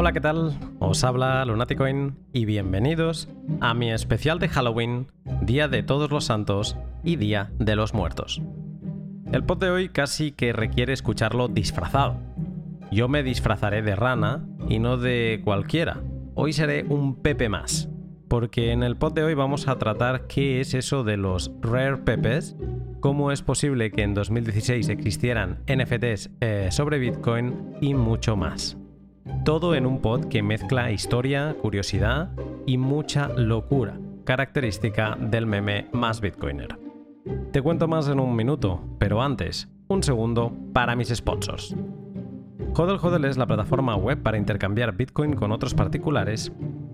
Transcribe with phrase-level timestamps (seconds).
[0.00, 0.56] Hola, ¿qué tal?
[0.78, 3.28] Os habla Lunaticoin y bienvenidos
[3.60, 5.08] a mi especial de Halloween,
[5.42, 8.40] Día de Todos los Santos y Día de los Muertos.
[9.32, 12.16] El pod de hoy casi que requiere escucharlo disfrazado.
[12.92, 16.00] Yo me disfrazaré de rana y no de cualquiera.
[16.36, 17.88] Hoy seré un Pepe más,
[18.28, 21.96] porque en el pod de hoy vamos a tratar qué es eso de los Rare
[21.96, 22.54] Pepes,
[23.00, 28.78] cómo es posible que en 2016 existieran NFTs eh, sobre Bitcoin y mucho más.
[29.44, 32.30] Todo en un pod que mezcla historia, curiosidad
[32.66, 36.78] y mucha locura, característica del meme más Bitcoiner.
[37.52, 41.74] Te cuento más en un minuto, pero antes, un segundo para mis sponsors.
[42.74, 46.52] Hodel Hodel es la plataforma web para intercambiar Bitcoin con otros particulares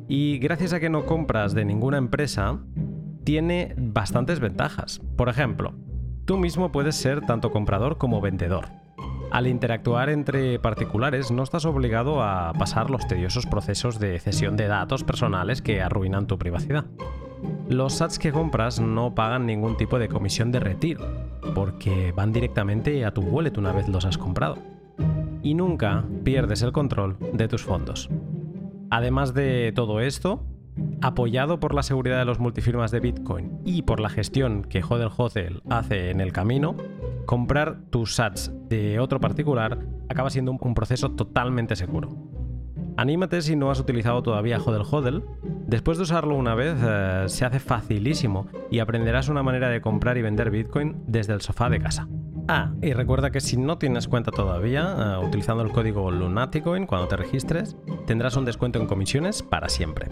[0.08, 2.60] y gracias a que no compras de ninguna empresa,
[3.24, 5.00] tiene bastantes ventajas.
[5.16, 5.74] Por ejemplo,
[6.24, 8.83] tú mismo puedes ser tanto comprador como vendedor.
[9.34, 14.68] Al interactuar entre particulares no estás obligado a pasar los tediosos procesos de cesión de
[14.68, 16.84] datos personales que arruinan tu privacidad.
[17.68, 21.04] Los sats que compras no pagan ningún tipo de comisión de retiro,
[21.52, 24.56] porque van directamente a tu wallet una vez los has comprado.
[25.42, 28.08] Y nunca pierdes el control de tus fondos.
[28.88, 30.44] Además de todo esto,
[31.02, 35.10] apoyado por la seguridad de los multifirmas de Bitcoin y por la gestión que Hodel
[35.16, 36.76] Hodel hace en el camino,
[37.26, 42.16] comprar tus sats de otro particular acaba siendo un proceso totalmente seguro.
[42.96, 45.24] Anímate si no has utilizado todavía Hodel Hodel.
[45.66, 50.16] Después de usarlo una vez, eh, se hace facilísimo y aprenderás una manera de comprar
[50.16, 52.06] y vender Bitcoin desde el sofá de casa.
[52.46, 57.08] Ah, y recuerda que si no tienes cuenta todavía, eh, utilizando el código Lunaticoin cuando
[57.08, 60.08] te registres, tendrás un descuento en comisiones para siempre.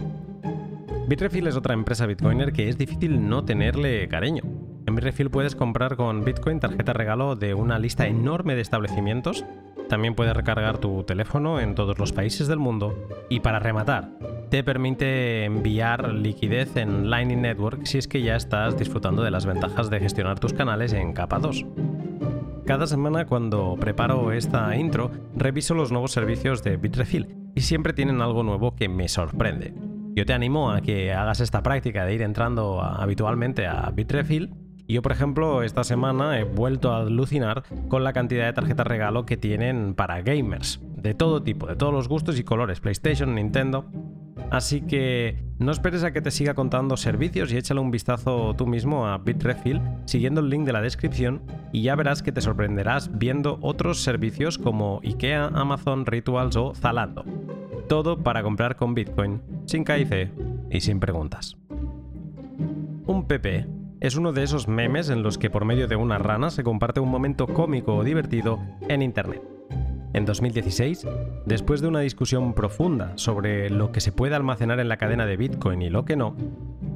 [1.07, 4.41] Bitrefill es otra empresa bitcoiner que es difícil no tenerle cariño.
[4.87, 9.45] En Bitrefill puedes comprar con Bitcoin tarjeta regalo de una lista enorme de establecimientos.
[9.87, 13.07] También puedes recargar tu teléfono en todos los países del mundo.
[13.29, 14.09] Y para rematar,
[14.49, 19.45] te permite enviar liquidez en Lightning Network si es que ya estás disfrutando de las
[19.45, 21.65] ventajas de gestionar tus canales en capa 2.
[22.65, 28.21] Cada semana cuando preparo esta intro, reviso los nuevos servicios de Bitrefill y siempre tienen
[28.21, 29.73] algo nuevo que me sorprende.
[30.15, 34.53] Yo te animo a que hagas esta práctica de ir entrando habitualmente a Bitrefill
[34.93, 39.25] yo, por ejemplo, esta semana he vuelto a alucinar con la cantidad de tarjetas regalo
[39.25, 43.85] que tienen para gamers, de todo tipo, de todos los gustos y colores, PlayStation, Nintendo.
[44.51, 48.67] Así que no esperes a que te siga contando servicios y échale un vistazo tú
[48.67, 53.17] mismo a Bitrefill siguiendo el link de la descripción y ya verás que te sorprenderás
[53.17, 57.25] viendo otros servicios como IKEA, Amazon, Rituals o Zalando.
[57.87, 60.31] Todo para comprar con Bitcoin, sin KIC
[60.69, 61.57] y sin preguntas.
[63.05, 63.67] Un PP
[63.99, 66.99] es uno de esos memes en los que por medio de una rana se comparte
[66.99, 69.41] un momento cómico o divertido en Internet.
[70.13, 71.07] En 2016,
[71.45, 75.37] después de una discusión profunda sobre lo que se puede almacenar en la cadena de
[75.37, 76.35] Bitcoin y lo que no,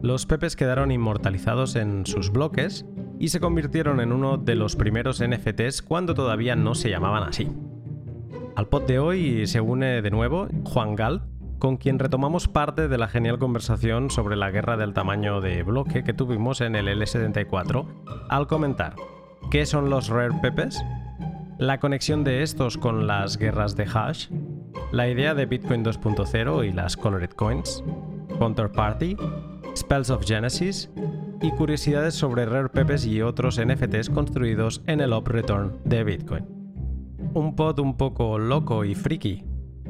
[0.03, 2.85] los pepes quedaron inmortalizados en sus bloques
[3.19, 7.49] y se convirtieron en uno de los primeros NFTs cuando todavía no se llamaban así.
[8.55, 11.23] Al pod de hoy se une de nuevo Juan Galt,
[11.57, 16.03] con quien retomamos parte de la genial conversación sobre la guerra del tamaño de bloque
[16.03, 17.87] que tuvimos en el L74
[18.29, 18.95] al comentar
[19.49, 20.83] qué son los Rare Pepes,
[21.57, 24.27] la conexión de estos con las guerras de hash,
[24.91, 27.83] la idea de Bitcoin 2.0 y las Colored Coins,
[28.39, 29.17] Counterparty,
[29.75, 30.89] Spells of Genesis
[31.41, 36.45] y curiosidades sobre Rare Pepes y otros NFTs construidos en el Up Return de Bitcoin.
[37.33, 39.43] Un pod un poco loco y friki,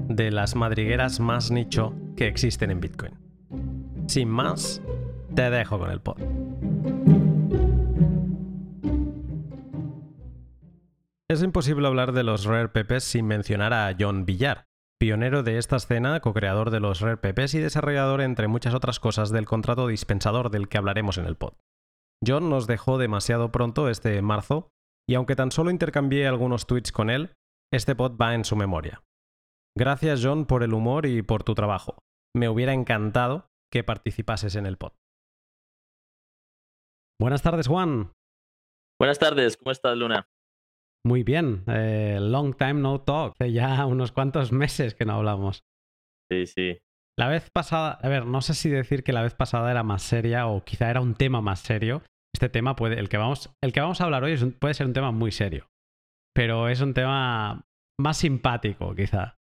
[0.08, 3.14] de las madrigueras más nicho que existen en Bitcoin.
[4.08, 4.82] Sin más,
[5.36, 6.18] te dejo con el pod.
[11.30, 14.66] Es imposible hablar de los Rare sin mencionar a John Villar,
[14.98, 17.20] pionero de esta escena, co-creador de los Rare
[17.52, 21.56] y desarrollador, entre muchas otras cosas, del contrato dispensador del que hablaremos en el pod.
[22.26, 24.70] John nos dejó demasiado pronto este marzo,
[25.06, 27.34] y aunque tan solo intercambié algunos tweets con él,
[27.74, 29.04] este pod va en su memoria.
[29.78, 31.98] Gracias John por el humor y por tu trabajo.
[32.34, 34.94] Me hubiera encantado que participases en el pod.
[37.20, 38.14] Buenas tardes, Juan.
[38.98, 40.26] Buenas tardes, ¿cómo estás, Luna?
[41.08, 43.34] Muy bien, eh, long time no talk.
[43.40, 45.64] Hace ya unos cuantos meses que no hablamos.
[46.30, 46.78] Sí, sí.
[47.18, 50.04] La vez pasada, a ver, no sé si decir que la vez pasada era más
[50.04, 52.04] seria o quizá era un tema más serio.
[52.36, 54.92] Este tema puede, el que vamos, el que vamos a hablar hoy puede ser un
[54.92, 55.70] tema muy serio,
[56.36, 57.66] pero es un tema
[57.98, 59.38] más simpático, quizá.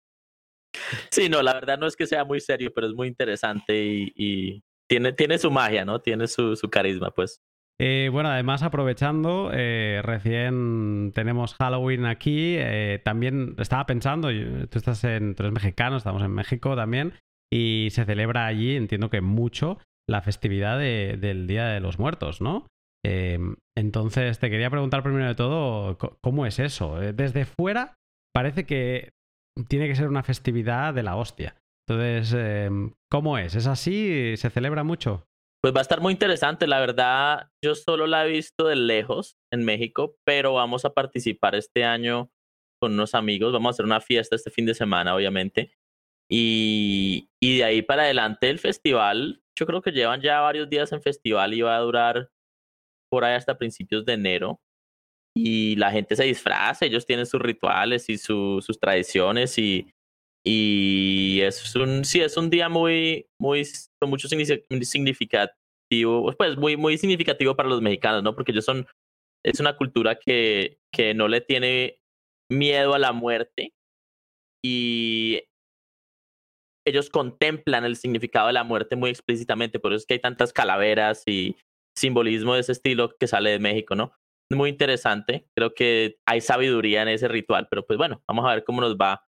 [1.12, 4.64] Sí, no, la verdad no es que sea muy serio, pero es muy interesante y,
[4.90, 6.02] tiene, tiene su magia, ¿no?
[6.02, 7.40] Tiene su, carisma, pues.
[7.84, 12.56] Eh, bueno, además aprovechando, eh, recién tenemos Halloween aquí.
[12.60, 14.28] Eh, también estaba pensando,
[14.70, 17.14] tú estás en, tú eres mexicano, estamos en México también,
[17.52, 22.68] y se celebra allí, entiendo que mucho, la festividad del Día de los Muertos, ¿no?
[23.04, 26.98] entonces, te quería preguntar primero de todo, ¿cómo es eso?
[27.00, 27.96] Desde fuera
[28.32, 29.10] parece que
[29.68, 31.56] tiene que ser una festividad de la hostia.
[31.90, 33.56] Entonces, ¿cómo es?
[33.56, 34.38] ¿Es así?
[34.38, 35.26] ¿Se celebra mucho?
[35.64, 37.52] Pues va a estar muy interesante, la verdad.
[37.64, 42.32] Yo solo la he visto de lejos en México, pero vamos a participar este año
[42.82, 43.54] con unos amigos.
[43.54, 45.72] Vamos a hacer una fiesta este fin de semana, obviamente.
[46.32, 50.92] Y, y de ahí para adelante el festival, yo creo que llevan ya varios días
[50.94, 52.32] en festival y va a durar
[53.12, 54.60] por ahí hasta principios de enero.
[55.36, 59.94] Y la gente se disfraza, ellos tienen sus rituales y sus tradiciones y,
[60.44, 63.64] y es un, sí, es un día muy, muy,
[64.00, 68.36] con mucho significativo, pues muy, muy significativo para los mexicanos, ¿no?
[68.36, 68.88] Porque ellos son,
[69.46, 72.00] es una cultura que, que no le tiene
[72.52, 73.74] miedo a la muerte
[74.64, 75.44] y
[76.88, 80.52] ellos contemplan el significado de la muerte muy explícitamente, por eso es que hay tantas
[80.52, 81.56] calaveras y
[81.96, 84.14] simbolismo de ese estilo que sale de México, ¿no?
[84.52, 88.64] Muy interesante, creo que hay sabiduría en ese ritual, pero pues bueno, vamos a ver
[88.64, 89.24] cómo nos va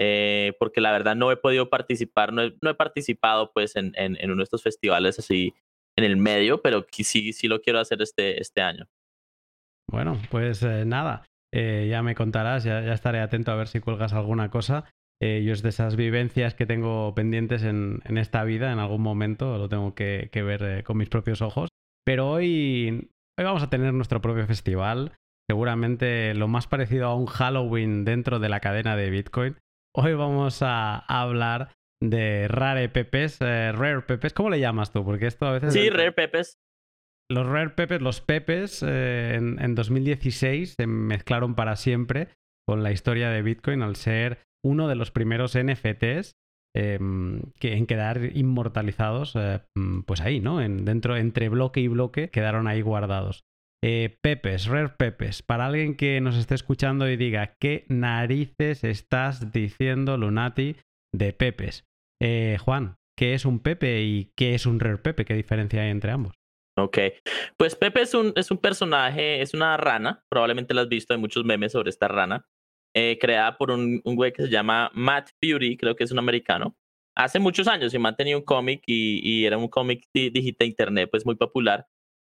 [0.00, 3.92] eh, porque la verdad no he podido participar, no he, no he participado pues en,
[3.96, 5.54] en, uno de estos festivales así
[5.96, 8.86] en el medio, pero sí, sí lo quiero hacer este, este año.
[9.90, 13.80] Bueno, pues eh, nada, eh, ya me contarás, ya, ya, estaré atento a ver si
[13.80, 14.84] cuelgas alguna cosa.
[15.20, 19.58] yo es de esas vivencias que tengo pendientes en, en esta vida, en algún momento
[19.58, 21.70] lo tengo que, que ver con mis propios ojos.
[22.04, 25.16] Pero hoy, hoy vamos a tener nuestro propio festival,
[25.50, 29.56] seguramente lo más parecido a un Halloween dentro de la cadena de Bitcoin.
[29.96, 34.32] Hoy vamos a hablar de Rare Pepes, eh, Rare Pepes.
[34.32, 35.04] ¿Cómo le llamas tú?
[35.04, 35.72] Porque esto a veces.
[35.72, 36.58] Sí, Rare Pepes.
[37.30, 42.28] Los Rare Pepes, los Pepes, eh, en, 2016 se mezclaron para siempre
[42.66, 46.36] con la historia de Bitcoin al ser uno de los primeros NFTs
[46.74, 49.60] em, que, en quedar inmortalizados, eh,
[50.06, 50.62] pues ahí, ¿no?
[50.62, 53.44] En, dentro, entre bloque y bloque, quedaron ahí guardados.
[53.84, 59.52] Eh, Pepes, Rare Pepes, para alguien que nos esté escuchando y diga, ¿qué narices estás
[59.52, 60.76] diciendo, Lunati,
[61.14, 61.84] de Pepes?
[62.20, 65.24] Eh, Juan, ¿qué es un Pepe y qué es un Rare Pepe?
[65.24, 66.34] ¿Qué diferencia hay entre ambos?
[66.76, 66.98] Ok,
[67.56, 71.20] pues Pepe es un, es un personaje, es una rana, probablemente lo has visto, hay
[71.20, 72.46] muchos memes sobre esta rana,
[72.94, 76.18] eh, creada por un, un güey que se llama Matt Beauty, creo que es un
[76.18, 76.76] americano.
[77.16, 81.26] Hace muchos años y mantenía un cómic y, y, era un cómic digital internet pues
[81.26, 81.86] muy popular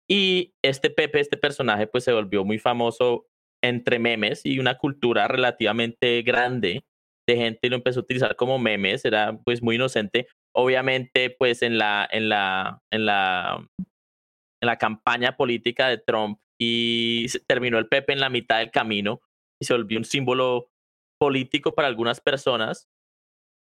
[0.10, 3.26] y este Pepe, este personaje, pues se volvió muy famoso
[3.64, 6.84] entre memes y una cultura relativamente grande
[7.28, 10.28] de gente lo empezó a utilizar como memes, era pues muy inocente.
[10.56, 17.28] Obviamente, pues en la, en la, en la, en la campaña política de Trump y
[17.48, 19.22] terminó el Pepe en la mitad del camino
[19.62, 20.70] y se volvió un símbolo
[21.20, 22.90] político para algunas personas,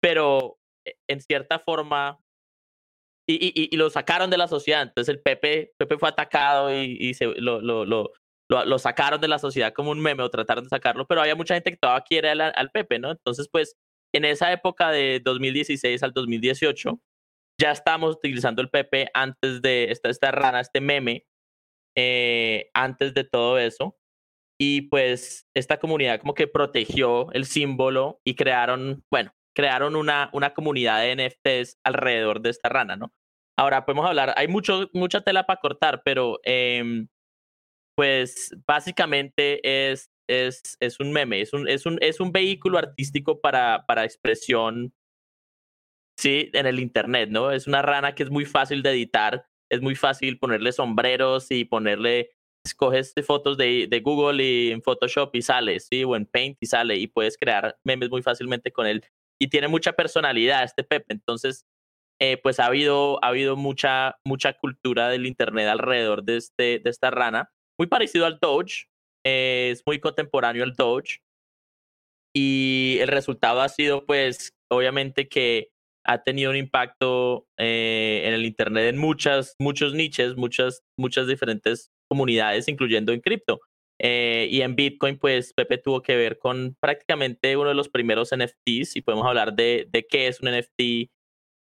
[0.03, 2.19] pero eh, en cierta forma
[3.27, 4.83] y, y, y, lo sacaron de la sociedad.
[4.83, 8.13] Entonces el Pepe, Pepe fue atacado y, y se, lo, lo, lo,
[8.49, 11.55] lo, sacaron de la sociedad como un meme o trataron de sacarlo, pero había mucha
[11.55, 13.11] gente que todavía quiere al, al Pepe, ¿no?
[13.11, 13.77] Entonces, pues
[14.15, 17.01] en esa época de 2016 al 2018,
[17.61, 21.27] ya estábamos utilizando el Pepe antes de esta, esta rana, este meme,
[21.97, 23.97] eh, antes de todo eso.
[24.61, 30.53] Y pues esta comunidad como que protegió el símbolo y crearon, bueno, crearon una, una
[30.53, 33.13] comunidad de NFTs alrededor de esta rana, ¿no?
[33.57, 37.07] Ahora podemos hablar, hay mucho, mucha tela para cortar, pero eh,
[37.97, 43.41] pues básicamente es, es, es un meme, es un, es un, es un vehículo artístico
[43.41, 44.93] para, para expresión,
[46.19, 47.53] sí, en el Internet, ¿no?
[47.53, 51.65] Es una rana que es muy fácil de editar, es muy fácil ponerle sombreros y
[51.65, 52.31] ponerle,
[52.67, 56.67] escoges fotos de, de Google y en Photoshop y sale, sí, o en Paint y
[56.67, 59.05] sale, y puedes crear memes muy fácilmente con él
[59.41, 61.15] y tiene mucha personalidad este Pepe.
[61.15, 61.65] Entonces,
[62.21, 66.91] eh, pues ha habido, ha habido mucha, mucha cultura del Internet alrededor de, este, de
[66.91, 67.51] esta rana.
[67.79, 68.87] Muy parecido al Doge,
[69.27, 71.19] eh, es muy contemporáneo al Doge.
[72.37, 75.69] Y el resultado ha sido, pues, obviamente que
[76.07, 81.91] ha tenido un impacto eh, en el Internet en muchas, muchos niches, muchas, muchas diferentes
[82.09, 83.61] comunidades, incluyendo en cripto.
[84.01, 88.31] Eh, y en Bitcoin, pues Pepe tuvo que ver con prácticamente uno de los primeros
[88.37, 91.11] NFTs y podemos hablar de, de qué es un NFT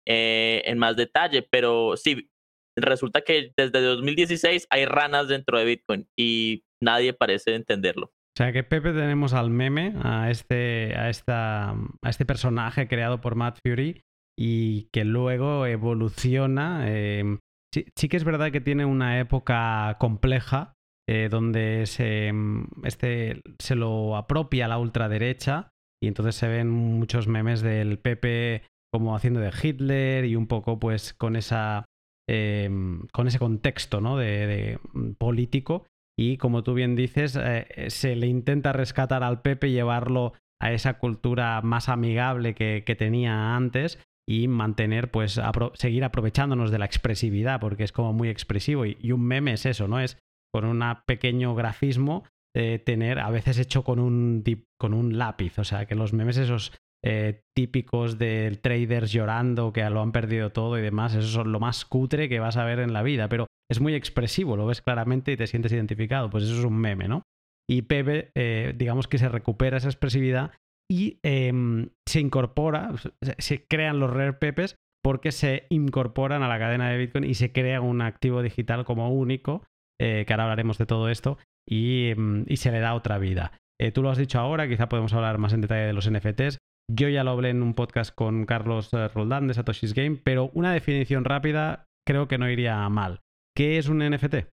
[0.08, 2.30] eh, en más detalle, pero sí,
[2.78, 8.08] resulta que desde 2016 hay ranas dentro de Bitcoin y nadie parece entenderlo.
[8.08, 13.20] O sea que Pepe tenemos al meme, a este, a esta, a este personaje creado
[13.22, 14.02] por Matt Fury
[14.38, 16.86] y que luego evoluciona.
[16.88, 17.38] Eh,
[17.74, 20.74] Sí, sí que es verdad que tiene una época compleja
[21.12, 27.28] eh, donde se, mm, este, se lo apropia la ultraderecha y entonces se ven muchos
[27.28, 28.62] memes del PP
[28.94, 31.86] como haciendo de Hitler y un poco pues con esa
[32.30, 34.18] em, con ese contexto ¿no?
[34.18, 39.70] de, mm, político y como tú bien dices eh, se le intenta rescatar al PP
[39.70, 43.98] y llevarlo a esa cultura más amigable que, que tenía antes
[44.30, 45.42] y mantener, pues,
[45.74, 48.86] seguir aprovechándonos de la expresividad, porque es como muy expresivo.
[48.86, 50.00] Y, un meme es eso, ¿no?
[50.00, 50.20] Es
[50.54, 52.24] con un pequeño grafismo
[52.56, 54.44] eh, tener, a veces hecho con un,
[54.80, 55.60] con un lápiz.
[55.60, 56.74] O sea, que los memes esos
[57.06, 61.60] eh, típicos del traders llorando que lo han perdido todo y demás, eso es lo
[61.60, 63.30] más cutre que vas a ver en la vida.
[63.30, 66.30] Pero es muy expresivo, lo ves claramente y te sientes identificado.
[66.30, 67.24] Pues eso es un meme, ¿no?
[67.70, 70.52] Y Pepe, eh, digamos que se recupera esa expresividad
[70.92, 72.94] y em, se incorpora,
[73.38, 77.52] se crean los rare pepes porque se incorporan a la cadena de Bitcoin y se
[77.52, 79.64] crea un activo digital como único,
[80.00, 81.38] eh, que ahora hablaremos de todo esto,
[81.68, 83.52] y, em, se le da otra vida.
[83.80, 86.58] Eh, tú lo has dicho ahora, quizá podemos hablar más en detalle de los NFTs.
[86.92, 90.50] Yo ya lo hablé en un podcast con Carlos eh, Roldán de Satoshi's Game, pero
[90.54, 93.22] una definición rápida creo que no iría mal.
[93.56, 94.48] ¿Qué es un NFT?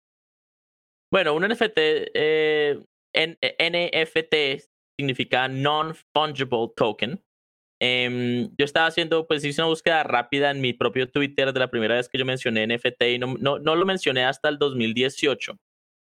[1.12, 1.80] Bueno, un NFT,
[3.16, 4.36] NFT
[5.00, 7.22] significa Non-Fungible Token.
[7.86, 11.70] Em, yo estaba haciendo, pues hice una búsqueda rápida en mi propio Twitter de la
[11.70, 15.58] primera vez que yo mencioné NFT y no, no, no lo mencioné hasta el 2018.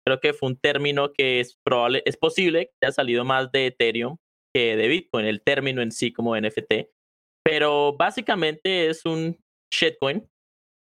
[0.07, 3.69] Creo que fue un término que es probable, es posible que haya salido más de
[3.69, 4.19] Ethereum
[4.55, 6.91] que de Bitcoin, el término en sí como NFT.
[7.43, 9.39] Pero básicamente es un
[9.73, 10.29] shitcoin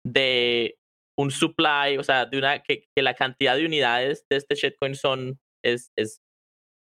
[0.04, 0.76] de
[1.20, 4.96] un supply, o sea, de una, que, que la cantidad de unidades de este shitcoin
[4.96, 6.20] son, es, es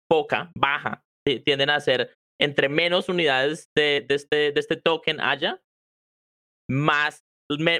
[0.09, 1.03] poca, baja,
[1.45, 5.63] tienden a ser entre menos unidades de, este, de este token haya,
[6.71, 7.25] más,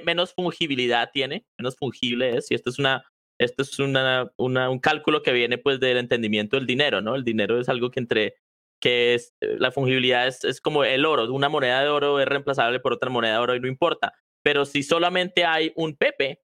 [0.05, 2.51] menos fungibilidad tiene, menos fungible es.
[2.51, 3.05] Y esto es una,
[3.39, 7.15] esto es una, un cálculo que viene pues del entendimiento del dinero, ¿no?
[7.15, 8.37] El dinero es algo que entre
[8.81, 12.79] que es la fungibilidad es, es como el oro, una moneda de oro es reemplazable
[12.79, 14.15] por otra moneda de oro y no importa.
[14.45, 16.43] Pero si solamente hay un Pepe,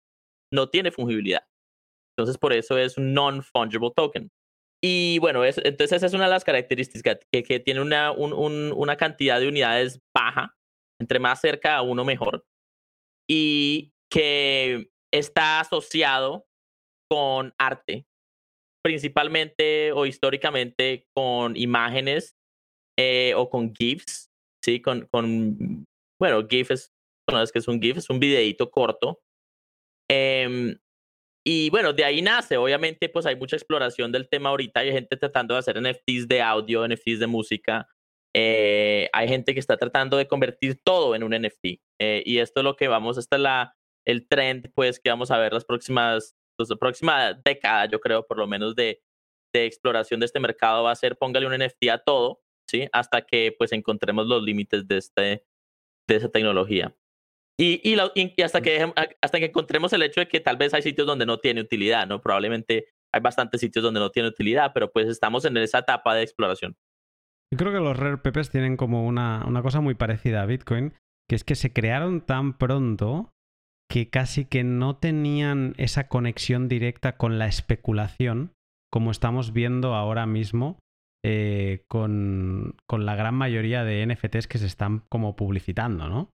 [0.52, 1.46] no tiene fungibilidad.
[2.16, 4.30] Entonces por eso es un non-fungible token.
[4.86, 9.48] Y bueno, entonces esa es una de las características, que, tiene una, una cantidad de
[9.48, 10.54] unidades baja,
[11.00, 12.44] entre más cerca a uno mejor,
[13.26, 16.44] y que está asociado
[17.10, 18.04] con arte,
[18.84, 22.36] principalmente o históricamente con imágenes
[22.98, 24.28] eh, o con GIFs,
[24.62, 24.82] ¿sí?
[24.82, 25.86] Con, con
[26.20, 26.92] bueno, GIF es,
[27.42, 29.18] es que es un GIF, es un videíto corto.
[30.10, 30.76] Eh,
[31.44, 35.16] y bueno, de ahí nace, obviamente, pues hay mucha exploración del tema ahorita, hay gente
[35.16, 37.86] tratando de hacer NFTs de audio, NFTs de música,
[38.34, 41.80] eh, hay gente que está tratando de convertir todo en un NFT.
[42.00, 43.68] Eh, y esto es lo que vamos, esta es
[44.06, 48.38] el trend, pues, que vamos a ver las próximas, pues, próxima década, yo creo, por
[48.38, 49.02] lo menos, de,
[49.52, 52.88] de exploración de este mercado va a ser póngale un NFT a todo, ¿sí?
[52.92, 55.44] Hasta que, pues, encontremos los límites de, este,
[56.08, 56.96] de esa tecnología.
[57.58, 61.06] Y, y, hasta, que, hasta que encontremos el hecho de que tal vez hay sitios
[61.06, 62.20] donde no tiene utilidad, ¿no?
[62.20, 66.22] Probablemente hay bastantes sitios donde no tiene utilidad, pero pues estamos en esa etapa de
[66.22, 66.76] exploración.
[67.52, 70.94] Yo creo que los Rare Pepes tienen como una, una cosa muy parecida a Bitcoin,
[71.28, 73.30] que es que se crearon tan pronto
[73.88, 78.52] que casi que no tenían esa conexión directa con la especulación,
[78.90, 80.78] como estamos viendo ahora mismo
[81.24, 86.30] eh, con, con, la gran mayoría de NFTs que se están como publicitando, ¿no?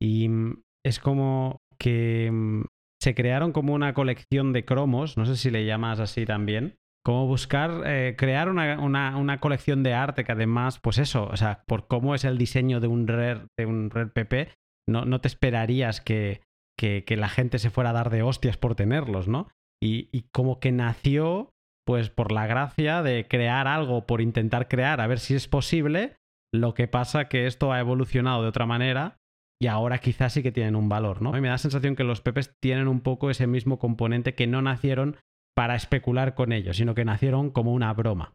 [0.00, 2.62] Y mm, es como que mm,
[3.00, 7.26] se crearon como una colección de cromos, no sé si le llamas así también, como
[7.26, 11.86] buscar, eh, crear una, una, colección de arte que además, pues eso, o sea, por
[11.88, 14.50] cómo es el diseño de un Rare, de un PP,
[14.86, 16.42] no, no te esperarías que,
[16.78, 19.48] que, que, la gente se fuera a dar de hostias por tenerlos, ¿no?
[19.82, 21.48] Y, y como que nació,
[21.86, 26.16] pues por la gracia de crear algo, por intentar crear, a ver si es posible,
[26.52, 29.19] lo que pasa que esto ha evolucionado de otra manera
[29.62, 31.36] y ahora quizás sí que tienen un valor, ¿no?
[31.36, 34.46] Y me da la sensación que los pepes tienen un poco ese mismo componente que
[34.46, 35.16] no nacieron
[35.54, 38.32] para especular con ellos, sino que nacieron como una broma.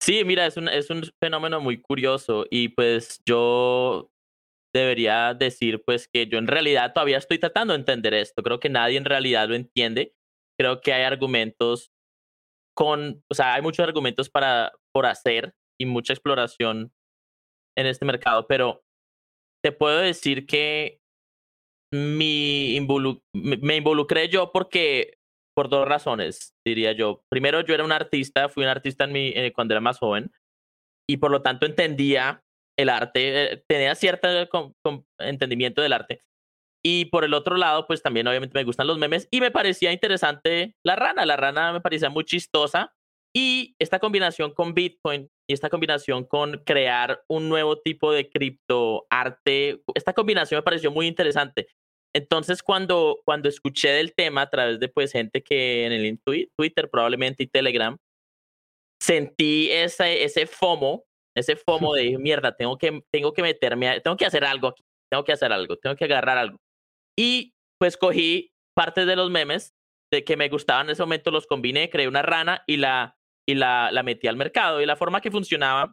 [0.00, 4.10] Sí, mira, es un, es un fenómeno muy curioso y pues yo
[4.74, 8.42] debería decir pues que yo en realidad todavía estoy tratando de entender esto.
[8.42, 10.14] Creo que nadie en realidad lo entiende.
[10.58, 11.90] Creo que hay argumentos
[12.74, 16.92] con, o sea, hay muchos argumentos para, por hacer y mucha exploración
[17.76, 18.82] en este mercado, pero
[19.62, 21.00] te puedo decir que
[21.92, 22.78] mi
[23.34, 25.18] me involucré yo porque,
[25.56, 27.22] por dos razones, diría yo.
[27.30, 30.30] Primero, yo era un artista, fui un artista en mi, eh, cuando era más joven
[31.08, 32.42] y por lo tanto entendía
[32.78, 34.28] el arte, eh, tenía cierto
[35.18, 36.22] entendimiento del arte.
[36.82, 39.92] Y por el otro lado, pues también obviamente me gustan los memes y me parecía
[39.92, 41.26] interesante la rana.
[41.26, 42.94] La rana me parecía muy chistosa
[43.36, 49.82] y esta combinación con Bitcoin y esta combinación con crear un nuevo tipo de criptoarte,
[49.96, 51.66] esta combinación me pareció muy interesante.
[52.14, 56.20] Entonces, cuando, cuando escuché del tema a través de pues gente que en el
[56.56, 57.96] Twitter probablemente y Telegram,
[59.02, 61.02] sentí ese, ese FOMO,
[61.36, 65.24] ese FOMO de mierda, tengo que, tengo que meterme, tengo que hacer algo aquí, tengo
[65.24, 66.58] que hacer algo, tengo que agarrar algo.
[67.18, 69.74] Y pues cogí partes de los memes
[70.12, 73.16] de que me gustaban en ese momento, los combiné, creé una rana y la,
[73.48, 74.80] y la, la metí al mercado.
[74.80, 75.92] Y la forma que funcionaba,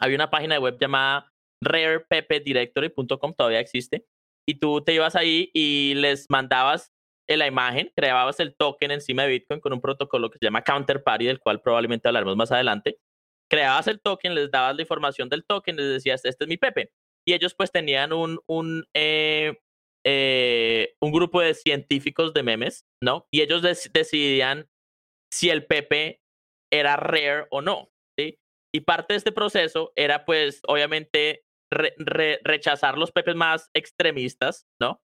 [0.00, 1.30] había una página de web llamada
[1.62, 4.06] rarepepedirectory.com, todavía existe,
[4.48, 6.92] y tú te ibas ahí y les mandabas
[7.36, 11.26] la imagen, creabas el token encima de Bitcoin con un protocolo que se llama Counterparty,
[11.26, 12.98] del cual probablemente hablaremos más adelante.
[13.50, 16.90] Creabas el token, les dabas la información del token, les decías, este es mi Pepe.
[17.26, 19.58] Y ellos pues tenían un, un, eh,
[20.06, 23.26] eh, un grupo de científicos de memes, ¿no?
[23.30, 24.66] Y ellos decidían
[25.30, 26.20] si el Pepe
[26.72, 28.38] era rare o no, ¿sí?
[28.74, 35.00] Y parte de este proceso era pues obviamente rechazar los Pepes más extremistas, ¿no?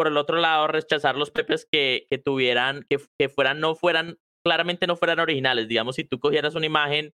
[0.00, 4.18] por el otro lado, rechazar los pepes que, que tuvieran, que, que fueran, no fueran,
[4.42, 5.68] claramente no fueran originales.
[5.68, 7.12] Digamos, si tú cogieras una imagen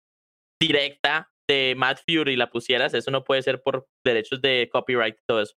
[0.62, 5.16] directa de Matt Fury y la pusieras, eso no puede ser por derechos de copyright
[5.16, 5.56] y todo eso.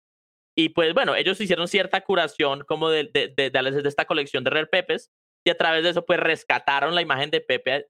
[0.58, 4.52] Y pues bueno, ellos hicieron cierta curación como de, de, de, de, esta colección de
[4.52, 5.12] Rare Pepes
[5.46, 7.88] y a través de eso pues rescataron la imagen de Pepe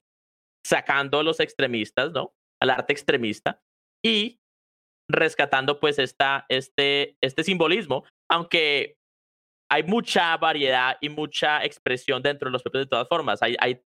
[0.66, 2.34] sacando a los extremistas, ¿no?
[2.60, 3.60] Al arte extremista
[4.04, 4.38] y
[5.10, 8.96] rescatando pues esta, este, este simbolismo, aunque
[9.70, 13.40] hay mucha variedad y mucha expresión dentro de los pepes de todas formas.
[13.42, 13.82] Hay,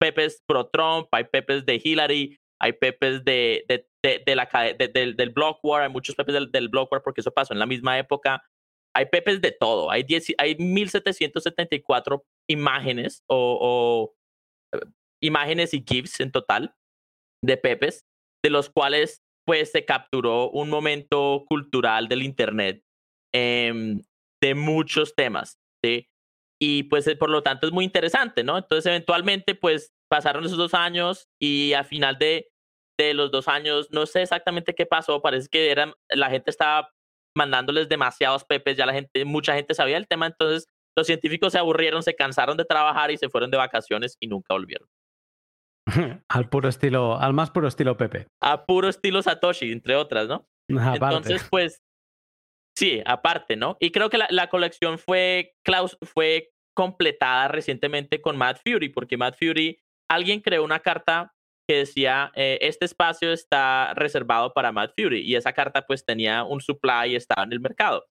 [0.00, 3.64] pepes pro Trump, hay pepes de Hillary, hay pepes de,
[4.26, 4.48] la,
[4.78, 7.58] del, del Block War, hay muchos pepes del, del Block War porque eso pasó en
[7.58, 8.42] la misma época.
[8.96, 9.90] Hay pepes de todo.
[9.90, 14.14] Hay, 10, hay 1774 imágenes o,
[15.22, 16.74] imágenes y GIFs en total
[17.44, 18.04] de pepes,
[18.44, 22.82] de los cuales pues se capturó un momento cultural del Internet
[23.34, 24.00] eh,
[24.42, 26.08] de muchos temas, ¿sí?
[26.62, 28.58] Y pues eh, por lo tanto es muy interesante, ¿no?
[28.58, 32.48] Entonces eventualmente pues pasaron esos dos años y a final de,
[32.98, 36.90] de los dos años, no sé exactamente qué pasó, parece que eran, la gente estaba
[37.36, 41.58] mandándoles demasiados pepes, ya la gente, mucha gente sabía el tema, entonces los científicos se
[41.58, 44.88] aburrieron, se cansaron de trabajar y se fueron de vacaciones y nunca volvieron.
[46.28, 48.26] al puro estilo, al más puro estilo Pepe.
[48.42, 50.46] A puro estilo Satoshi, entre otras, ¿no?
[50.68, 51.82] Entonces, pues,
[52.80, 53.76] Sí, aparte, ¿no?
[53.78, 59.18] Y creo que la, la colección fue, Klaus, fue completada recientemente con Matt Fury, porque
[59.18, 61.34] Matt Fury, alguien creó una carta
[61.68, 66.42] que decía, eh, este espacio está reservado para Matt Fury, y esa carta pues tenía
[66.42, 68.06] un supply y estaba en el mercado.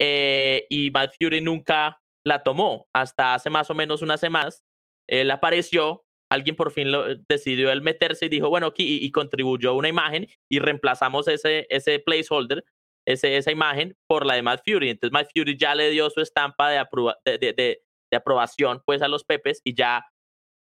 [0.00, 4.64] Eh, y Matt Fury nunca la tomó, hasta hace más o menos unas semanas,
[5.06, 9.74] él apareció, alguien por fin lo, decidió él meterse y dijo, bueno, aquí, y, contribuyó
[9.74, 12.64] una imagen y reemplazamos ese, ese placeholder
[13.06, 14.90] ese, esa imagen por la de Matt Fury.
[14.90, 16.84] Entonces Matt Fury ya le dio su estampa de,
[17.24, 20.04] de, de, de, aprobación pues a los Pepes y ya,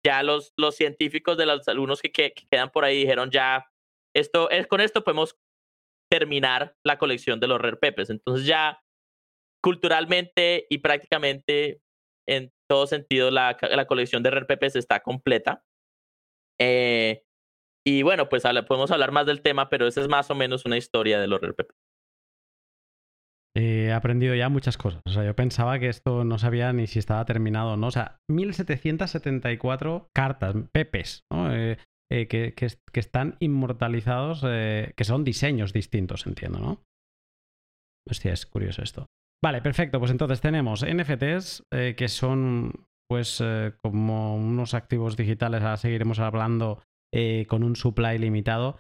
[0.05, 3.67] ya los, los científicos de los alumnos que, que, quedan por ahí dijeron ya,
[4.15, 5.37] esto, es, con esto podemos
[6.11, 8.11] terminar la colección de los Rare Pepes.
[8.11, 8.81] Entonces ya
[9.63, 11.83] culturalmente y prácticamente
[12.27, 13.57] en todo sentido la,
[13.89, 15.65] colección de Pepes está completa.
[16.61, 17.25] Eh,
[17.85, 20.77] y bueno, pues podemos hablar más del tema, pero esa es más o menos una
[20.77, 21.77] historia de los Rare Pepes
[23.57, 25.03] he aprendido ya muchas cosas.
[25.07, 27.89] O sea, yo pensaba que esto no sabía ni si estaba terminado o no.
[27.89, 31.55] O sea, 1774 cartas, pepes, ¿no?
[31.55, 31.79] Eh,
[32.13, 36.83] eh, que, que, están inmortalizados, eh, que son diseños distintos, entiendo, ¿no?
[38.09, 39.07] Hostia, es curioso esto.
[39.43, 39.99] Vale, perfecto.
[39.99, 43.43] Pues entonces tenemos NFTs, que son, pues,
[43.83, 46.83] como unos activos digitales, ahora seguiremos hablando
[47.49, 48.79] con un supply limitado.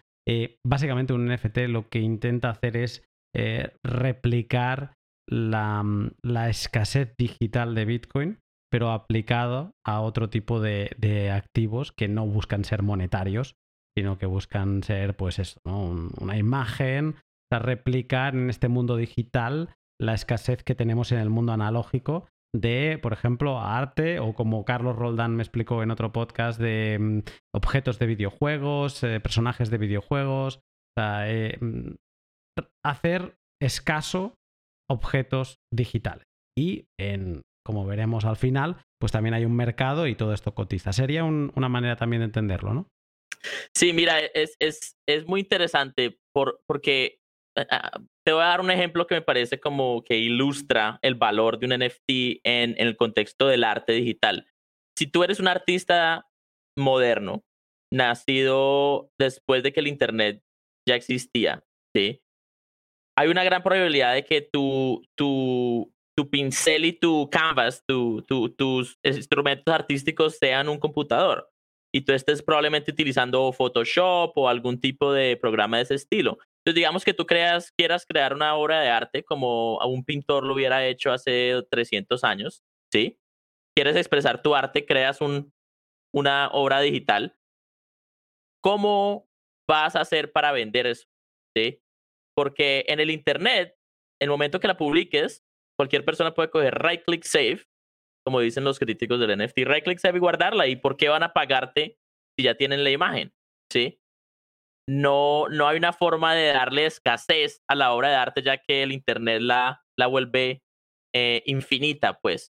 [0.66, 3.02] básicamente un NFT lo que intenta hacer es
[3.34, 4.94] eh, replicar
[5.28, 5.84] la,
[6.22, 8.38] la, escasez digital de Bitcoin,
[8.70, 13.54] pero aplicado a otro tipo de, de, activos que no buscan ser monetarios,
[13.96, 16.10] sino que buscan ser, pues eso, ¿no?
[16.20, 17.14] una imagen,
[17.52, 19.70] replicar en este mundo digital
[20.00, 24.96] la escasez que tenemos en el mundo analógico de, por ejemplo, arte o como Carlos
[24.96, 27.18] Roldán me explicó en otro podcast, de mm,
[27.54, 30.56] objetos de videojuegos, eh, personajes de videojuegos.
[30.56, 31.94] O sea, eh, mm,
[32.84, 34.34] hacer escaso
[34.90, 36.26] objetos digitales.
[36.58, 40.92] Y en, como veremos al final, pues también hay un mercado y todo esto cotiza.
[40.92, 42.88] Sería una manera también de entenderlo, ¿no?
[43.74, 47.19] Sí, mira, es, es, es muy interesante por, porque
[47.54, 51.66] te voy a dar un ejemplo que me parece como que ilustra el valor de
[51.66, 54.46] un NFT en, el contexto del arte digital.
[54.96, 56.28] Si tú eres un artista
[56.78, 57.44] moderno,
[57.92, 60.42] nacido después de que el Internet
[60.88, 62.22] ya existía, ¿sí?
[63.18, 68.24] Hay una gran probabilidad de que tu, tu, tu pincel y tu canvas, tu,
[68.56, 71.50] tus instrumentos artísticos sean un computador
[71.92, 76.38] y tú estés probablemente utilizando Photoshop o algún tipo de programa de ese estilo.
[76.70, 80.54] Entonces, digamos que tú creas, quieras crear una obra de arte como un pintor lo
[80.54, 83.18] hubiera hecho hace 300 años, ¿sí?
[83.76, 85.52] Quieres expresar tu arte, creas un,
[86.14, 87.37] una obra digital.
[88.62, 89.28] ¿Cómo
[89.68, 91.09] vas a hacer para vender eso?
[91.56, 91.83] ¿Sí?
[92.37, 93.76] Porque en el Internet,
[94.20, 95.42] el momento que la publiques,
[95.76, 97.66] cualquier persona puede coger right click save
[98.24, 100.68] como dicen los críticos del NFT, right click save y guardarla.
[100.68, 101.98] ¿Y por qué van a pagarte
[102.38, 103.33] si ya tienen la imagen?
[103.72, 103.99] ¿Sí?
[104.88, 108.82] No, no hay una forma de darle escasez a la obra de arte ya que
[108.82, 110.62] el Internet la, la vuelve
[111.14, 112.52] eh, infinita, pues.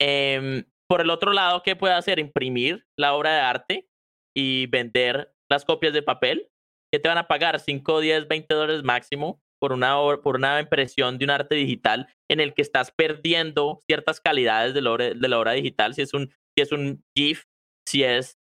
[0.00, 2.18] Em, por el otro lado, ¿qué puede hacer?
[2.18, 3.88] Imprimir la obra de arte
[4.36, 6.50] y vender las copias de papel.
[6.92, 7.60] ¿Qué te van a pagar?
[7.60, 12.40] 5, 10, 20 dólares máximo por una, por una impresión de un arte digital en
[12.40, 16.14] el que estás perdiendo ciertas calidades de la obra, de la obra digital, si es
[16.14, 17.44] un, si es un GIF,
[17.86, 18.38] si es,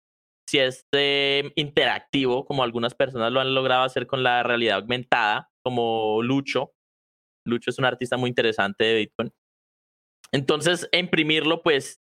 [0.47, 5.49] si es eh, interactivo, como algunas personas lo han logrado hacer con la realidad aumentada,
[5.63, 6.73] como Lucho.
[7.45, 9.33] Lucho es un artista muy interesante de Bitcoin.
[10.31, 12.01] Entonces, imprimirlo, pues,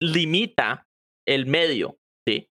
[0.00, 0.86] limita
[1.26, 2.50] el medio, ¿sí?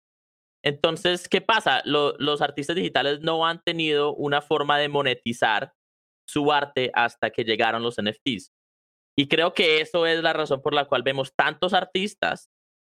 [0.63, 1.81] Entonces, ¿qué pasa?
[1.85, 5.73] los artistas digitales no han tenido una forma de monetizar
[6.27, 8.51] su arte hasta que llegaron los NFTs.
[9.17, 12.49] Y creo que eso es la razón por la cual vemos tantos artistas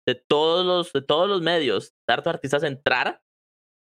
[0.08, 3.20] de todos los, de todos los medios, artistas entrar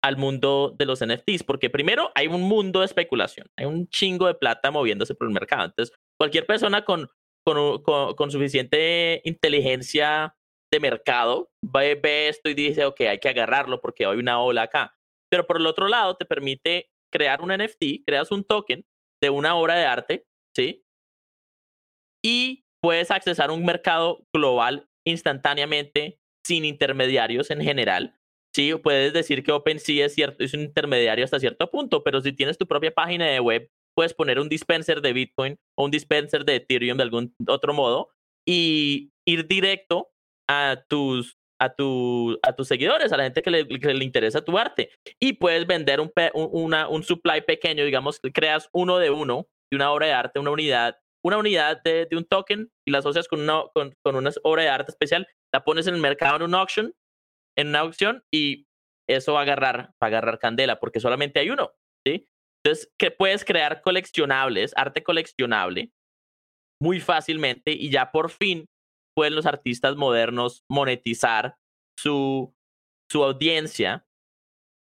[0.04, 4.26] al mundo de los NFTs, porque primero hay un mundo de especulación, hay un chingo
[4.26, 5.64] de plata moviéndose por el mercado.
[5.64, 7.08] Entonces, cualquier persona con,
[7.42, 10.36] con, con, suficiente inteligencia
[10.70, 14.64] de mercado ve, ve, esto y dice, ok, hay que agarrarlo porque hay una ola
[14.64, 14.94] acá.
[15.30, 18.84] Pero por el otro lado, te permite crear un NFT, creas un token
[19.22, 20.84] de una obra de arte, ¿sí?
[22.22, 28.16] Y puedes accesar un mercado global instantáneamente sin intermediarios en general.
[28.54, 32.32] Sí, puedes decir que OpenSea es, cierto, es un intermediario hasta cierto punto, pero si
[32.32, 36.44] tienes tu propia página de web, puedes poner un dispenser de Bitcoin o un dispenser
[36.44, 38.08] de Ethereum de algún otro modo
[38.46, 40.10] y ir directo
[40.48, 44.56] a tus a, tu, a tus seguidores, a la gente que le, le interesa tu
[44.56, 44.90] arte.
[45.20, 49.92] Y puedes vender un, una, un supply pequeño, digamos, creas uno de uno de una
[49.92, 53.40] obra de arte, una unidad, una unidad de, de un token y la asocias con
[53.40, 56.54] una, con, con una obra de arte especial, la pones en el mercado en un
[56.54, 56.94] auction,
[57.58, 58.66] en una aucción y
[59.08, 61.72] eso va a agarrar, va a agarrar candela porque solamente hay uno,
[62.06, 62.28] ¿sí?
[62.64, 65.90] Entonces, que puedes crear coleccionables, arte coleccionable,
[66.80, 68.66] muy fácilmente y ya por fin
[69.16, 71.56] pueden los artistas modernos monetizar
[71.98, 72.54] su,
[73.10, 74.06] su audiencia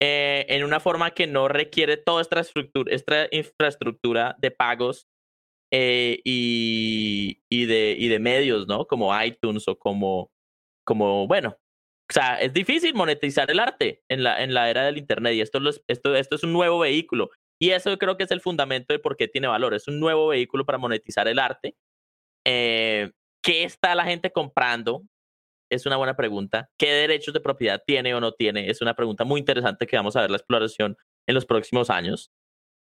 [0.03, 5.07] eh, en una forma que no requiere toda esta, estructura, esta infraestructura de pagos
[5.71, 8.87] eh, y, y, de, y de medios, ¿no?
[8.87, 10.31] Como iTunes o como,
[11.27, 11.57] bueno,
[12.11, 16.43] o sea, es difícil monetizar el arte en la, era del Internet y esto es
[16.43, 17.31] un nuevo vehículo.
[17.63, 19.75] Y eso creo que es el fundamento de por qué tiene valor.
[19.75, 21.77] Es un nuevo vehículo para monetizar el arte.
[22.47, 25.03] Eh, ¿Qué está la gente comprando?
[25.71, 26.71] Es una buena pregunta.
[26.79, 28.71] ¿Qué derechos de propiedad tiene o no tiene?
[28.71, 30.97] Es una pregunta muy interesante que vamos a ver la exploración
[31.29, 32.33] en los próximos años.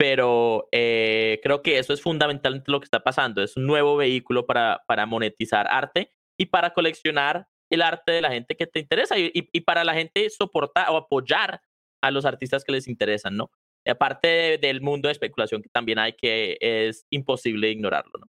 [0.00, 3.42] Pero eh, creo que eso es fundamentalmente lo que está pasando.
[3.42, 8.30] Es un nuevo vehículo para, para monetizar arte y para coleccionar el arte de la
[8.30, 11.60] gente que te interesa y, y, para la gente soportar o apoyar
[12.02, 13.50] a los artistas que les interesan, ¿no?
[13.86, 18.26] aparte del mundo de especulación que también hay que es imposible ignorarlo, ¿no?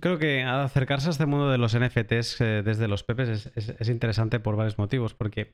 [0.00, 4.38] Creo que acercarse a este mundo de los NFTs eh, desde los Pepes es, interesante
[4.38, 5.52] por varios motivos, porque,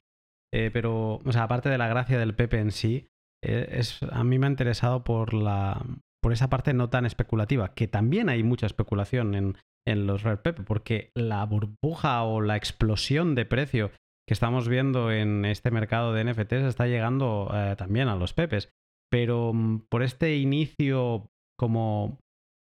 [0.53, 3.09] eh, pero, o sea, aparte de la gracia del Pepe en sí,
[3.45, 5.85] es, a mí me ha interesado por, la,
[6.23, 10.39] por esa parte no tan especulativa, que también hay mucha especulación en, en los Rare
[10.39, 13.91] Pepe, porque la burbuja o la explosión de precio
[14.27, 18.71] que estamos viendo en este mercado de NFTs está llegando también a los Pepes.
[19.11, 21.27] Pero mm, por este inicio
[21.59, 22.19] como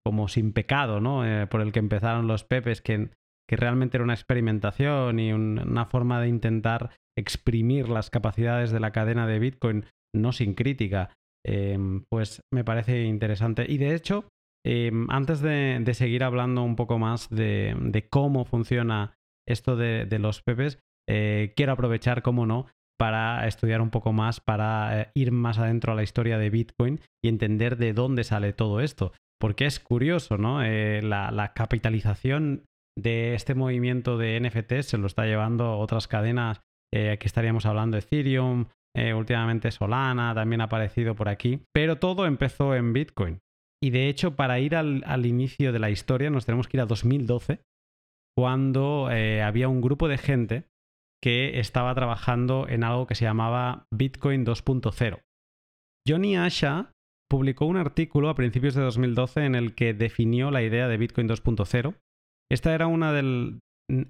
[0.04, 1.24] como sin pecado, ¿no?
[1.24, 3.10] Eh, por el que empezaron los Pepes, que,
[3.48, 8.90] que realmente era una experimentación y una forma de intentar exprimir las capacidades de la
[8.90, 11.10] cadena de Bitcoin, no sin crítica,
[11.44, 13.66] em, pues me parece interesante.
[13.68, 14.28] Y de hecho,
[14.64, 19.14] em, antes de, seguir hablando un poco más de, cómo funciona
[19.48, 22.66] esto de, los Pepes, eh, quiero aprovechar, como no,
[22.98, 27.00] para estudiar un poco más, para eh, ir más adentro a la historia de Bitcoin
[27.24, 29.12] y entender de dónde sale todo esto.
[29.40, 30.62] Porque es curioso, ¿no?
[30.62, 32.64] Eh, la, capitalización
[32.96, 36.60] de este movimiento de NFT se lo está llevando otras cadenas.
[36.94, 41.60] aquí estaríamos hablando de Ethereum, últimamente Solana también ha aparecido por aquí.
[41.72, 43.40] Pero todo empezó en Bitcoin.
[43.82, 46.86] Y de hecho, para ir al, inicio de la historia, nos tenemos que ir a
[46.86, 47.60] 2012,
[48.36, 50.66] cuando había un grupo de gente
[51.22, 55.20] que estaba trabajando en algo que se llamaba Bitcoin 2.0.
[56.06, 56.92] Johnny Asha
[57.30, 61.28] publicó un artículo a principios de 2012 en el que definió la idea de Bitcoin
[61.28, 61.96] 2.0.
[62.50, 63.12] Esta era una,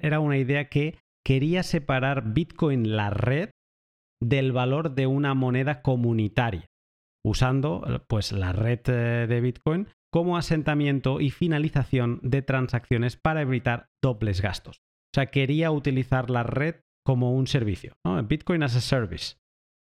[0.01, 3.51] era una idea que quería separar Bitcoin, la red,
[4.23, 6.67] del valor de una moneda comunitaria,
[7.25, 13.87] usando pues, la red eh, de Bitcoin como asentamiento y finalización de transacciones para evitar
[14.03, 14.79] dobles gastos.
[14.79, 19.37] O sea, quería utilizar la red como un servicio, Bitcoin as a Service.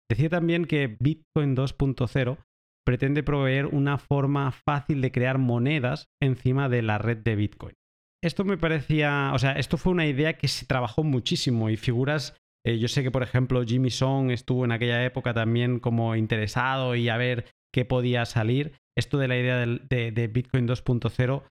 [0.09, 2.37] Decía también que Bitcoin 2.0
[2.85, 7.75] pretende proveer una forma fácil de crear monedas encima de la red de Bitcoin.
[8.23, 12.35] Esto me parecía, o sea, esto fue una idea que se trabajó muchísimo y figuras,
[12.65, 16.95] eh, yo sé que por ejemplo Jimmy Song estuvo en aquella época también como interesado
[16.95, 18.73] y a ver qué podía salir.
[18.97, 21.43] Esto de la idea de, Bitcoin 2.0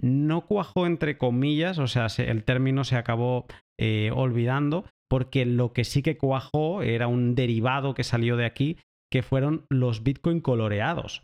[0.00, 3.46] no cuajó entre comillas, o sea, el término se acabó
[3.78, 8.78] eh, olvidando, porque lo que sí que cuajó era un derivado que salió de aquí,
[9.10, 11.22] que fueron los Bitcoin coloreados.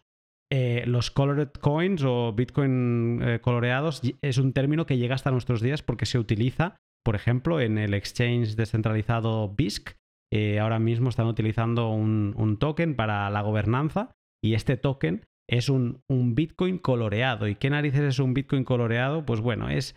[0.52, 5.82] Eh, los colored coins o Bitcoin coloreados es un término que llega hasta nuestros días
[5.82, 9.96] porque se utiliza, por ejemplo, en el exchange descentralizado BISC.
[10.32, 14.10] Eh, ahora mismo están utilizando un, token para la gobernanza
[14.42, 17.46] y este token es un, Bitcoin coloreado.
[17.46, 19.24] ¿Y qué narices es un Bitcoin coloreado?
[19.24, 19.94] Pues bueno, es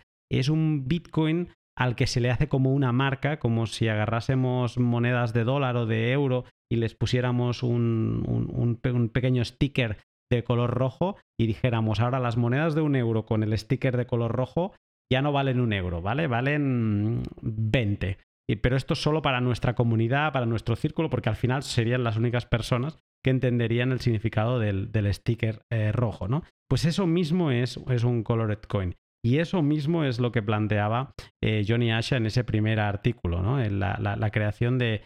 [0.48, 5.44] un Bitcoin al que se le hace como una marca, como si agarrásemos monedas de
[5.44, 8.80] dólar o de euro y les pusiéramos un,
[9.12, 9.98] pequeño sticker
[10.30, 14.06] de color rojo y dijéramos, ahora las monedas de un euro con el sticker de
[14.06, 14.74] color rojo
[15.12, 16.26] ya no valen un euro, ¿vale?
[16.26, 18.18] Valen 20.
[18.62, 22.16] Pero esto es solo para nuestra comunidad, para nuestro círculo, porque al final serían las
[22.16, 26.44] únicas personas que entenderían el significado del, sticker eh, rojo, ¿no?
[26.68, 28.94] Pues eso mismo es, es un colored coin.
[29.24, 33.60] Y eso mismo es lo que planteaba eh, Johnny Asha en ese primer artículo, ¿no?
[33.60, 35.02] En la, creación de,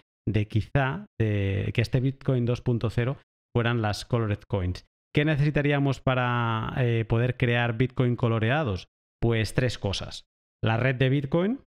[0.48, 3.16] quizá que este Bitcoin 2.0
[3.56, 4.84] fueran las colored coins.
[5.14, 8.88] ¿Qué necesitaríamos para eh, poder crear Bitcoin coloreados?
[9.22, 10.24] Pues tres cosas.
[10.64, 11.60] La red de Bitcoin,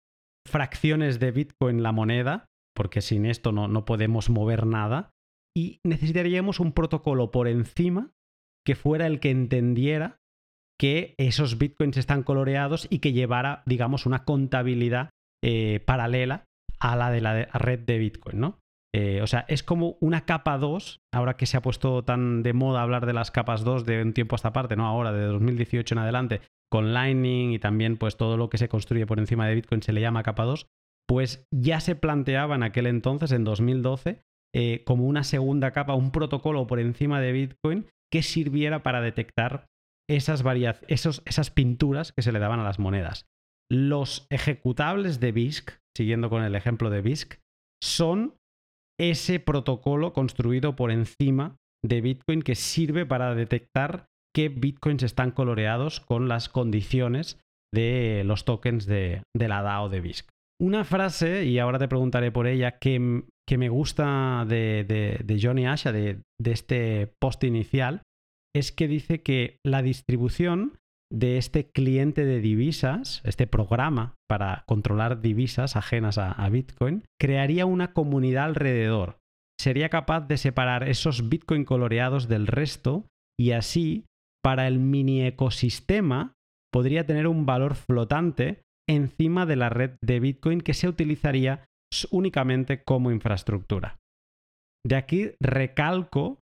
[0.49, 5.11] fracciones de Bitcoin la moneda, porque sin esto no, no podemos mover nada,
[5.55, 8.11] y necesitaríamos un protocolo por encima
[8.67, 10.17] que fuera el que entendiera
[10.81, 15.11] que esos bitcoins están coloreados y que llevara, digamos, una contabilidad
[15.45, 16.45] eh, paralela
[16.81, 18.59] a la de la red de Bitcoin, ¿no?
[18.95, 22.53] Eh, o sea, es como una capa 2, ahora que se ha puesto tan de
[22.53, 24.87] moda hablar de las capas 2 de un tiempo a esta parte, ¿no?
[24.87, 26.41] Ahora, de 2018 en adelante,
[26.73, 29.93] con Lightning y también pues todo lo que se construye por encima de Bitcoin se
[29.93, 30.69] le llama capa 2,
[31.07, 34.23] pues ya se planteaba en aquel entonces, en 2012,
[34.55, 39.67] eh, como una segunda capa, un protocolo por encima de Bitcoin que sirviera para detectar
[40.09, 40.43] esas,
[40.89, 43.27] esos, esas pinturas que se le daban a las monedas.
[43.71, 47.39] Los ejecutables de BISC, siguiendo con el ejemplo de BISC,
[47.83, 48.35] son
[48.99, 56.01] ese protocolo construido por encima de Bitcoin que sirve para detectar qué Bitcoins están coloreados
[56.01, 57.39] con las condiciones
[57.73, 60.29] de los tokens de, la DAO de BISC.
[60.61, 65.93] Una frase, y ahora te preguntaré por ella, que, que me gusta de, Johnny Asha,
[65.93, 68.03] de, de este post inicial,
[68.55, 70.79] es que dice que la distribución
[71.13, 77.93] de este cliente de divisas, este programa para controlar divisas ajenas a, Bitcoin, crearía una
[77.93, 79.19] comunidad alrededor.
[79.61, 83.07] Sería capaz de separar esos Bitcoin coloreados del resto
[83.39, 84.07] y así,
[84.43, 86.35] para el mini ecosistema,
[86.73, 91.65] podría tener un valor flotante encima de la red de Bitcoin que se utilizaría
[92.11, 93.99] únicamente como infraestructura.
[94.85, 96.41] De aquí recalco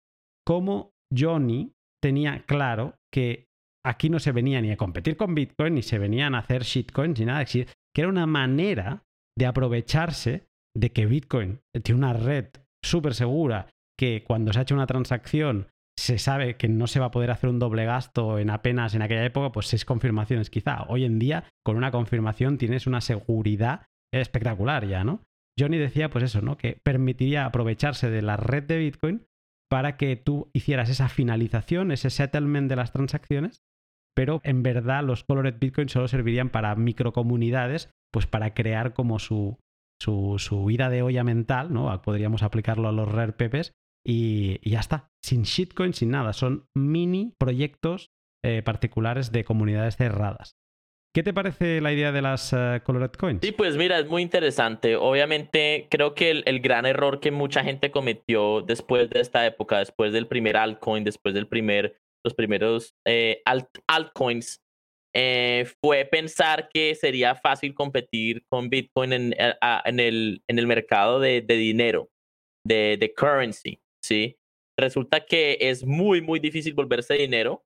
[0.46, 3.46] cómo Johnny tenía claro que
[3.86, 7.20] aquí no se venía ni a competir con Bitcoin, ni se venían a hacer shitcoins,
[7.20, 9.04] ni nada, que era una manera
[9.38, 12.48] de aprovecharse de que Bitcoin tiene una red
[12.84, 17.08] súper segura, que cuando se ha hecho una transacción se sabe que no se va
[17.08, 20.84] a poder hacer un doble gasto en apenas en aquella época, pues seis confirmaciones quizá.
[20.88, 25.22] Hoy en día, con una confirmación tienes una seguridad espectacular ya, ¿no?
[25.58, 26.58] Johnny decía, pues eso, ¿no?
[26.58, 29.26] Que permitiría aprovecharse de la red de Bitcoin
[29.70, 33.62] para que tú hicieras esa finalización, ese settlement de las transacciones,
[34.16, 39.58] pero en verdad los Colored Bitcoin solo servirían para microcomunidades, pues para crear como su,
[40.02, 42.02] su, su de olla mental, ¿no?
[42.02, 43.74] Podríamos aplicarlo a los rare pepes
[44.06, 45.12] y, ya está.
[45.24, 46.34] Sin shitcoin, sin nada.
[46.34, 48.12] Son mini proyectos
[48.44, 50.58] eh, particulares de comunidades cerradas.
[51.16, 53.42] ¿Qué te parece la idea de las uh, Colored Coins?
[53.44, 54.96] Sí, pues mira, es muy interesante.
[54.96, 60.12] Obviamente, creo que el, gran error que mucha gente cometió después de esta época, después
[60.12, 64.60] del primer altcoin, después del primer, los primeros eh, alt, altcoins,
[65.80, 72.10] fue pensar que sería fácil competir con Bitcoin en, en, el, mercado de, de dinero,
[72.66, 74.38] de, de currency, ¿sí?
[74.78, 77.64] Resulta que es muy, muy difícil volverse dinero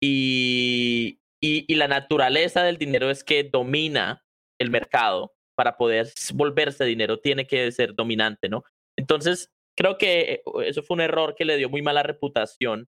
[0.00, 4.24] y, y, y, la naturaleza del dinero es que domina
[4.60, 8.64] el mercado para poder volverse dinero, tiene que ser dominante, ¿no?
[8.96, 12.88] Entonces, creo que eso fue un error que le dio muy mala reputación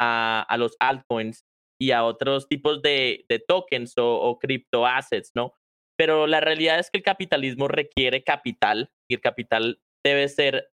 [0.00, 1.44] a, a los altcoins
[1.80, 5.52] y a otros tipos de, de tokens o, o cripto assets, ¿no?
[5.96, 10.70] Pero la realidad es que el capitalismo requiere capital y el capital debe ser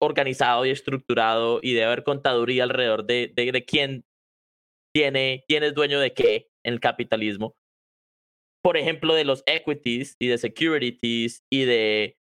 [0.00, 4.04] organizado y estructurado y debe haber contaduría alrededor de, de, de quién
[4.94, 7.54] tiene, quién es dueño de qué en el capitalismo.
[8.62, 12.16] Por ejemplo, de los equities y de securities y de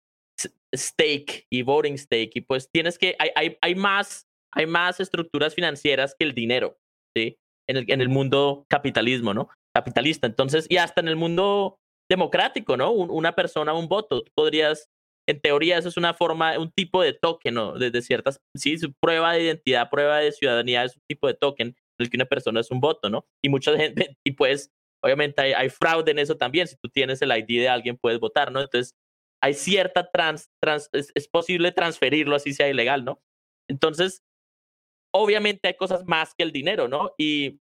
[0.74, 2.32] stake y voting stake.
[2.34, 6.76] Y pues tienes que, hay, hay, hay, más, hay más estructuras financieras que el dinero,
[7.16, 7.38] ¿sí?
[7.68, 9.48] En el, en el mundo capitalismo, ¿no?
[9.74, 10.26] Capitalista.
[10.26, 11.78] Entonces, y hasta en el mundo
[12.10, 12.92] democrático, ¿no?
[12.92, 14.22] Un, una persona, un voto.
[14.22, 14.88] Tú podrías,
[15.28, 17.78] en teoría, eso es una forma, un tipo de token, ¿no?
[17.78, 21.34] De, de ciertas, sí, su prueba de identidad, prueba de ciudadanía es un tipo de
[21.34, 23.26] token el que una persona es un voto, ¿no?
[23.42, 24.70] Y mucha gente, y pues,
[25.02, 26.66] obviamente hay, fraude en eso también.
[26.66, 28.60] Si tú tienes el ID de alguien, puedes votar, ¿no?
[28.60, 28.94] Entonces,
[29.42, 33.20] hay cierta trans, trans es, posible transferirlo así sea ilegal, ¿no?
[33.68, 34.22] Entonces,
[35.14, 37.12] obviamente hay cosas más que el dinero, ¿no?
[37.18, 37.60] Y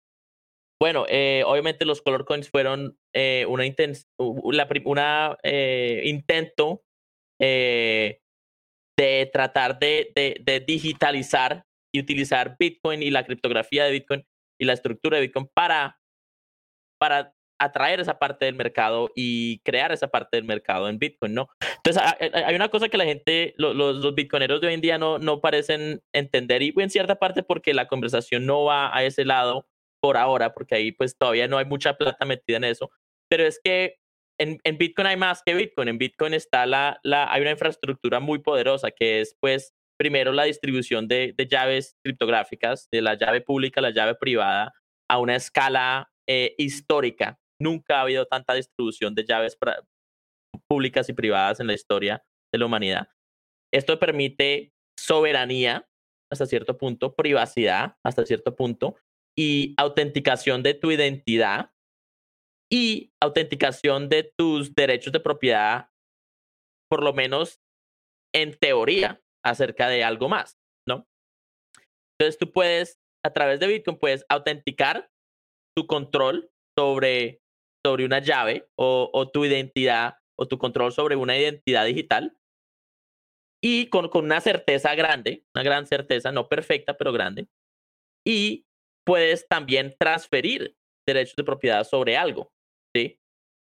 [0.81, 6.83] bueno, eh, obviamente los color coins fueron eh, una, intens una, una eh, intento
[7.41, 8.21] eh,
[8.99, 14.27] de tratar de, de, de digitalizar y utilizar Bitcoin y la criptografía de Bitcoin
[14.61, 16.01] y la estructura de Bitcoin para,
[16.99, 21.49] para atraer esa parte del mercado y crear esa parte del mercado en Bitcoin, ¿no?
[21.77, 25.19] Entonces, hay una cosa que la gente, los, los bitcoineros de hoy en día no,
[25.19, 29.67] no parecen entender y en cierta parte porque la conversación no va a ese lado
[30.01, 32.91] por ahora, porque ahí pues todavía no hay mucha plata metida en eso,
[33.29, 33.97] pero es que
[34.39, 38.41] en, Bitcoin hay más que Bitcoin, en Bitcoin está la, la, hay una infraestructura muy
[38.41, 43.81] poderosa que es pues primero la distribución de, de, llaves criptográficas, de la llave pública
[43.81, 44.73] a la llave privada,
[45.09, 47.39] a una escala eh, histórica.
[47.61, 49.57] Nunca ha habido tanta distribución de llaves
[50.67, 53.09] públicas y privadas en la historia de la humanidad.
[53.73, 55.89] Esto permite soberanía
[56.31, 58.97] hasta cierto punto, privacidad hasta cierto punto
[59.37, 61.71] y autenticación de tu identidad
[62.75, 65.91] y autenticación de tus derechos de propiedad,
[66.91, 67.61] por lo menos
[68.35, 70.59] en teoría, acerca de algo más,
[70.89, 71.07] ¿no?
[72.19, 75.09] Entonces tú puedes, a través de Bitcoin, puedes autenticar
[75.77, 77.43] tu control sobre,
[77.87, 82.37] sobre una llave o, tu identidad o tu control sobre una identidad digital
[83.63, 87.47] y con, con una certeza grande, una gran certeza, no perfecta, pero grande.
[88.27, 88.67] Y
[89.07, 90.75] puedes también transferir
[91.07, 92.51] derechos de propiedad sobre algo.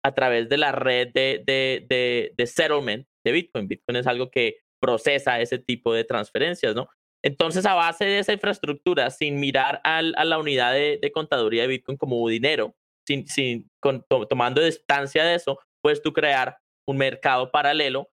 [0.03, 3.67] A través de la red de, de, de, de settlement de Bitcoin.
[3.67, 6.87] Bitcoin es algo que procesa ese tipo de transferencias, ¿no?
[7.23, 11.63] Entonces, a base de esa infraestructura, sin mirar al, a la unidad de, de, contaduría
[11.63, 16.57] de Bitcoin como dinero, sin, sin, con, to, tomando distancia de eso, puedes tú crear
[16.87, 18.09] un mercado paralelo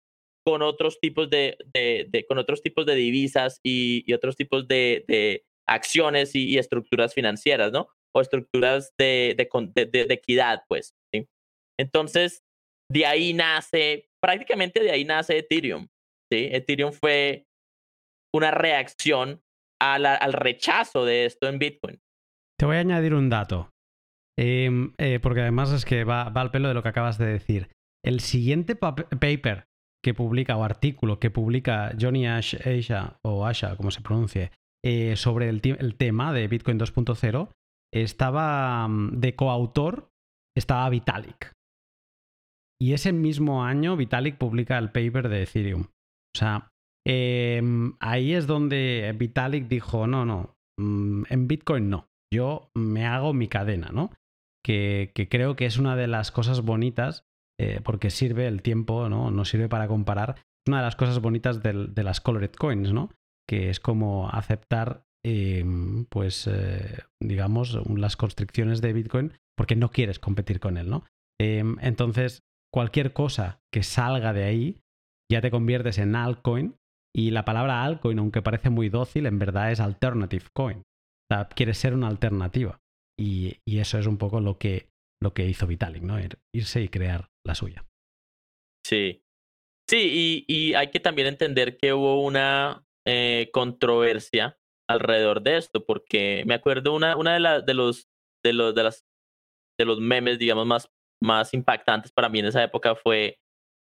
[0.44, 4.68] con otros tipos de, de, de con otros tipos de divisas y, y otros tipos
[4.68, 7.88] de, acciones y, y, estructuras financieras, ¿no?
[8.12, 9.34] O estructuras de
[10.10, 10.94] equidad, pues.
[11.80, 12.42] Entonces,
[12.90, 15.86] de ahí nace, prácticamente de ahí nace Ethereum.
[16.30, 16.48] ¿sí?
[16.52, 17.46] Ethereum fue
[18.34, 19.42] una reacción
[19.80, 21.98] al rechazo de esto en Bitcoin.
[22.58, 23.70] Te voy a añadir un dato,
[24.38, 27.70] eh, eh, porque además es que va, al pelo de lo que acabas de decir.
[28.04, 29.64] El siguiente pa paper
[30.02, 34.50] que publica o artículo que publica Johnny Ash, Asha, o Asha, como se pronuncie,
[34.84, 37.50] eh, sobre el, el, tema de Bitcoin 2.0,
[37.92, 40.10] estaba mm, de coautor,
[40.56, 41.52] estaba Vitalik.
[42.80, 45.82] Y ese mismo año Vitalik publica el paper de Ethereum.
[45.82, 46.70] O sea,
[47.06, 47.62] eh,
[48.00, 53.48] ahí es donde Vitalik dijo, no, no, mm, en Bitcoin no, yo me hago mi
[53.48, 54.10] cadena, ¿no?
[54.64, 57.24] Que, que creo que es una de las cosas bonitas,
[57.60, 59.30] eh, porque sirve el tiempo, ¿no?
[59.30, 60.36] No sirve para comparar.
[60.38, 63.10] Es una de las cosas bonitas de, de las colored coins, ¿no?
[63.46, 65.62] Que es como aceptar, eh,
[66.08, 71.04] pues, eh, digamos, las constricciones de Bitcoin porque no quieres competir con él, ¿no?
[71.42, 72.42] entonces,
[72.72, 74.80] cualquier cosa que salga de ahí
[75.30, 76.76] ya te conviertes en altcoin
[77.14, 80.78] y la palabra altcoin, aunque parece muy dócil, en verdad es alternative coin.
[80.78, 82.80] O sea, quiere ser una alternativa.
[83.18, 84.88] Y, eso es un poco lo que,
[85.22, 86.16] lo que hizo Vitalik, ¿no?
[86.54, 87.84] Irse y crear la suya.
[88.84, 89.22] Sí.
[89.88, 94.58] Sí, y, hay que también entender que hubo una eh, controversia
[94.88, 98.08] alrededor de esto, porque me acuerdo una, una de, de, los,
[98.44, 99.04] de, los, de, las,
[99.78, 100.90] de los memes, digamos, más,
[101.22, 103.38] más impactantes para mí en esa época fue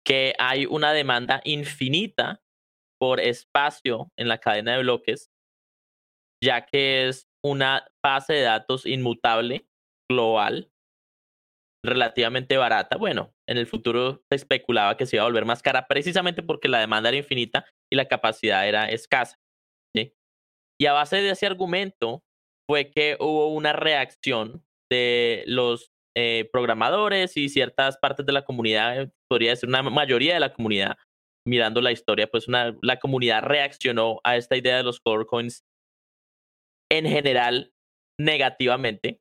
[0.05, 2.41] que hay una demanda infinita
[2.99, 5.31] por espacio en la cadena de bloques,
[6.43, 9.65] ya que es una base de datos inmutable
[10.09, 10.71] global
[11.85, 12.97] relativamente barata.
[12.97, 16.69] Bueno, en el futuro se especulaba que se iba a volver más cara precisamente porque
[16.69, 19.37] la demanda era infinita y la capacidad era escasa.
[20.79, 22.23] Y a base de ese argumento
[22.67, 29.11] fue que hubo una reacción de los eh, programadores y ciertas partes de la comunidad,
[29.29, 30.97] podría decir una mayoría de la comunidad,
[31.47, 35.63] mirando la historia, pues una, la comunidad reaccionó a esta idea de los core coins
[36.91, 37.73] en general
[38.19, 39.19] negativamente.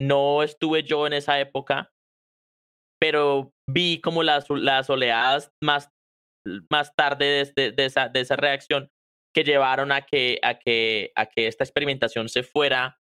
[0.00, 1.90] No estuve yo en esa época,
[3.00, 5.90] pero vi como las, las oleadas más,
[6.70, 8.88] más tarde de, de, esa, de esa reacción
[9.34, 12.98] que llevaron a que, a, que, a que esta experimentación se fuera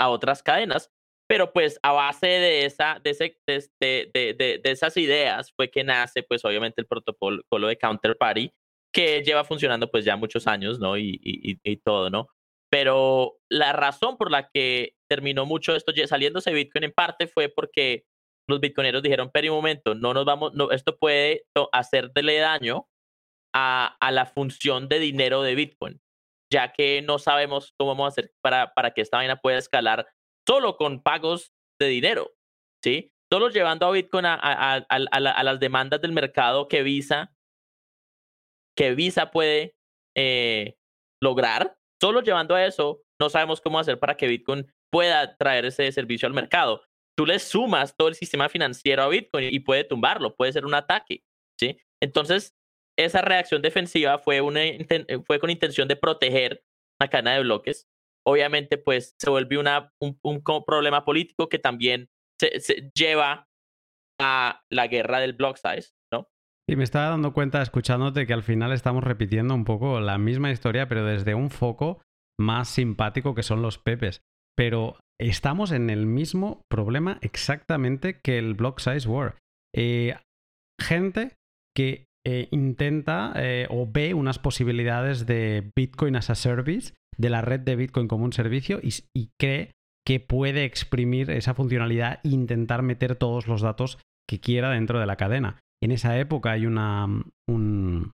[0.00, 0.90] a otras cadenas.
[1.32, 5.82] Pero pues a base de, esa, de, ese, de, de, de, esas ideas fue que
[5.82, 8.52] nace pues obviamente el protocolo de Counterparty
[8.92, 10.98] que lleva funcionando pues ya muchos años, ¿no?
[10.98, 12.28] Y, y, y todo, ¿no?
[12.70, 18.04] Pero la razón por la que terminó mucho esto saliéndose Bitcoin en parte fue porque
[18.46, 22.90] los bitcoineros dijeron, pero un momento, no nos vamos, no, esto puede hacerle daño
[23.54, 25.98] a, a, la función de dinero de Bitcoin,
[26.52, 30.06] ya que no sabemos cómo vamos a hacer para, para que esta vaina pueda escalar
[30.46, 32.32] solo con pagos de dinero,
[32.82, 33.12] ¿sí?
[33.30, 37.34] Solo llevando a Bitcoin a, las demandas del mercado que Visa,
[38.76, 39.74] que Visa puede
[40.16, 40.76] eh,
[41.22, 45.90] lograr, solo llevando a eso, no sabemos cómo hacer para que Bitcoin pueda traer ese
[45.92, 46.82] servicio al mercado.
[47.16, 50.74] Tú le sumas todo el sistema financiero a Bitcoin y puede tumbarlo, puede ser un
[50.74, 51.22] ataque,
[51.58, 51.78] ¿sí?
[52.02, 52.54] Entonces,
[52.98, 54.40] esa reacción defensiva fue,
[55.26, 56.62] fue con intención de proteger
[57.00, 57.88] la cadena de bloques.
[58.26, 62.08] Obviamente, pues se volvió una, un, problema político que también
[62.40, 63.48] se, se, lleva
[64.20, 66.28] a la guerra del block size, ¿no?
[66.68, 70.50] Y me estaba dando cuenta, escuchándote, que al final estamos repitiendo un poco la misma
[70.50, 72.00] historia, pero desde un foco
[72.40, 74.22] más simpático que son los pepes.
[74.56, 79.36] Pero estamos en el mismo problema exactamente que el block size war.
[79.74, 80.16] Eh,
[80.80, 81.36] gente
[81.74, 87.40] que eh, intenta eh, o ve unas posibilidades de Bitcoin as a service, de la
[87.40, 89.72] red de Bitcoin como un servicio y, cree
[90.06, 93.98] que puede exprimir esa funcionalidad e intentar meter todos los datos
[94.28, 95.58] que quiera dentro de la cadena.
[95.82, 98.12] En esa época hay un,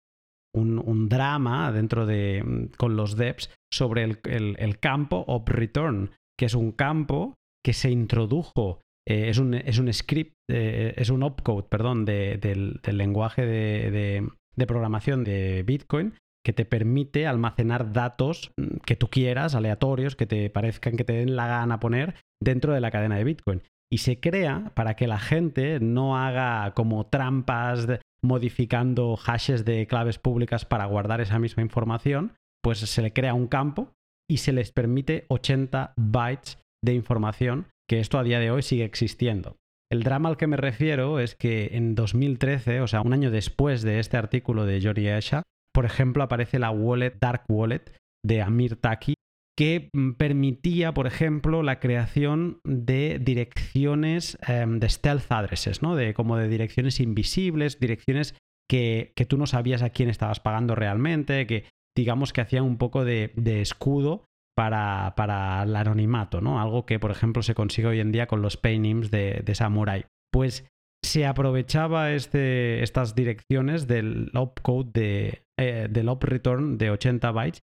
[1.08, 6.72] drama dentro de, con los devs sobre el, el, campo of return, que es un
[6.72, 7.34] campo
[7.64, 12.36] que se introdujo, eh, es, un, es, un, script, eh, es un opcode, perdón, de,
[12.36, 16.12] del, lenguaje de, de, programación de Bitcoin
[16.44, 18.52] que te permite almacenar datos
[18.84, 22.80] que tú quieras, aleatorios, que te parezcan que te den la gana poner dentro de
[22.80, 23.62] la cadena de Bitcoin.
[23.90, 27.86] Y se crea para que la gente no haga como trampas
[28.22, 33.46] modificando hashes de claves públicas para guardar esa misma información, pues se le crea un
[33.46, 33.92] campo
[34.28, 38.84] y se les permite 80 bytes de información, que esto a día de hoy sigue
[38.84, 39.56] existiendo.
[39.90, 43.82] El drama al que me refiero es que en 2013, o sea, un año después
[43.82, 47.92] de este artículo de Jory Esha, por ejemplo, aparece la wallet Dark Wallet
[48.24, 49.14] de Amir Taki,
[49.56, 55.96] que mm, permitía, por ejemplo, la creación de direcciones em, de stealth addresses, ¿no?
[55.96, 58.34] De, como de direcciones invisibles, direcciones
[58.68, 61.64] que, tú no sabías a quién estabas pagando realmente, que
[61.96, 64.24] digamos que hacían un poco de, escudo
[64.58, 66.60] para, para, el anonimato, ¿no?
[66.60, 70.06] Algo que, por ejemplo, se consigue hoy en día con los paynims de, de Samurai.
[70.32, 70.66] Pues
[71.04, 77.60] se aprovechaba este, estas direcciones del opcode de, eh, del op return de 80 bytes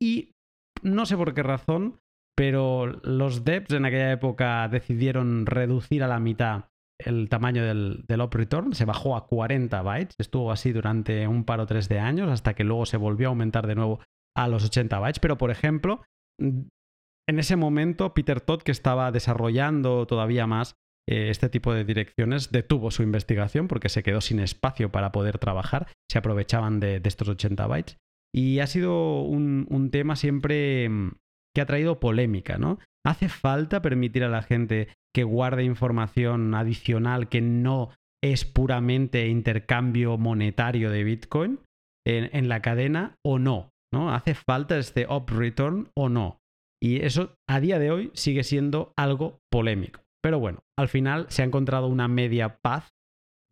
[0.00, 0.30] y
[0.84, 1.98] no sé por qué razón,
[2.36, 6.66] pero los devs en aquella época decidieron reducir a la mitad
[7.04, 11.42] el tamaño del, del op return, se bajó a 40 bytes, estuvo así durante un
[11.42, 13.98] par o tres de años hasta que luego se volvió a aumentar de nuevo
[14.36, 16.02] a los 80 bytes, pero por ejemplo,
[16.38, 20.76] en ese momento Peter Todd, que estaba desarrollando todavía más
[21.08, 25.38] eh, este tipo de direcciones, detuvo su investigación porque se quedó sin espacio para poder
[25.38, 27.98] trabajar, se aprovechaban de, estos 80 bytes.
[28.34, 31.12] Y ha sido un, tema siempre mm,
[31.54, 32.78] que ha traído polémica, ¿no?
[33.04, 37.90] ¿Hace falta permitir a la gente que guarde información adicional que no
[38.22, 41.60] es puramente intercambio monetario de Bitcoin
[42.04, 44.12] en, la cadena o no, ¿no?
[44.12, 46.38] ¿Hace falta este up return o no?
[46.82, 50.00] Y eso a día de hoy sigue siendo algo polémico.
[50.22, 52.88] Pero bueno, al final se ha encontrado una media paz,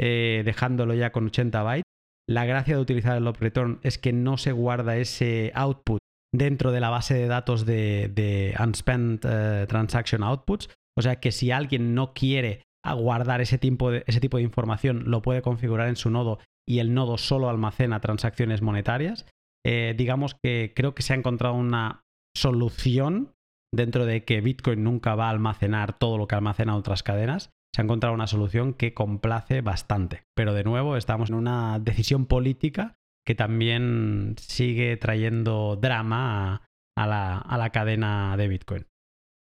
[0.01, 1.85] eh, dejándolo ya con 80 bytes.
[2.29, 5.99] La gracia de utilizar el up return es que no se guarda ese output
[6.35, 10.69] dentro de la base de datos de, unspent eh, transaction outputs.
[10.99, 12.63] O sea que si alguien no quiere
[12.93, 16.79] guardar ese tipo, de, ese tipo de información, lo puede configurar en su nodo y
[16.81, 19.27] el nodo solo almacena transacciones monetarias.
[19.67, 22.03] Eh, digamos que creo que se ha encontrado una
[22.37, 23.33] solución
[23.75, 27.51] dentro de que Bitcoin nunca va a almacenar todo lo que almacena otras cadenas.
[27.75, 30.23] Se ha encontrado una solución que complace bastante.
[30.37, 32.95] Pero de nuevo estamos en una decisión política
[33.27, 36.63] que también sigue trayendo drama
[36.97, 38.87] a, la, a la, cadena de Bitcoin.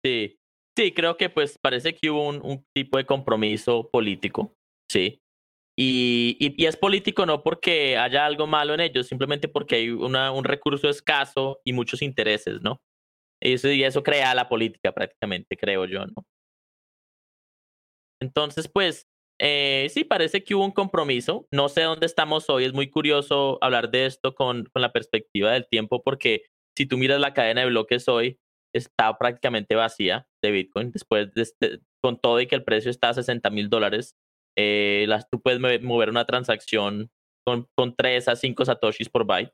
[0.06, 0.38] Sí,
[0.78, 4.53] sí, creo que pues parece que hubo un, tipo de compromiso político,
[4.89, 5.20] sí.
[5.78, 10.44] Y, y, es político no porque haya algo malo en ellos, simplemente porque hay un
[10.46, 12.82] recurso escaso y muchos intereses, ¿no?
[13.42, 16.26] Eso, y eso crea la política prácticamente, creo yo, ¿no?
[18.22, 19.08] Entonces, pues,
[19.40, 21.48] eh, sí, parece que hubo un compromiso.
[21.52, 22.66] No sé dónde estamos hoy.
[22.66, 26.44] Es muy curioso hablar de esto con, con la perspectiva del tiempo, porque
[26.78, 28.40] si tú miras la cadena de bloques hoy,
[28.74, 30.92] está prácticamente vacía de Bitcoin.
[30.92, 34.16] Después, de este, con todo y que el precio está a 60 mil dólares,
[34.56, 37.12] eh, las, tú puedes mover una transacción
[37.45, 39.53] con, con 3 a 5 satoshis por byte.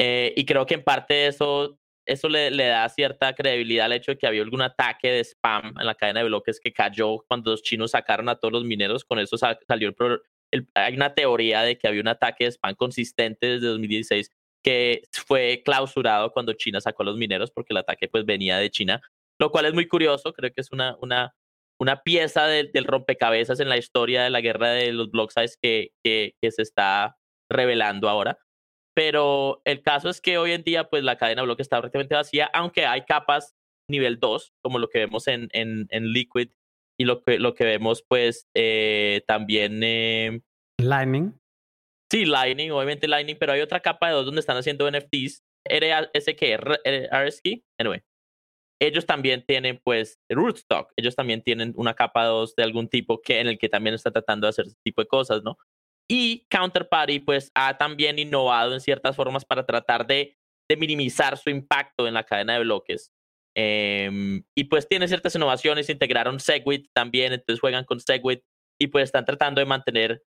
[0.00, 4.18] Eh, y creo que en parte eso eso le, da cierta credibilidad al hecho de
[4.18, 7.62] que había algún ataque de spam en la cadena de bloques que cayó cuando los
[7.62, 9.04] chinos sacaron a todos los mineros.
[9.04, 9.94] Con eso salió
[10.50, 14.30] el, hay una teoría de que había un ataque de spam consistente desde 2016
[14.62, 18.70] que fue clausurado cuando China sacó a los mineros porque el ataque pues venía de
[18.70, 19.02] China,
[19.38, 21.34] lo cual es muy curioso, creo que es una, una,
[21.80, 26.34] una pieza del rompecabezas en la historia de la guerra de los size que, que,
[26.40, 27.16] que se está
[27.50, 28.38] revelando ahora.
[28.96, 32.14] Pero el caso es que hoy en día, pues la cadena de bloques está prácticamente
[32.14, 33.54] vacía, aunque hay capas
[33.90, 36.50] nivel 2, como lo que vemos en, en, en Liquid
[36.98, 39.82] y lo que, lo que vemos, pues eh, también.
[39.82, 40.40] Eh,
[40.80, 41.38] Lightning.
[42.10, 45.42] Sí, Lightning, obviamente Lightning, pero hay otra capa de 2 donde están haciendo NFTs.
[45.68, 48.00] RSK, RSK, anyway.
[48.80, 50.92] Ellos también tienen, pues, Rootstock.
[50.96, 54.10] Ellos también tienen una capa 2 de algún tipo que, en el que también está
[54.10, 55.56] tratando de hacer ese tipo de cosas, ¿no?
[56.08, 60.36] Y Counterparty pues ha también innovado en ciertas formas para tratar de,
[60.68, 63.12] de minimizar su impacto en la cadena de bloques.
[63.56, 68.42] Em, y pues tiene ciertas innovaciones, integraron Segwit también, entonces juegan con Segwit
[68.80, 70.24] y pues están tratando de mantener,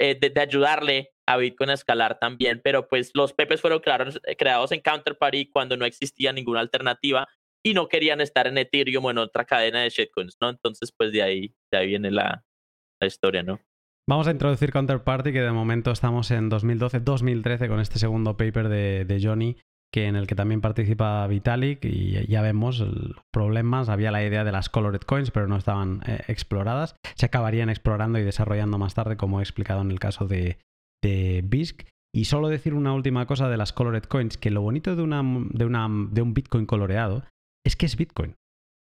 [0.00, 4.72] eh, de, ayudarle a Bitcoin a escalar también, pero pues los pepes fueron creados, creados
[4.72, 7.28] en Counterparty cuando no existía ninguna alternativa
[7.64, 10.50] y no querían estar en Ethereum o en otra cadena de shitcoins, ¿no?
[10.50, 12.44] Entonces pues de ahí, de ahí viene la,
[13.00, 13.60] la historia, ¿no?
[14.06, 19.20] Vamos a introducir Counterparty, que de momento estamos en 2012-2013 con este segundo paper de,
[19.22, 19.56] Johnny,
[19.90, 23.88] que en el que también participa Vitalik y ya vemos los problemas.
[23.88, 26.96] Había la idea de las colored coins, pero no estaban eh, exploradas.
[27.14, 30.58] Se acabarían explorando y desarrollando más tarde, como he explicado en el caso de,
[31.02, 31.88] de BISC.
[32.14, 35.22] Y solo decir una última cosa de las colored coins, que lo bonito de, una,
[35.50, 37.24] de, una, de un Bitcoin coloreado
[37.64, 38.36] es que es Bitcoin.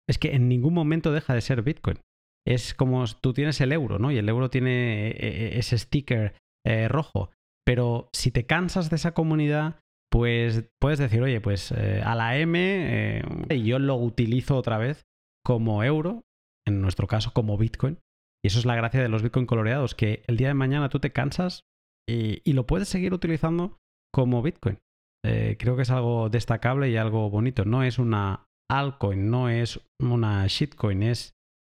[0.09, 1.99] Es que en ningún momento deja de ser Bitcoin
[2.47, 4.12] es como tú tienes el euro, ¿no?
[4.12, 7.31] Y el euro tiene eh, eh, ese sticker eh, rojo.
[7.66, 13.22] Pero si te cansas de esa comunidad, pues puedes decir, oye, pues a la M
[13.64, 15.05] yo lo utilizo otra vez
[15.45, 16.24] como euro,
[16.64, 17.99] en nuestro caso como Bitcoin.
[18.45, 21.01] Y eso es la gracia de los Bitcoin coloreados, que el día de mañana tú
[21.01, 21.64] te cansas
[22.09, 23.81] y, lo puedes seguir utilizando
[24.14, 24.79] como Bitcoin.
[25.24, 27.64] creo que es algo destacable y algo bonito.
[27.64, 31.37] No es una altcoin, no es una shitcoin, es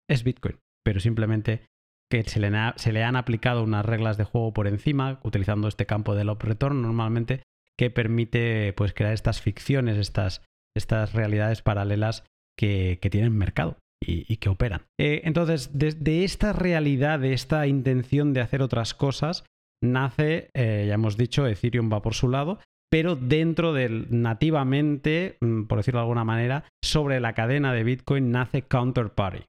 [0.09, 1.67] es Bitcoin, pero simplemente
[2.11, 5.87] que se le, se le, han aplicado unas reglas de juego por encima, utilizando este
[5.87, 7.43] campo del up return normalmente,
[7.77, 10.43] que permite pues, crear estas ficciones, estas,
[10.75, 12.25] estas realidades paralelas
[12.59, 14.87] que, tienen mercado y, que operan.
[14.99, 19.45] Eh, entonces, desde esta realidad, de esta intención de hacer otras cosas,
[19.83, 22.59] nace, eh, ya hemos dicho, Ethereum va por su lado,
[22.91, 28.31] pero dentro del nativamente, mm, por decirlo de alguna manera, sobre la cadena de Bitcoin
[28.31, 29.45] nace Counterparty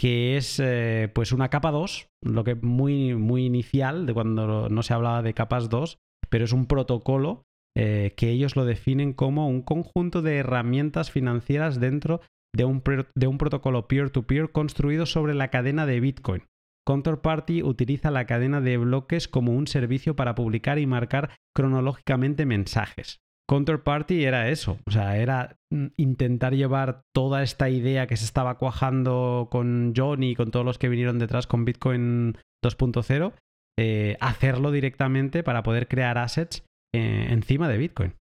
[0.00, 4.82] que es eh, pues una capa 2, lo que muy, muy inicial de cuando no
[4.82, 5.98] se hablaba de capas 2,
[6.30, 7.42] pero es un protocolo
[7.76, 12.22] eh, que ellos lo definen como un conjunto de herramientas financieras dentro
[12.56, 12.82] de un,
[13.14, 16.44] de un protocolo peer-to-peer -peer construido sobre la cadena de Bitcoin.
[16.86, 23.20] Counterparty utiliza la cadena de bloques como un servicio para publicar y marcar cronológicamente mensajes.
[23.48, 28.58] Counterparty era eso, o sea, era mm, intentar llevar toda esta idea que se estaba
[28.58, 33.34] cuajando con Johnny y con todos los que vinieron detrás con Bitcoin 2.0,
[33.76, 36.64] eh, hacerlo directamente para poder crear assets
[36.94, 38.14] eh, encima de Bitcoin.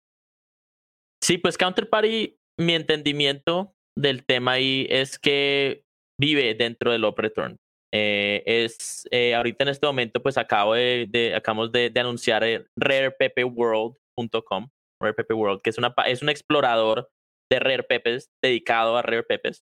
[1.20, 5.82] Sí, pues Counterparty, mi entendimiento del tema ahí es que
[6.20, 7.56] vive dentro del Opreturn.
[7.98, 12.44] Eh, es ahorita en este momento, pues acabo de, acabamos de, anunciar
[12.76, 14.68] rareppeworld.com,
[15.00, 17.10] World, que es, una, es un explorador
[17.50, 19.64] de RarePepes dedicado a RarePepes.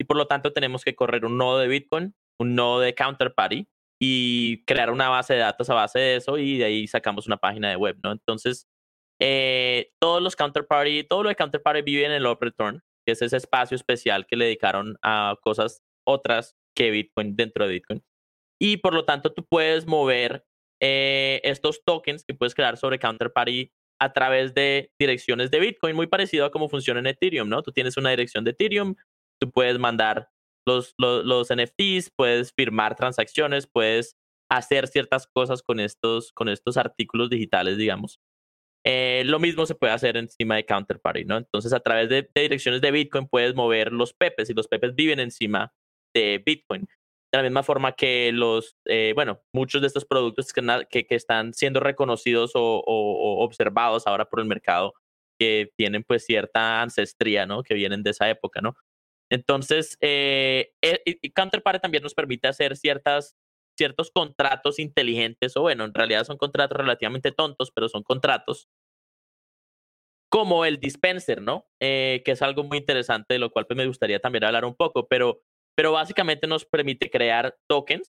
[0.00, 3.68] Y por lo tanto tenemos que correr un nodo de Bitcoin, un nodo de Counterparty
[4.00, 7.36] y crear una base de datos a base de eso y de ahí sacamos una
[7.36, 8.12] página de web, ¿no?
[8.12, 8.68] Entonces,
[9.20, 13.36] eh, todos los Counterparty, todo lo de Counterparty vive en el OpReturn, que es ese
[13.36, 18.02] espacio especial que le dedicaron a cosas otras que Bitcoin dentro de Bitcoin.
[18.60, 20.44] Y por lo tanto, tú puedes mover
[20.80, 26.06] eh, estos tokens que puedes crear sobre Counterparty a través de direcciones de Bitcoin, muy
[26.06, 27.62] parecido a cómo funciona en Ethereum, ¿no?
[27.62, 28.94] Tú tienes una dirección de Ethereum,
[29.40, 30.30] tú puedes mandar
[30.66, 34.16] los, los, NFTs, puedes firmar transacciones, puedes
[34.50, 38.20] hacer ciertas cosas con estos, con estos artículos digitales, digamos.
[38.86, 41.36] Eh, lo mismo se puede hacer encima de Counterparty, ¿no?
[41.36, 45.20] Entonces, a través de, direcciones de Bitcoin puedes mover los pepes y los pepes viven
[45.20, 45.72] encima
[46.18, 46.82] de Bitcoin.
[47.32, 51.52] De la misma forma que los, eh, bueno, muchos de estos productos que, que, están
[51.52, 52.82] siendo reconocidos o,
[53.44, 54.94] observados ahora por el mercado,
[55.38, 57.62] que tienen pues cierta ancestría, ¿no?
[57.62, 58.74] Que vienen de esa época, ¿no?
[59.30, 63.36] Entonces, eh, eh Counterparty también nos permite hacer ciertas,
[63.76, 68.68] ciertos contratos inteligentes, o bueno, en realidad son contratos relativamente tontos, pero son contratos,
[70.28, 71.66] como el dispenser, ¿no?
[71.80, 74.74] Eh, que es algo muy interesante, de lo cual pues, me gustaría también hablar un
[74.74, 75.42] poco, pero,
[75.78, 78.12] pero básicamente nos permite crear tokens,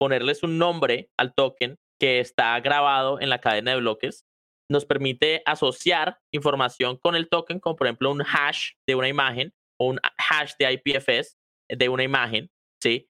[0.00, 4.24] ponerles un nombre al token que está grabado en la cadena de bloques,
[4.68, 9.52] nos permite asociar información con el token, como por ejemplo un hash de una imagen,
[9.80, 11.36] o un hash de IPFS
[11.68, 12.50] de una imagen,
[12.82, 13.08] ¿sí?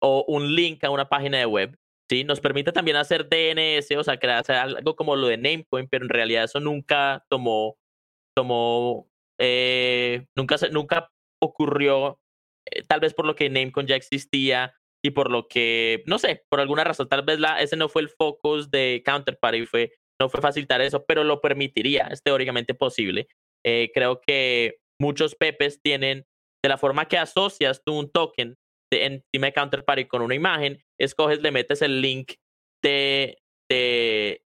[0.00, 1.76] O un link a una página de web,
[2.10, 2.24] ¿sí?
[2.24, 6.08] Nos permite también hacer DNS, o sea, crear algo como lo de Namecoin, pero en
[6.08, 7.76] realidad eso nunca tomó,
[8.34, 12.18] tomó, eh, nunca, nunca ocurrió,
[12.74, 16.44] eh, tal vez por lo que Namecoin ya existía y por lo que, no sé,
[16.48, 19.64] por alguna razón, tal vez ese no fue el focus de Counterparty,
[20.20, 23.26] no fue facilitar eso, pero lo permitiría, es teóricamente posible.
[23.64, 26.26] Eh, creo que muchos pepes tienen,
[26.62, 28.56] de la forma que asocias tú un token
[28.92, 32.34] de, encima de Counterparty con una imagen, escoges, le metes el link
[32.82, 34.44] de, de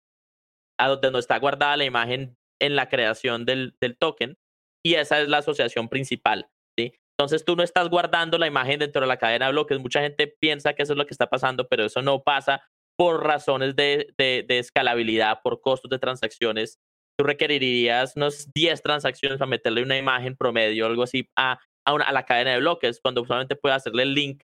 [0.79, 4.39] a donde está guardada la imagen en la creación del, del token
[4.83, 6.49] y esa es la asociación principal.
[7.19, 9.79] Entonces tú no estás guardando la imagen dentro de la cadena de bloques.
[9.79, 12.62] Mucha gente piensa que eso es lo que está pasando, pero eso no pasa
[12.99, 14.14] por razones de,
[14.49, 16.79] escalabilidad, por costos de transacciones
[17.19, 22.25] tú requerirías unos 10 transacciones para meterle una imagen promedio, algo así, a, a, la
[22.25, 24.43] cadena de bloques, cuando solamente puedes hacerle el link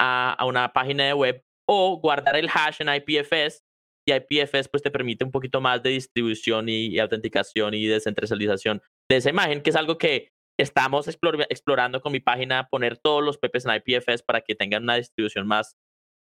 [0.00, 3.64] a, a, una página de web o guardar el hash en IPFS.
[4.06, 9.16] Y IPFS pues te permite un poquito más de distribución y, autenticación y descentralización de
[9.16, 13.66] esa imagen, que es algo que estamos explorando con mi página, poner todos los PPs
[13.66, 15.76] en IPFS para que tengan una distribución más,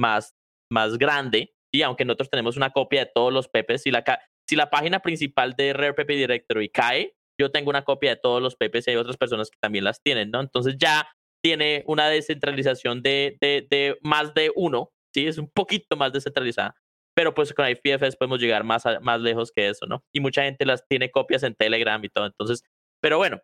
[0.00, 0.34] más,
[0.70, 1.54] más grande.
[1.72, 4.04] Y aunque nosotros tenemos una copia de todos los PPs, y la,
[4.48, 8.56] si la página principal de RarePP Directory cae, yo tengo una copia de todos los
[8.56, 10.40] PPs y hay otras personas que también las tienen, ¿no?
[10.40, 11.08] Entonces ya
[11.42, 15.26] tiene una descentralización de, de, más de uno, ¿sí?
[15.26, 16.74] Es un poquito más descentralizada,
[17.14, 20.02] pero pues con IPFS podemos llegar más, más lejos que eso, ¿no?
[20.12, 22.62] Y mucha gente las tiene copias en Telegram y todo, entonces,
[23.00, 23.40] pero bueno,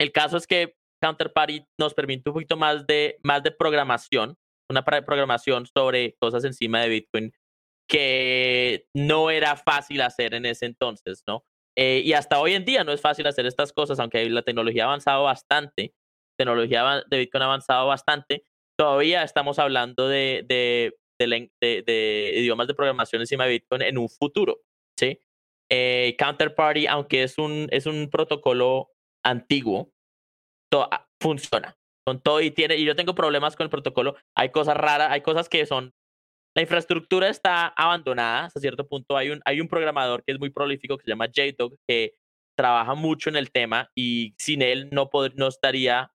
[0.00, 4.36] el caso es que Counterparty nos permite un poquito más de, más de programación,
[4.70, 7.32] una programación sobre cosas encima de Bitcoin
[7.88, 11.44] que no era fácil hacer en ese entonces, ¿no?
[11.76, 14.84] Eh, y hasta hoy en día no es fácil hacer estas cosas, aunque la tecnología
[14.84, 15.94] ha avanzado bastante,
[16.38, 18.44] tecnología de Bitcoin ha avanzado bastante,
[18.76, 24.60] todavía estamos hablando de, de, de, idiomas de programación encima de Bitcoin en un futuro,
[24.98, 25.20] ¿sí?
[25.70, 28.90] Eh, Counterparty, aunque es un, es un protocolo
[29.28, 29.92] antiguo,
[30.72, 31.76] ah, funciona
[32.06, 35.20] con todo y tiene, y yo tengo problemas con el protocolo, hay cosas raras, hay
[35.20, 35.92] cosas que son
[36.58, 39.16] la infraestructura está abandonada hasta cierto punto.
[39.16, 42.14] Hay un, hay un programador que es muy prolífico que se llama JDog que
[42.56, 46.10] trabaja mucho en el tema y sin él no, no estaría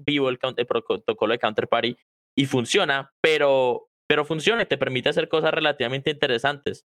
[0.00, 1.96] vivo el, protocolo de Counterparty
[2.36, 6.84] y funciona, pero, pero funciona y te permite hacer cosas relativamente interesantes.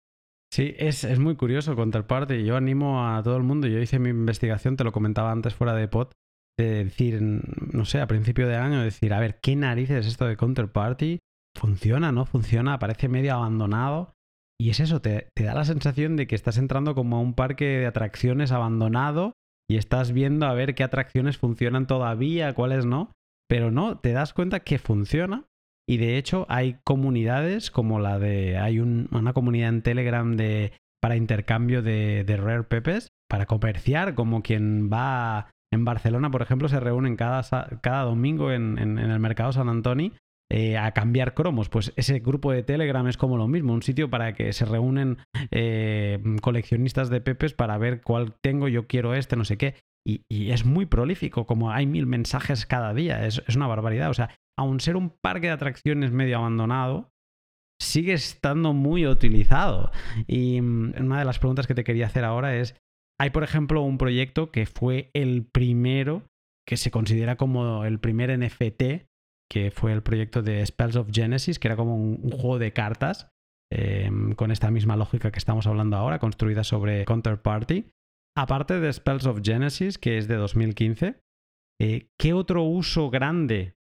[0.54, 2.44] Sí, es, es muy curioso Counterparty.
[2.44, 3.68] Yo animo a todo el mundo.
[3.68, 6.10] Yo hice mi investigación, te lo comentaba antes fuera de pod,
[6.60, 10.26] de decir, no sé, a principio de año, decir, a ver, ¿qué narices es esto
[10.26, 11.20] de Counterparty?
[11.58, 12.26] funciona, ¿no?
[12.26, 14.14] Funciona, parece medio abandonado.
[14.60, 17.66] Y es eso, te, da la sensación de que estás entrando como a un parque
[17.66, 19.34] de atracciones abandonado
[19.70, 23.12] y estás viendo a ver qué atracciones funcionan todavía, cuáles no.
[23.50, 25.46] Pero no, te das cuenta que funciona
[25.92, 28.58] Y de hecho hay comunidades como la de...
[28.58, 30.72] Hay una comunidad en Telegram de,
[31.02, 36.80] para intercambio de, Rare Pepes, para comerciar, como quien va en Barcelona, por ejemplo, se
[36.80, 37.44] reúnen cada,
[37.82, 40.14] cada domingo en, el mercado San Antonio
[40.50, 41.68] eh, a cambiar cromos.
[41.68, 45.18] Pues ese grupo de Telegram es como lo mismo, un sitio para que se reúnen
[45.52, 49.76] eh, coleccionistas de pepes para ver cuál tengo, yo quiero este, no sé qué.
[50.08, 54.10] Y, es muy prolífico, como hay mil mensajes cada día, es una barbaridad.
[54.10, 57.12] O sea, aun ser un parque de atracciones medio abandonado,
[57.82, 59.92] sigue estando muy utilizado.
[60.28, 62.76] Y mm, una de las preguntas que te quería hacer ahora es,
[63.20, 66.24] hay por ejemplo un proyecto que fue el primero
[66.68, 69.12] que se considera como el primer NFT
[69.52, 73.28] que fue el proyecto de Spells of Genesis, que era como un, juego de cartas
[73.70, 77.92] em, con esta misma lógica que estamos hablando ahora, construida sobre Counterparty.
[78.38, 81.20] Aparte de Spells of Genesis, que es de 2015,
[81.82, 83.76] eh, ¿qué otro uso grande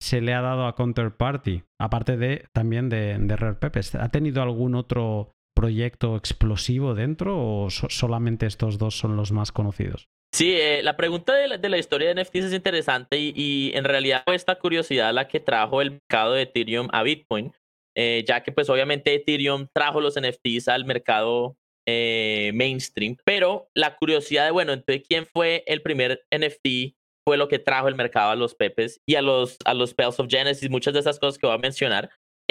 [0.00, 1.62] se le ha dado a Counterparty?
[1.80, 3.94] Aparte de también de, Rare Pepes.
[3.94, 10.08] ¿Ha tenido algún otro proyecto explosivo dentro o solamente estos dos son los más conocidos?
[10.34, 14.34] Sí, eh, la pregunta de la, historia de NFTs es interesante y, en realidad fue
[14.34, 17.52] esta curiosidad la que trajo el mercado de Ethereum a Bitcoin,
[17.96, 21.56] eh, ya que pues obviamente Ethereum trajo los NFTs al mercado
[21.88, 26.96] eh, mainstream, pero la curiosidad de, bueno, entonces, ¿quién fue el primer NFT?
[27.26, 30.20] Fue lo que trajo el mercado a los Pepes y a los, a los Spells
[30.20, 32.10] of Genesis, muchas de esas cosas que voy a mencionar.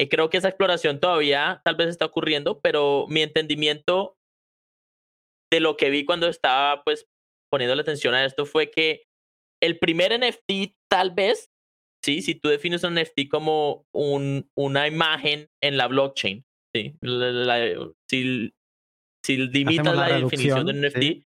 [0.09, 4.17] creo que esa exploración todavía tal vez está ocurriendo, pero mi entendimiento
[5.51, 7.07] de lo que vi cuando estaba pues
[7.49, 9.03] poniendo la atención a esto fue que
[9.63, 11.49] el primer NFT tal vez,
[12.03, 16.95] sí, si tú defines un NFT como un, una imagen en la blockchain, sí,
[18.09, 18.53] si,
[19.25, 21.25] si limitas la, definición de un NFT,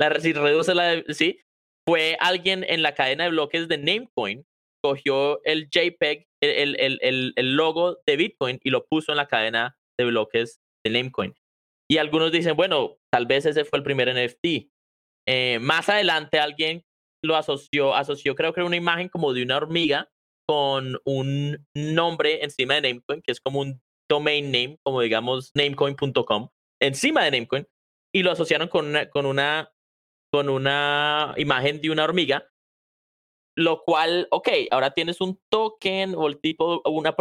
[0.00, 1.40] la, si reduces la, sí,
[1.88, 4.44] fue alguien en la cadena de bloques de Namecoin,
[4.84, 9.74] cogió el JPEG, el, el, el, logo de Bitcoin y lo puso en la cadena
[9.98, 11.34] de bloques de Namecoin.
[11.90, 14.70] Y algunos dicen, bueno, tal vez ese fue el primer NFT.
[15.26, 16.82] Eh, más adelante alguien
[17.24, 20.10] lo asoció, asoció creo que una imagen como de una hormiga
[20.46, 23.80] con un nombre encima de Namecoin, que es como un
[24.10, 26.50] domain name, como digamos namecoin.com,
[26.82, 27.66] encima de Namecoin,
[28.14, 29.70] y lo asociaron con una, con una,
[30.30, 32.48] con una imagen de una hormiga,
[33.56, 37.14] lo cual, ok, ahora tienes un token o el tipo, una,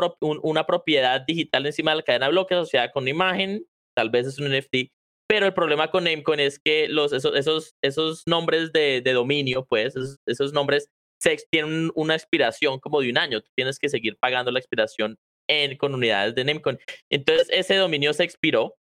[0.43, 4.27] una propiedad digital encima de la cadena de bloques asociada con una imagen, tal vez
[4.27, 4.91] es un NFT,
[5.27, 9.93] pero el problema con Namecoin es que los, esos, esos, esos nombres de, dominio, pues,
[10.25, 10.89] esos, nombres
[11.21, 13.41] se, tienen una expiración como de un año.
[13.41, 15.17] Tú tienes que seguir pagando la expiración
[15.49, 16.79] en, con unidades de Namecoin.
[17.11, 18.75] Entonces, ese dominio se expiró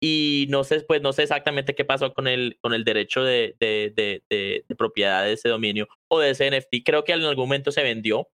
[0.00, 3.56] y no sé, pues, no sé exactamente qué pasó con el, con el derecho de,
[3.60, 4.22] de, de,
[4.66, 6.84] de propiedad de ese dominio o de ese NFT.
[6.84, 8.28] Creo que en algún momento se vendió.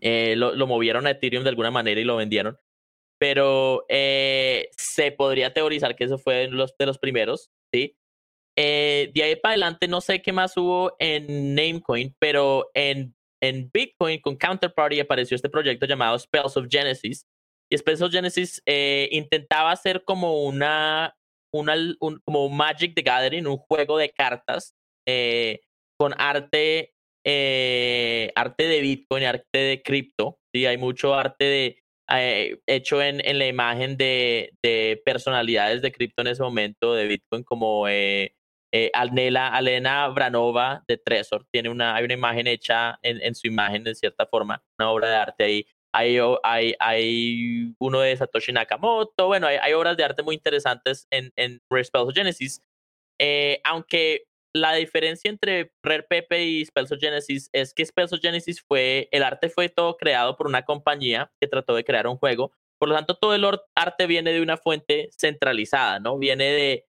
[0.00, 2.58] Eh, lo, lo movieron a Ethereum de alguna manera y lo vendieron
[3.18, 7.96] pero eh, se podría teorizar que eso fue los, de los primeros, ¿sí?
[8.56, 13.70] Eh, de ahí para adelante no sé qué más hubo en Namecoin, pero en, en
[13.72, 17.26] Bitcoin con Counterparty apareció este proyecto llamado Spells of Genesis.
[17.70, 21.16] Y of Genesis eh, intentaba hacer como una,
[21.52, 24.74] una un, como Magic the Gathering, un juego de cartas
[25.98, 26.94] con arte,
[27.24, 30.38] arte de Bitcoin, arte de cripto.
[30.52, 30.66] ¿sí?
[30.66, 36.20] Hay mucho arte de, eh, hecho en, en, la imagen de, de personalidades de cripto
[36.22, 38.34] en ese momento, de Bitcoin, como eh,
[38.72, 41.46] eh, Alena Branova de Trezor.
[41.50, 45.08] Tiene una, hay una imagen hecha en, en, su imagen, de cierta forma, una obra
[45.08, 45.66] de arte ahí.
[45.96, 49.28] Hay, hay, hay uno de Satoshi Nakamoto.
[49.28, 52.64] Bueno, hay, obras de arte muy interesantes en, en Spells of Genesis.
[53.20, 58.20] Eh, aunque la diferencia entre Rare Pepe y Spells of Genesis es que Spells of
[58.20, 62.16] Genesis fue, el arte fue todo creado por una compañía que trató de crear un
[62.16, 62.52] juego.
[62.80, 63.44] Por lo tanto, todo el
[63.76, 66.18] arte viene de una fuente centralizada, ¿no?
[66.18, 66.86] Viene de,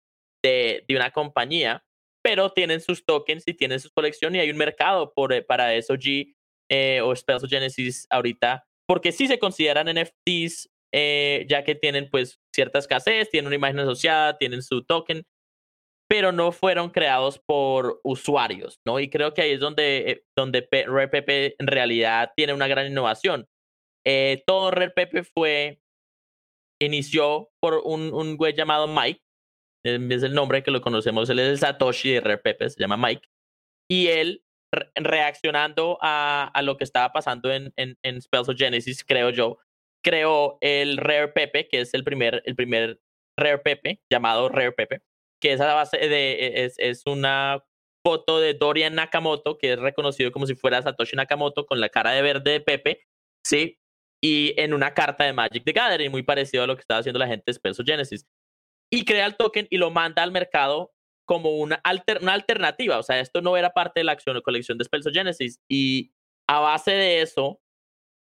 [0.45, 1.85] de, de una compañía,
[2.21, 5.81] pero tienen sus tokens y tienen su colección y hay un mercado por, eh, para
[5.81, 6.35] SOG
[6.69, 12.09] eh, o Spells of Genesis ahorita, porque sí se consideran NFTs, eh, ya que tienen
[12.11, 15.27] pues cierta escasez, tienen una imagen asociada, tienen su token,
[16.09, 18.99] pero no fueron creados por usuarios, ¿no?
[18.99, 23.47] Y creo que ahí es donde, eh, donde RedPP en realidad tiene una gran innovación.
[24.07, 25.83] Eh, todo RedPP fue,
[26.81, 29.21] inició por un, un güey llamado Mike,
[29.85, 33.29] es el nombre que lo conocemos, él es el Satoshi de RedPP, se llama Mike,
[33.91, 34.45] y él
[34.95, 39.59] reaccionando a, a, lo que estaba pasando en, en, en Spells of Genesis, creo yo,
[40.05, 43.01] creó el Rare Pepe, que es el primer, el primer
[43.39, 45.03] Rare Pepe, llamado Rare Pepe,
[45.41, 47.65] que esa base de, e, es, es una
[48.07, 52.13] foto de Dorian Nakamoto, que es reconocido como si fuera Satoshi Nakamoto con la cara
[52.13, 53.03] de verde de Pepe,
[53.45, 53.79] ¿sí?
[54.23, 57.19] y en una carta de Magic the Gathering, muy parecido a lo que estaba haciendo
[57.19, 58.27] la gente de Spells of Genesis.
[58.91, 60.93] Y crea el token y lo manda al mercado
[61.29, 62.99] como una, alter, una alternativa.
[62.99, 65.61] O sea, esto no era parte de la acción o colección de Spells of Genesis.
[65.71, 66.11] Y
[66.49, 67.61] a base de eso,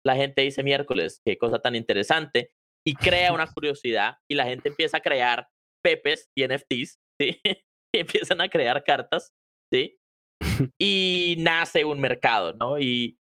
[0.06, 2.54] la gente dice miércoles, qué cosa tan interesante.
[2.88, 5.50] Y crea una curiosidad y la gente empieza a crear
[5.84, 7.42] pepes y NFTs, ¿sí?
[7.94, 9.34] y empiezan a crear cartas,
[9.72, 10.00] ¿sí?
[10.80, 12.80] y nace un mercado, ¿no?
[12.80, 13.20] Y,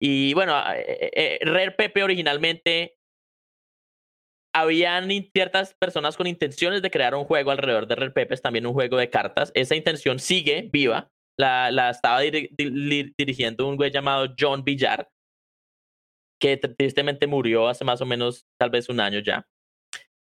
[0.00, 2.98] y bueno, eh, eh, Rare Pepe originalmente
[4.54, 8.72] habían ciertas personas con intenciones de crear un juego alrededor de Rare Pepe, también un
[8.72, 9.50] juego de cartas.
[9.54, 11.10] Esa intención sigue viva.
[11.36, 15.10] La, la estaba dirigiendo un güey llamado John Villar,
[16.40, 19.44] que tristemente murió hace más o menos tal vez un año ya.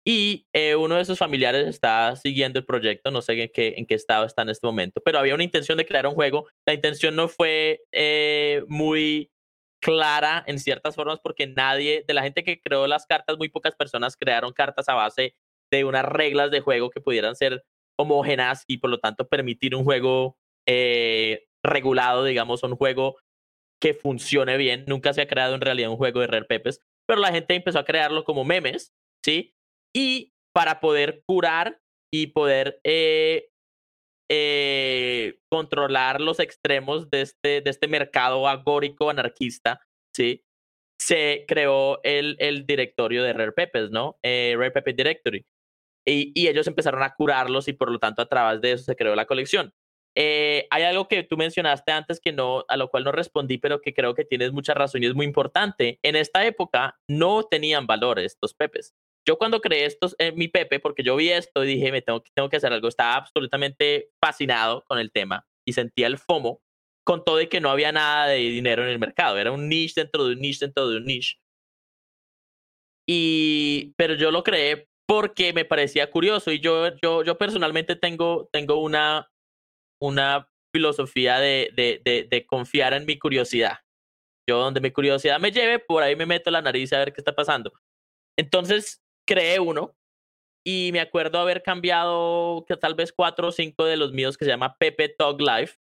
[0.06, 3.86] Y eh, uno de sus familiares está siguiendo el proyecto, no sé en qué, en
[3.86, 6.46] qué estado está en este momento, pero había una intención de crear un juego.
[6.66, 9.30] La intención no fue eh, muy
[9.80, 13.74] clara en ciertas formas porque nadie, de la gente que creó las cartas, muy pocas
[13.74, 15.34] personas crearon cartas a base
[15.70, 17.64] de unas reglas de juego que pudieran ser
[17.98, 23.16] homogéneas y por lo tanto permitir un juego eh, regulado, digamos, un juego
[23.80, 24.84] que funcione bien.
[24.86, 27.78] Nunca se ha creado en realidad un juego de Rare Pepes, pero la gente empezó
[27.78, 28.92] a crearlo como memes,
[29.24, 29.54] ¿sí?
[29.92, 31.80] y para poder curar
[32.12, 33.50] y poder eh,
[34.32, 39.80] eh, controlar los extremos de este, de este mercado agórico anarquista,
[40.14, 40.44] ¿sí?
[41.00, 44.18] se creó el, el directorio de Rare Pepes, ¿no?
[44.22, 45.44] Eh, Rare Pepe Directory.
[46.06, 48.96] Y, y, ellos empezaron a curarlos y por lo tanto a través de eso se
[48.96, 49.74] creó la colección.
[50.16, 53.94] hay algo que tú mencionaste antes que no, a lo cual no respondí, pero que
[53.94, 55.98] creo que tienes mucha razón y es muy importante.
[56.02, 58.94] En esta época no tenían valor estos pepes.
[59.30, 62.20] Yo cuando creé estos, en mi Pepe, porque yo vi esto y dije, me tengo,
[62.34, 66.60] tengo que hacer algo, estaba absolutamente fascinado con el tema y sentía el FOMO
[67.06, 69.38] con todo y que no había nada de dinero en el mercado.
[69.38, 71.36] Era un niche dentro de un niche dentro de un niche.
[73.08, 78.48] Y, pero yo lo creé porque me parecía curioso y yo, yo, yo personalmente tengo,
[78.52, 79.30] tengo una,
[80.02, 83.78] una filosofía de, de, de, de confiar en mi curiosidad.
[84.48, 87.20] Yo donde mi curiosidad me lleve, por ahí me meto la nariz a ver qué
[87.20, 87.72] está pasando.
[88.36, 89.00] Entonces,
[89.30, 89.94] creé uno
[90.66, 94.44] y me acuerdo haber cambiado que tal vez cuatro o cinco de los míos que
[94.44, 95.78] se llama Pepe Talk Life.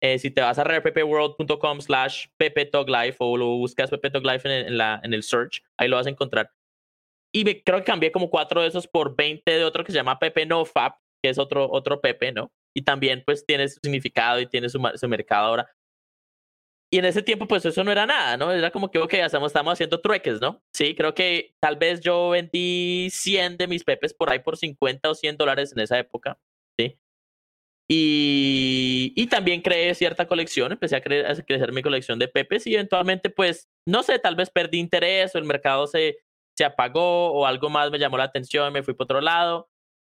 [0.00, 4.24] Eh, si te vas a repepeworld.com slash Pepe Talk Life o lo buscas Pepe Talk
[4.24, 6.52] Life en el, la, en el search, ahí lo vas a encontrar.
[7.34, 10.18] Y creo que cambié como cuatro de esos por 20 de otro que se llama
[10.18, 12.52] Pepe No Fab, que es otro, otro Pepe, ¿no?
[12.74, 15.75] Y también pues tiene su significado y tiene su, su mercado ahora.
[16.90, 18.52] Y en ese tiempo, pues eso no era nada, ¿no?
[18.52, 20.62] Era como que, ok, estamos, estamos haciendo trueques, ¿no?
[20.72, 25.10] Sí, creo que tal vez yo vendí 100 de mis pepes por ahí por 50
[25.10, 26.38] o 100 dólares en esa época,
[26.78, 26.96] ¿sí?
[27.88, 32.74] Y, y también creé cierta colección, empecé a, a, crecer mi colección de pepes y
[32.74, 36.18] eventualmente, pues, no sé, tal vez perdí interés o el mercado se,
[36.56, 39.68] se apagó o algo más me llamó la atención, me fui por otro lado.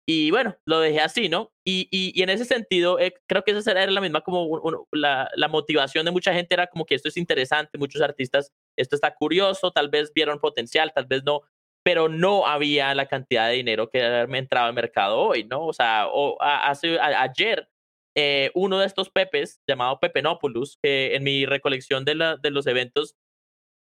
[0.07, 1.53] Y bueno, lo dejé así, ¿no?
[1.65, 6.05] Y, y, en ese sentido, eh, creo que esa era la misma como la, motivación
[6.05, 9.89] de mucha gente, era como que esto es interesante, muchos artistas, esto está curioso, tal
[9.91, 11.43] vez vieron potencial, tal vez no,
[11.85, 15.67] pero no había la cantidad de dinero que me entraba al mercado hoy, ¿no?
[15.67, 17.69] O sea, o, hace, ayer,
[18.17, 22.67] eh, uno de estos Pepes, llamado Pepenopoulos, que en mi recolección de, la, de los
[22.67, 23.15] eventos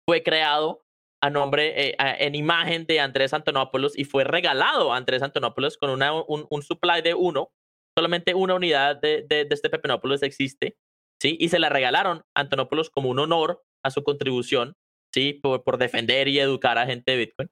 [0.06, 0.83] fue creado
[1.24, 5.88] a nombre, eh, en imagen de Andrés Antonopoulos y fue regalado a Andrés Antonopoulos con
[5.88, 7.50] una, un, un, supply de uno,
[7.96, 10.76] solamente una unidad de, de, de este Pepenopoulos existe,
[11.18, 11.38] ¿sí?
[11.40, 14.76] Y se la regalaron a Antonopoulos como un honor a su contribución,
[15.14, 15.32] ¿sí?
[15.32, 17.48] Por, por defender y educar a gente de Bitcoin.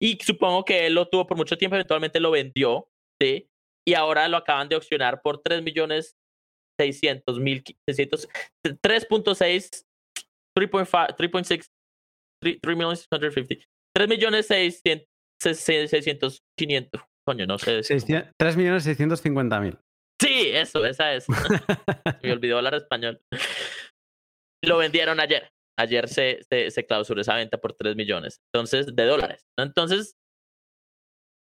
[0.00, 2.88] Y supongo que él lo tuvo por mucho tiempo, eventualmente lo vendió,
[3.20, 3.50] ¿sí?
[3.86, 6.16] Y ahora lo acaban de opcionar por 3 millones
[6.78, 9.84] 600 mil 3.6
[10.56, 11.70] 3.6
[12.40, 13.66] 3, millones 650.
[13.94, 15.06] 3 millones 600,
[15.40, 17.02] 600, 500.
[17.26, 17.80] Coño, no sé.
[17.82, 19.78] 3 millones 650 mil.
[20.20, 21.26] Sí, eso, esa es.
[22.22, 23.20] Me olvidó hablar español.
[24.62, 25.50] Lo vendieron ayer.
[25.78, 28.40] Ayer se, se, se clausuró esa venta por 3 millones.
[28.52, 29.46] Entonces, de dólares.
[29.58, 30.16] Entonces,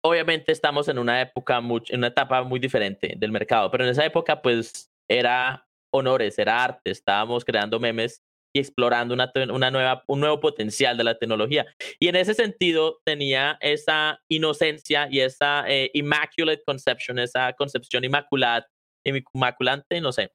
[0.04, 4.04] obviamente estamos en una época, en una etapa muy diferente del mercado, pero en esa
[4.04, 6.90] época, pues, era honores, era arte.
[6.90, 8.22] Estábamos creando memes
[8.54, 11.66] y explorando una, una nueva, un nuevo potencial de la tecnología.
[12.00, 18.66] Y en ese sentido tenía esa inocencia y esa eh, immaculate conception, esa concepción inmaculada,
[19.04, 20.32] inmaculante, no sé,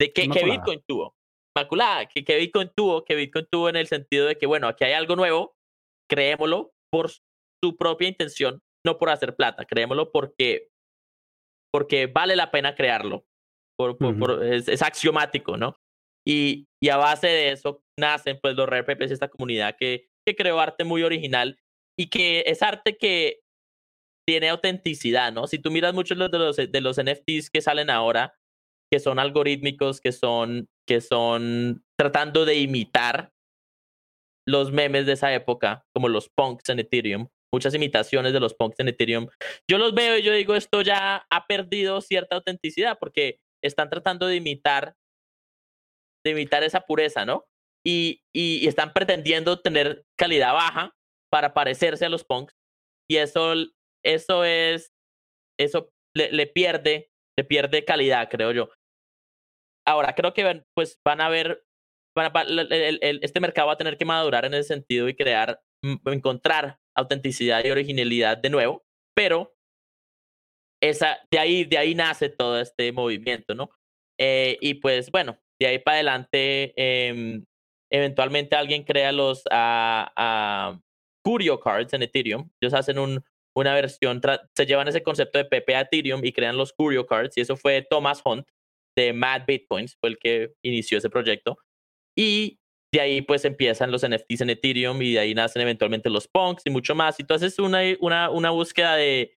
[0.00, 1.16] de que, que Bitcoin tuvo.
[1.56, 4.84] Inmaculada, que, que Bitcoin tuvo, que Bitcoin tuvo en el sentido de que, bueno, aquí
[4.84, 5.56] hay algo nuevo,
[6.08, 10.68] creémoslo por su propia intención, no por hacer plata, creémoslo porque,
[11.72, 13.24] porque vale la pena crearlo.
[13.78, 14.18] Por, por, uh -huh.
[14.18, 15.76] por, es, es, axiomático, ¿no?
[16.26, 20.36] Y, y, a base de eso nacen pues los Rare Pepes, esta comunidad que que
[20.36, 21.58] creó arte muy original
[21.98, 23.40] y que es arte que
[24.28, 25.46] tiene autenticidad, ¿no?
[25.46, 28.34] Si tú miras muchos de los, de los NFTs que salen ahora,
[28.92, 33.30] que son algorítmicos, que son, que son tratando de imitar
[34.48, 38.80] los memes de esa época, como los punks en Ethereum, muchas imitaciones de los punks
[38.80, 39.28] en Ethereum.
[39.70, 44.26] Yo los veo y yo digo, esto ya ha perdido cierta autenticidad porque están tratando
[44.26, 44.94] de imitar,
[46.26, 47.46] de imitar esa pureza, ¿no?
[47.84, 50.92] Y, y, están pretendiendo tener calidad baja
[51.30, 52.54] para parecerse a los punks.
[53.08, 53.54] Y eso,
[54.04, 54.92] eso es,
[55.58, 58.70] eso le, le pierde, le pierde calidad, creo yo.
[59.86, 61.64] Ahora, creo que pues van a ver,
[63.22, 65.60] este mercado va a tener que madurar en ese sentido y crear,
[66.06, 69.54] encontrar autenticidad y originalidad de nuevo, pero
[70.82, 73.70] esa, de, ahí, de ahí nace todo este movimiento, ¿no?
[74.18, 77.44] Eh, y pues bueno, de ahí para adelante, em,
[77.90, 80.78] eventualmente alguien crea los uh,
[81.24, 82.50] Curio Cards en Ethereum.
[82.60, 83.24] Ellos hacen un,
[83.56, 84.20] una versión,
[84.54, 87.56] se llevan ese concepto de PP a Ethereum y crean los Curio Cards, y eso
[87.56, 88.46] fue Thomas Hunt
[88.96, 91.58] de Mad Bitcoins, fue el que inició ese proyecto.
[92.16, 92.58] Y
[92.92, 96.62] de ahí pues empiezan los NFTs en Ethereum y de ahí nacen eventualmente los punks
[96.64, 97.20] y mucho más.
[97.20, 99.36] Entonces es una, una, una búsqueda de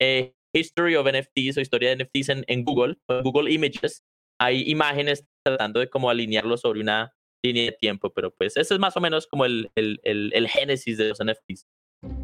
[0.00, 4.02] eh, History of NFTs o historia de NFTs en, Google, Google Images.
[4.38, 7.12] Hay imágenes tratando de como alinearlo sobre una
[7.44, 10.48] línea de tiempo, pero pues eso es más o menos como el, el, el, el
[10.48, 11.66] génesis de los NFTs,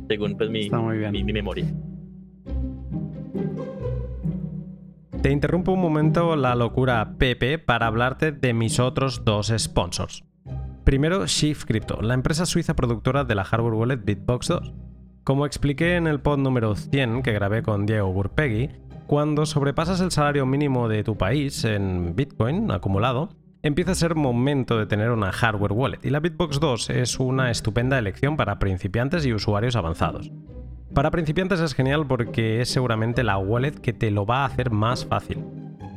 [0.08, 1.66] según pues mi, mi, mi memoria.
[5.22, 10.22] Te interrumpo un momento la locura Pepe para hablarte de mis otros dos sponsors.
[10.84, 14.74] Primero, Shift Crypto, la empresa suiza productora de la hardware wallet Bitbox 2.
[15.24, 18.68] Como expliqué en el pod número 100 que grabé con Diego Burpegui,
[19.06, 23.28] cuando sobrepasas el salario mínimo de tu país en Bitcoin acumulado,
[23.62, 27.50] empieza a ser momento de tener una hardware wallet y la Bitbox 2 es una
[27.50, 30.30] estupenda elección para principiantes y usuarios avanzados.
[30.94, 34.70] Para principiantes es genial porque es seguramente la wallet que te lo va a hacer
[34.70, 35.44] más fácil.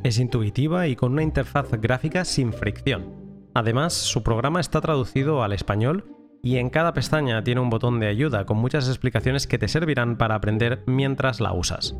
[0.02, 3.14] Es intuitiva y con una interfaz gráfica sin fricción.
[3.54, 6.04] Además, su programa está traducido al español
[6.42, 10.16] y en cada pestaña tiene un botón de ayuda con muchas explicaciones que te servirán
[10.16, 11.96] para aprender mientras la usas.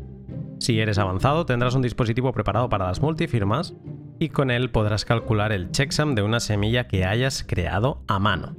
[0.59, 3.73] Si eres avanzado, tendrás un dispositivo preparado para las multifirmas
[4.19, 8.55] y con él podrás calcular el checksum de una semilla que hayas creado a mano.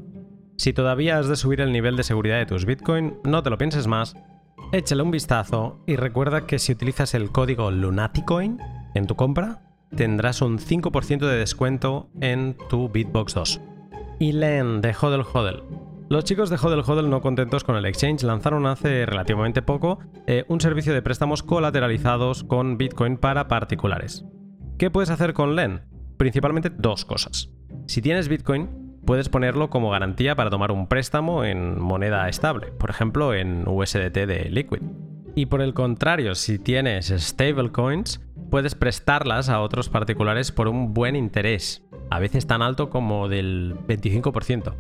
[0.56, 3.58] Si todavía has de subir el nivel de seguridad de tus Bitcoin, no te lo
[3.58, 4.16] pienses más,
[4.72, 8.58] échale un vistazo y recuerda que si utilizas el código Lunaticoin
[8.94, 9.62] en tu compra,
[9.94, 13.60] tendrás un 5% de descuento en tu Bitbox 2.
[14.18, 15.62] Y Len de Hodel Hodel.
[16.10, 20.44] Los chicos de Hodel Hodel no contentos con el exchange lanzaron hace relativamente poco eh,
[20.48, 24.24] un servicio de préstamos colateralizados con Bitcoin para particulares.
[24.76, 25.82] ¿Qué puedes hacer con Len?
[26.16, 27.50] Principalmente dos cosas.
[27.86, 32.90] Si tienes Bitcoin, puedes ponerlo como garantía para tomar un préstamo en moneda estable, por
[32.90, 34.82] ejemplo en USDT de Liquid.
[35.36, 41.14] Y por el contrario, si tienes stablecoins, puedes prestarlas a otros particulares por un buen
[41.14, 44.74] interés, a veces tan alto como del 25%.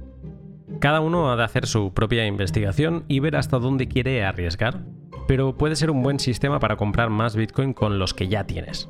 [0.80, 4.80] Cada uno ha de hacer su propia investigación y ver hasta dónde quiere arriesgar,
[5.28, 8.88] pero puede ser un buen sistema para comprar más Bitcoin con los que ya tienes.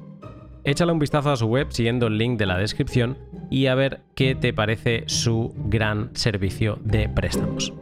[0.63, 3.19] Échale un vistazo a su web siguiendo el link de la descripción
[3.51, 7.73] y a ver qué te parece su gran servicio de préstamos.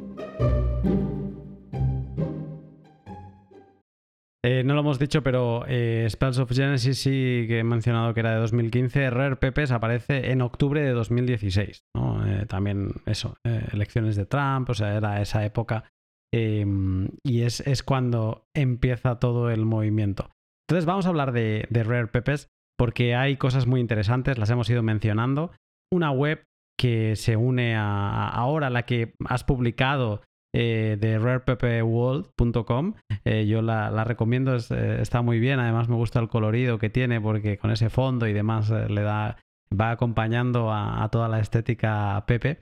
[4.51, 8.21] Eh, no lo hemos dicho, pero eh, Spells of Genesis sí que he mencionado que
[8.21, 9.11] era de 2015.
[9.11, 11.85] Rare Pepes aparece en octubre de 2016.
[12.25, 15.85] Eh, también eso, elecciones de Trump, o sea, era esa época.
[16.33, 20.31] Em, y es, es, cuando empieza todo el movimiento.
[20.67, 24.83] Entonces vamos a hablar de, Rare Pepes porque hay cosas muy interesantes, las hemos ido
[24.83, 25.53] mencionando.
[25.93, 26.43] Una web
[26.81, 30.23] que se une a, ahora la que has publicado
[30.55, 32.95] eh, de rareppeworld.com.
[33.25, 35.61] Eh, yo la, recomiendo, eh, está muy bien.
[35.61, 39.37] Además, me gusta el colorido que tiene porque con ese fondo y demás le da,
[39.79, 42.61] va acompañando a, toda la estética Pepe.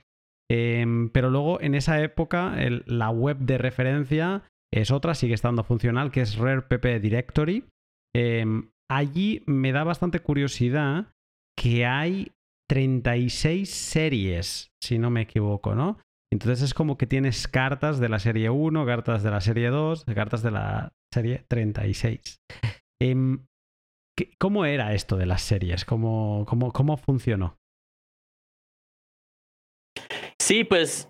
[0.49, 6.11] Em, pero luego, en esa época, la web de referencia es otra, sigue estando funcional,
[6.11, 7.65] que es Rare Directory.
[8.13, 11.07] Em, allí me da bastante curiosidad
[11.57, 12.31] que hay
[12.69, 15.99] 36 series, si no me equivoco, ¿no?
[16.31, 20.05] Entonces es como que tienes cartas de la serie 1, cartas de la serie 2,
[20.13, 22.41] cartas de la serie 36.
[23.01, 23.45] Em,
[24.39, 25.85] ¿Cómo era esto de las series?
[25.85, 27.57] ¿Cómo, cómo, cómo funcionó?
[30.39, 31.09] Sí, pues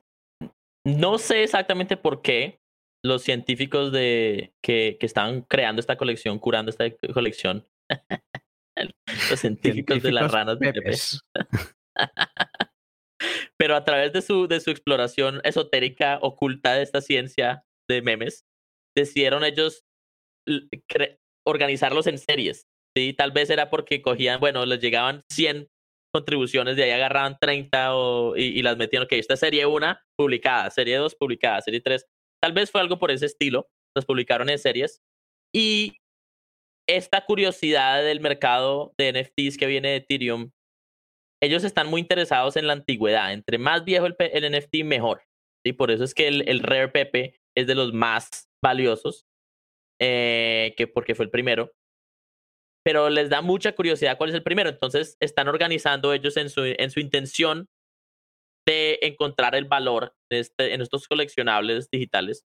[0.85, 2.59] no sé exactamente por qué
[3.03, 7.65] los científicos de, que, que están creando esta colección, curando esta colección,
[9.29, 10.73] los científicos, de las ranas de
[13.59, 18.45] pero a través de su, de su exploración esotérica oculta de esta ciencia de memes,
[18.95, 19.83] decidieron ellos
[21.45, 22.67] organizarlos en series.
[22.95, 23.13] ¿sí?
[23.13, 25.67] Tal vez era porque cogían, bueno, les llegaban 100
[26.13, 27.91] contribuciones, de ahí agarraban 30
[28.37, 32.05] y, las metían, ok, esta serie 1 publicada, serie 2 publicada, serie 3.
[32.41, 35.01] Tal vez fue algo por ese estilo, las publicaron en series.
[35.53, 35.97] Y
[36.87, 40.51] esta curiosidad del mercado de NFTs que viene de Ethereum,
[41.41, 43.33] ellos están muy interesados en la antigüedad.
[43.33, 45.23] Entre más viejo el, NFT, mejor.
[45.65, 49.25] y Por eso es que el, el Rare Pepe es de los más valiosos,
[49.99, 51.71] eh, que porque fue el primero.
[52.83, 54.69] Pero les da mucha curiosidad cuál es el primero.
[54.69, 57.67] Entonces están organizando ellos en su, en su intención
[58.65, 62.45] de encontrar el valor este, en estos coleccionables digitales.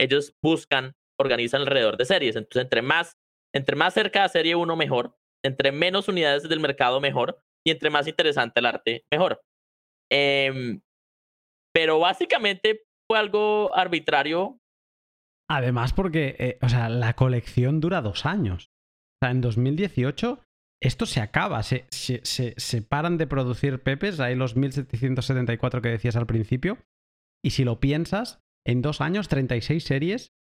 [0.00, 2.36] Ellos buscan, organizan alrededor de series.
[2.36, 3.16] Entonces, entre más
[3.56, 5.16] entre más cerca de serie 1, mejor.
[5.42, 7.42] Entre menos unidades del mercado, mejor.
[7.66, 9.40] Y entre más interesante el arte, mejor.
[10.10, 10.80] Em,
[11.74, 14.60] pero básicamente fue algo arbitrario.
[15.50, 18.70] Además, porque, eh, o sea, la colección dura dos años.
[19.16, 20.40] O sea, en 2018
[20.82, 26.16] esto se acaba, se, se, se, paran de producir pepes, hay los 1774 que decías
[26.16, 26.78] al principio,
[27.42, 30.32] y si lo piensas, en dos años, 36 series,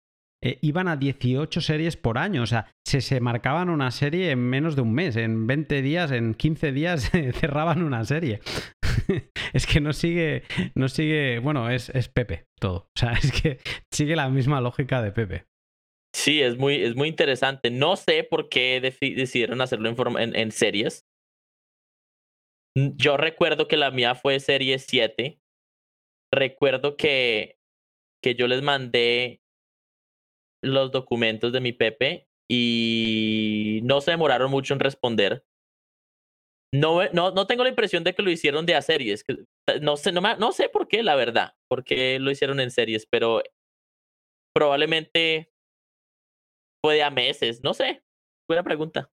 [0.45, 2.43] eh, iban a 18 series por año.
[2.43, 5.15] O sea, se, se marcaban una serie en menos de un mes.
[5.15, 8.41] En 20 días, en 15 días cerraban una serie.
[9.53, 10.43] es que no sigue,
[10.75, 12.89] no sigue, bueno, es, es Pepe todo.
[12.95, 13.57] O sea, es que
[13.91, 15.45] sigue la misma lógica de Pepe.
[16.13, 17.71] Sí, es muy, es muy interesante.
[17.71, 19.89] No sé por qué decidieron hacerlo
[20.19, 21.05] en, en, series.
[22.77, 25.39] Yo recuerdo que la mía fue serie 7.
[26.31, 27.57] Recuerdo que,
[28.23, 29.41] que yo les mandé
[30.65, 35.45] los documentos de mi Pepe y no se demoraron mucho en responder.
[36.73, 39.23] No, no, no tengo la impresión de que lo hicieron de a series.
[39.81, 43.07] No sé, no, no sé por qué, la verdad, por qué lo hicieron en series,
[43.09, 43.41] pero
[44.53, 45.51] probablemente
[46.83, 48.03] fue a meses, no sé.
[48.47, 49.09] Buena pregunta.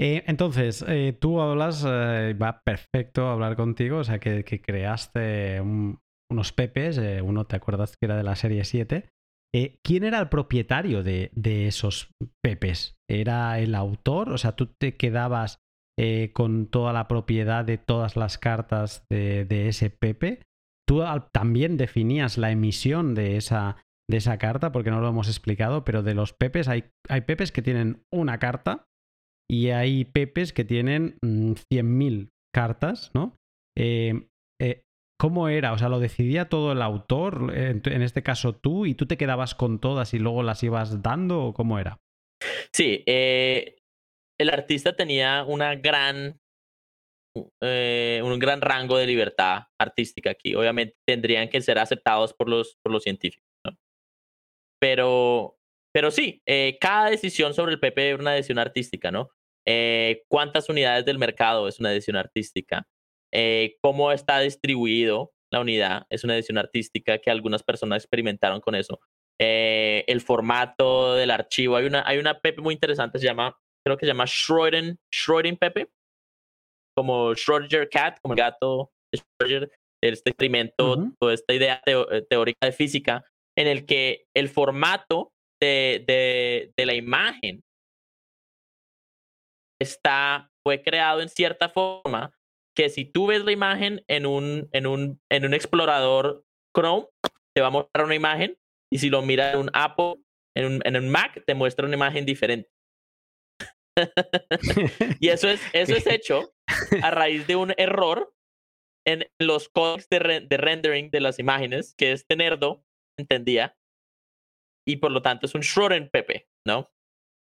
[0.00, 5.60] Eh, entonces, eh, tú hablas, eh, va perfecto hablar contigo, o sea, que, que creaste
[5.60, 9.08] unos pepes, uno te acuerdas que era de la serie 7,
[9.54, 11.30] eh, ¿Quién era el propietario de,
[11.66, 12.10] esos
[12.42, 12.96] pepes?
[13.08, 14.30] ¿Era el autor?
[14.30, 15.58] O sea, tú te quedabas
[15.96, 20.42] eh, con toda la propiedad de todas las cartas de, ese pepe.
[20.88, 23.76] Tú también definías la emisión de esa,
[24.10, 27.52] de esa carta, porque no lo hemos explicado, pero de los pepes hay, hay pepes
[27.52, 28.86] que tienen una carta
[29.48, 33.36] y hay pepes que tienen 100.000 mm, cartas, ¿no?
[33.78, 34.26] Eh,
[35.24, 35.72] ¿Cómo era?
[35.72, 39.54] O sea, ¿lo decidía todo el autor, en este caso tú, y tú te quedabas
[39.54, 41.98] con todas y luego las ibas dando o cómo era?
[42.74, 43.78] Sí, eh,
[44.38, 46.38] el artista tenía una gran,
[47.62, 50.54] eh, un gran rango de libertad artística aquí.
[50.56, 53.48] Obviamente tendrían que ser aceptados por los, por los científicos.
[54.78, 55.56] Pero,
[55.94, 59.30] pero sí, eh, cada decisión sobre el PP es una decisión artística, ¿no?
[60.28, 62.86] ¿Cuántas unidades del mercado es una decisión artística?
[63.34, 66.06] Eh, cómo está distribuido la unidad.
[66.08, 69.00] Es una edición artística que algunas personas experimentaron con eso.
[69.40, 71.76] Eh, el formato del archivo.
[71.76, 75.56] Hay una, hay una Pepe muy interesante, se llama, creo que se llama Schroeden, Schroeden
[75.56, 75.90] Pepe,
[76.96, 79.70] como Schrödinger Cat, como el gato Schrödinger,
[80.02, 83.24] este experimento, toda esta idea eh, teórica de física,
[83.56, 87.62] en el que el formato de, de, de la imagen
[89.80, 92.32] está, fue creado en cierta forma
[92.76, 96.44] que si tú ves la imagen en un, en un, en un explorador
[96.76, 97.06] Chrome,
[97.54, 98.58] te va a mostrar una imagen,
[98.92, 100.16] y si lo miras en un Apple,
[100.56, 102.70] en un, en un Mac, te muestra una imagen diferente.
[105.20, 106.52] y eso es, eso es hecho
[107.00, 108.34] a raíz de un error
[109.06, 112.84] en los códigos de, de rendering de las imágenes que este nerdo
[113.18, 113.76] entendía.
[114.86, 116.90] Y por lo tanto es un Schrödinger Pepe, ¿no?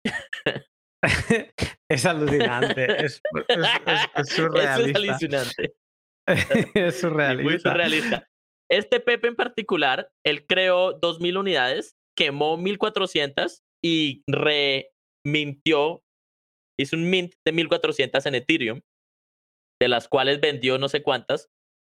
[1.89, 3.05] es alucinante.
[3.05, 3.21] Es,
[4.25, 4.63] surrealista.
[4.65, 5.75] es alucinante.
[6.73, 7.43] es surrealista.
[7.43, 8.27] Muy surrealista.
[8.71, 16.01] Este Pepe en particular, él creó 2.000 unidades, quemó 1.400 y remintió,
[16.80, 18.81] hizo un mint de 1.400 en Ethereum,
[19.81, 21.49] de las cuales vendió no sé cuántas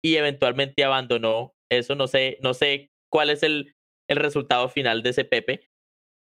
[0.03, 1.95] y eventualmente abandonó eso.
[1.95, 3.75] No sé, no sé cuál es el,
[4.09, 5.69] el resultado final de ese Pepe,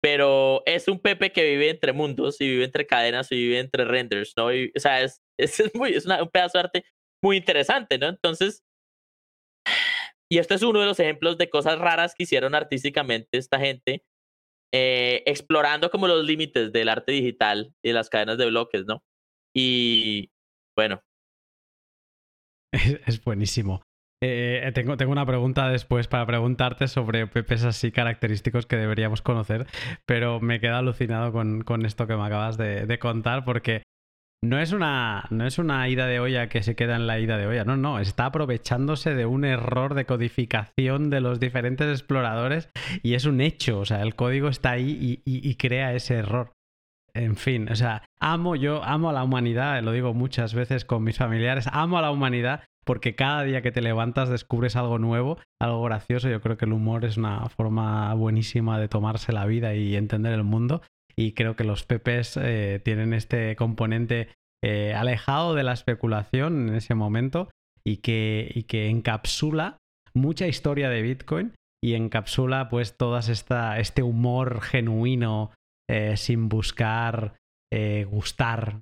[0.03, 3.85] pero es un Pepe que vive entre mundos y vive entre cadenas y vive entre
[3.85, 4.47] renders, ¿no?
[4.47, 6.85] o sea, es, es, muy, es un pedazo de arte
[7.23, 8.09] muy interesante, ¿no?
[8.09, 8.65] Entonces,
[10.31, 14.05] y este es uno de los ejemplos de cosas raras que hicieron artísticamente esta gente,
[14.75, 19.05] eh, explorando como los límites del arte digital y las cadenas de bloques, ¿no?
[19.55, 20.33] Y
[20.77, 21.01] bueno.
[23.07, 23.83] Es buenísimo.
[24.25, 29.67] Eh, tengo, tengo una pregunta después para preguntarte sobre pepes así característicos que deberíamos conocer,
[30.07, 33.83] pero me quedo alucinado con, con esto que me acabas de, contar porque
[34.41, 37.37] no es, una, no es una ida de olla que se queda en la ida
[37.37, 42.69] de olla, no, no, está aprovechándose de un error de codificación de los diferentes exploradores
[43.03, 46.53] y es un hecho, o sea, el código está ahí y, y crea ese error.
[47.15, 51.03] En fin, o sea, amo yo, amo a la humanidad, lo digo muchas veces con
[51.03, 55.39] mis familiares, amo a la humanidad porque cada día que te levantas descubres algo nuevo,
[55.61, 56.29] algo gracioso.
[56.29, 60.33] Yo creo que el humor es una forma buenísima de tomarse la vida y entender
[60.33, 60.83] el mundo.
[61.17, 64.29] Y creo que los pepes eh, tienen este componente
[64.65, 67.51] eh, alejado de la especulación en ese momento
[67.85, 69.79] y que, y que encapsula
[70.15, 71.53] mucha historia de Bitcoin
[71.83, 72.97] y encapsula pues
[73.29, 75.51] esta, este humor genuino
[75.89, 77.37] eh, sin buscar
[78.11, 78.81] gustar.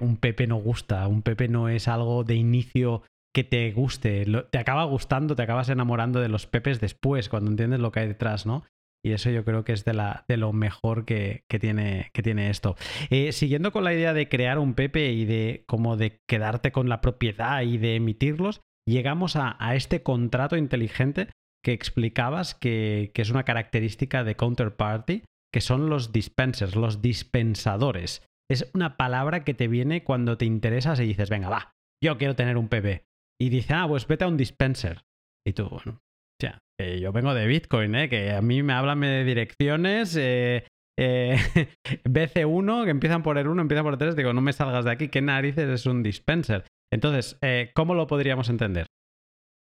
[0.00, 3.02] Un Pepe no gusta, un Pepe no es algo de inicio
[3.34, 7.80] que te guste, te acaba gustando, te acabas enamorando de los Pepes después, cuando entiendes
[7.80, 8.64] lo que hay detrás, ¿no?
[9.02, 12.22] Y eso yo creo que es de, la, de lo mejor que, que, tiene, que
[12.22, 12.76] tiene esto.
[13.08, 16.88] Eh, siguiendo con la idea de crear un Pepe y de como de quedarte con
[16.88, 21.28] la propiedad y de emitirlos, llegamos a, este contrato inteligente
[21.64, 28.26] que explicabas que, que, es una característica de Counterparty, que son los dispensers, los dispensadores.
[28.50, 32.34] Es una palabra que te viene cuando te interesas y dices, venga, va, yo quiero
[32.34, 33.04] tener un PP.
[33.40, 35.02] Y dice, ah, pues vete a un dispenser.
[35.46, 36.00] Y tú, bueno,
[36.40, 38.08] ya, eh, yo vengo de Bitcoin, ¿eh?
[38.08, 40.66] que a mí me hablan de direcciones, eh,
[40.98, 41.36] eh,
[42.04, 44.90] BC1, que empiezan por el 1, empiezan por el 3, digo, no me salgas de
[44.90, 46.64] aquí, ¿qué narices es un dispenser?
[46.92, 48.86] Entonces, eh, ¿cómo lo podríamos entender?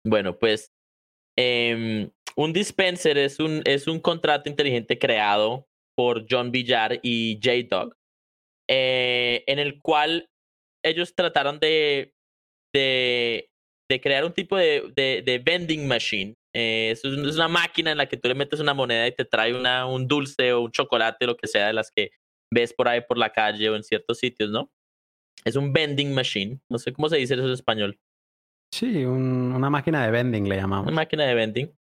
[0.08, 0.72] Bueno, pues
[1.38, 7.96] eh, un dispenser es un, es un contrato inteligente creado por John Villar y J-Dog,
[8.70, 10.30] eh, en el cual
[10.86, 12.14] ellos trataron de,
[12.74, 13.50] de,
[13.90, 16.36] de crear un tipo de, de, de vending machine.
[16.54, 19.54] Eh, es, una máquina en la que tú le metes una moneda y te trae
[19.54, 22.12] una, un dulce o un chocolate, lo que sea, de las que
[22.54, 24.72] ves por ahí por la calle o en ciertos sitios, ¿no?
[25.44, 26.60] Es un vending machine.
[26.70, 28.00] No sé cómo se dice eso en español.
[28.74, 30.88] Sí, un, una máquina de vending le llamamos.
[30.88, 31.78] Una máquina de vending.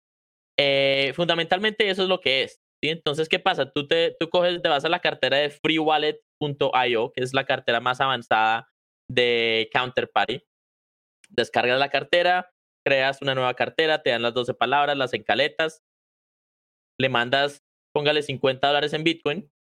[0.57, 2.61] Eh, fundamentalmente eso es lo que es.
[2.81, 2.89] ¿sí?
[2.89, 3.71] Entonces, ¿qué pasa?
[3.71, 7.79] Tú, te, tú coges, te vas a la cartera de freewallet.io, que es la cartera
[7.79, 8.69] más avanzada
[9.09, 10.41] de Counterparty.
[11.29, 12.51] Descargas la cartera,
[12.85, 15.83] creas una nueva cartera, te dan las 12 palabras, las encaletas,
[16.99, 19.51] le mandas, póngale 50 dólares en Bitcoin.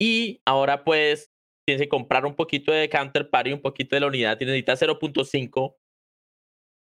[0.00, 1.30] Y ahora pues
[1.66, 5.76] tienes que comprar un poquito de Counterparty, un poquito de la unidad, necesitas 0.5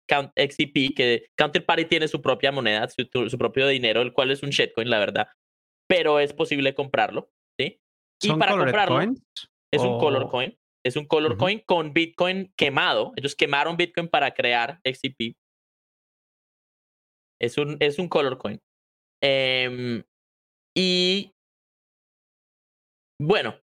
[0.09, 4.51] XCP, que Counterparty tiene su propia moneda, su, su, propio dinero, el cual es un
[4.51, 5.29] shitcoin, la verdad.
[5.89, 7.81] Pero es posible comprarlo, ¿sí?
[8.23, 9.23] Y para comprarlo coins?
[9.73, 9.93] es o...
[9.93, 10.57] un color coin.
[10.87, 11.39] Es un color uh -huh.
[11.39, 13.13] coin con Bitcoin quemado.
[13.17, 15.37] Ellos quemaron Bitcoin para crear XCP.
[17.41, 18.61] Es un, es un color coin.
[19.23, 20.03] Eh,
[20.77, 21.33] y
[23.21, 23.59] bueno,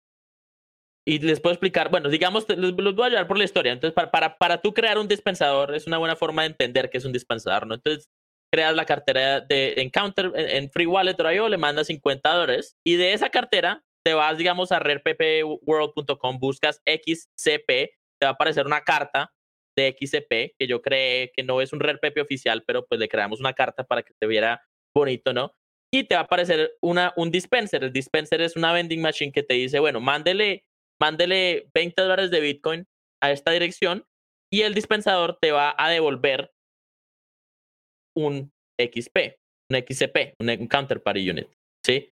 [1.07, 3.71] y les puedo explicar, bueno, digamos, les, voy a ayudar por la historia.
[3.71, 6.97] Entonces, para, para, para tú crear un dispensador es una buena forma de entender qué
[6.97, 7.75] es un dispensador, ¿no?
[7.75, 8.09] Entonces,
[8.51, 12.75] creas la cartera de Encounter en, en Free Wallet o IO, le mandas 50 dólares
[12.85, 18.65] y de esa cartera te vas, digamos, a rarepworld.com, buscas XCP, te va a aparecer
[18.65, 19.33] una carta
[19.77, 23.39] de XCP que yo creé, que no es un RarePP oficial, pero pues le creamos
[23.39, 24.61] una carta para que te viera
[24.95, 25.55] bonito, ¿no?
[25.91, 27.83] Y te va a aparecer una, un dispenser.
[27.83, 30.65] El dispenser es una vending machine que te dice, bueno, mándele,
[31.01, 32.87] mándele 20 dólares de Bitcoin
[33.21, 34.05] a esta dirección
[34.51, 36.51] y el dispensador te va a devolver
[38.15, 39.37] un XP,
[39.71, 41.47] un XCP, un Counterparty Unit,
[41.85, 42.11] ¿sí?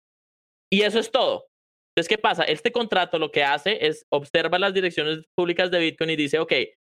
[0.71, 1.47] Y eso es todo.
[1.95, 2.43] Entonces, ¿qué pasa?
[2.43, 6.53] Este contrato lo que hace es observa las direcciones públicas de Bitcoin y dice, ok,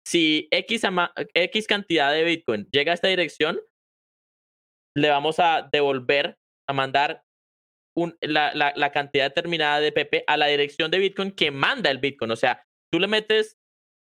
[0.07, 0.82] si X,
[1.34, 3.60] X cantidad de Bitcoin llega a esta dirección,
[4.95, 6.38] le vamos a devolver,
[6.68, 7.24] a mandar
[8.22, 12.32] la, la, cantidad determinada de PP a la dirección de Bitcoin que manda el Bitcoin.
[12.32, 13.57] O sea, tú le metes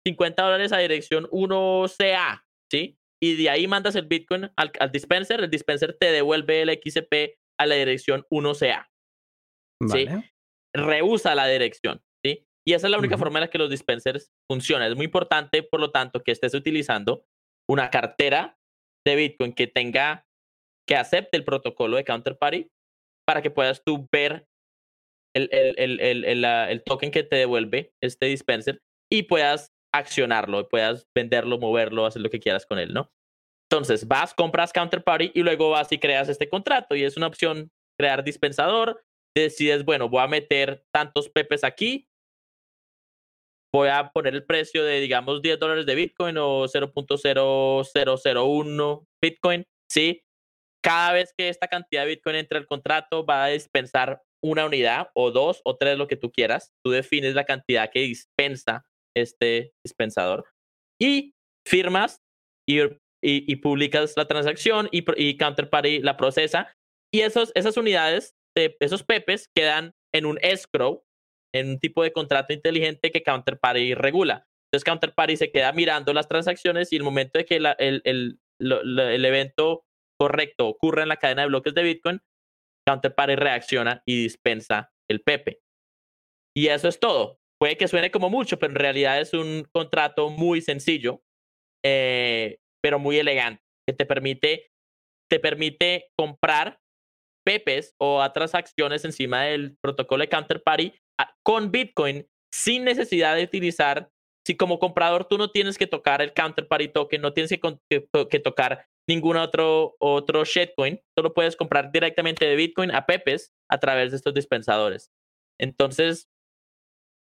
[0.06, 2.98] 50 dólares a dirección 1CA, ¿sí?
[3.23, 7.39] Y de ahí mandas el Bitcoin al, al dispenser, el dispenser te devuelve el XCP
[7.59, 8.89] a la dirección 1CA.
[9.90, 10.06] ¿sí?
[10.74, 12.47] Rehúsa la dirección, ¿sí?
[12.66, 13.20] Y esa es la única uh -huh.
[13.20, 14.90] forma en la que los dispensers funcionan.
[14.90, 17.24] Es muy importante, por lo tanto, que estés utilizando
[17.69, 18.59] una cartera
[19.07, 20.27] de Bitcoin que tenga,
[20.89, 22.70] que acepte el protocolo de Counterparty
[23.27, 24.47] para que puedas tú ver
[25.35, 28.81] el, el, el, el, el, el token que te devuelve este dispenser
[29.11, 33.11] y puedas accionarlo, puedas venderlo, moverlo, hacer lo que quieras con él, ¿no?
[33.70, 37.70] Entonces, vas, compras Counterparty y luego vas y creas este contrato y es una opción
[37.99, 39.03] crear dispensador,
[39.37, 42.09] decides, bueno, voy a meter tantos pepes aquí
[43.75, 50.23] voy a poner el precio de, digamos, 10 dólares de Bitcoin o 0.0001 Bitcoin, ¿sí?
[50.85, 55.09] Cada vez que esta cantidad de Bitcoin entra al contrato, va a dispensar una unidad
[55.15, 56.73] o dos o tres, lo que tú quieras.
[56.85, 58.85] Tú defines la cantidad que dispensa
[59.17, 60.45] este dispensador
[61.01, 61.35] y
[61.67, 62.21] firmas
[62.69, 62.81] y,
[63.23, 66.75] y, publicas la transacción y, y Counterparty la procesa.
[67.15, 71.05] Y esos, esas unidades, esos pepes, quedan en un escrow
[71.55, 74.47] en un tipo de contrato inteligente que Counterparty regula.
[74.66, 79.24] Entonces Counterparty se queda mirando las transacciones y el momento de que el, el, el,
[79.24, 79.85] evento
[80.19, 82.23] correcto ocurre en la cadena de bloques de Bitcoin,
[82.89, 85.61] Counterparty reacciona y dispensa el Pepe.
[86.57, 87.39] Y eso es todo.
[87.61, 91.23] Puede que suene como mucho, pero en realidad es un contrato muy sencillo,
[91.85, 94.73] eh, pero muy elegante, que te permite,
[95.31, 96.81] te permite comprar
[97.44, 100.94] pepes o otras acciones encima del protocolo de Counterparty
[101.43, 104.10] con Bitcoin sin necesidad de utilizar,
[104.47, 108.86] si como comprador tú no tienes que tocar el counterparty token, no tienes que, tocar
[109.09, 114.16] ningún otro, otro shitcoin, solo puedes comprar directamente de Bitcoin a Pepes a través de
[114.16, 115.10] estos dispensadores.
[115.60, 116.28] Entonces,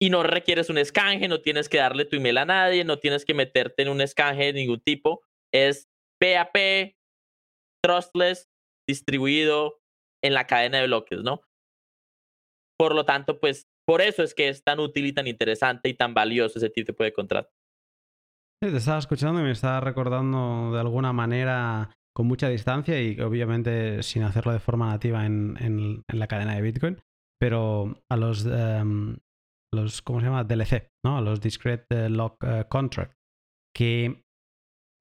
[0.01, 3.25] y no requieres un escanje, no tienes que darle tu email a nadie, no tienes
[3.25, 5.23] que meterte en un escanje de ningún tipo.
[5.53, 5.89] Es
[6.21, 6.95] PAP,
[7.83, 8.49] trustless,
[8.87, 9.81] distribuido
[10.23, 11.43] en la cadena de bloques, ¿no?
[12.79, 15.95] Por lo tanto, pues por eso es que es tan útil y tan interesante y
[15.95, 17.51] tan valioso ese tipo de contrato.
[18.61, 24.03] te estaba escuchando y me estaba recordando de alguna manera con mucha distancia y obviamente
[24.03, 27.01] sin hacerlo de forma nativa en, la cadena de Bitcoin,
[27.39, 29.19] pero a los, em,
[29.73, 30.45] los ¿cómo se llama?
[30.45, 31.19] DLC, ¿no?
[31.19, 33.13] A los Discrete Lock eh, Contract,
[33.75, 34.25] que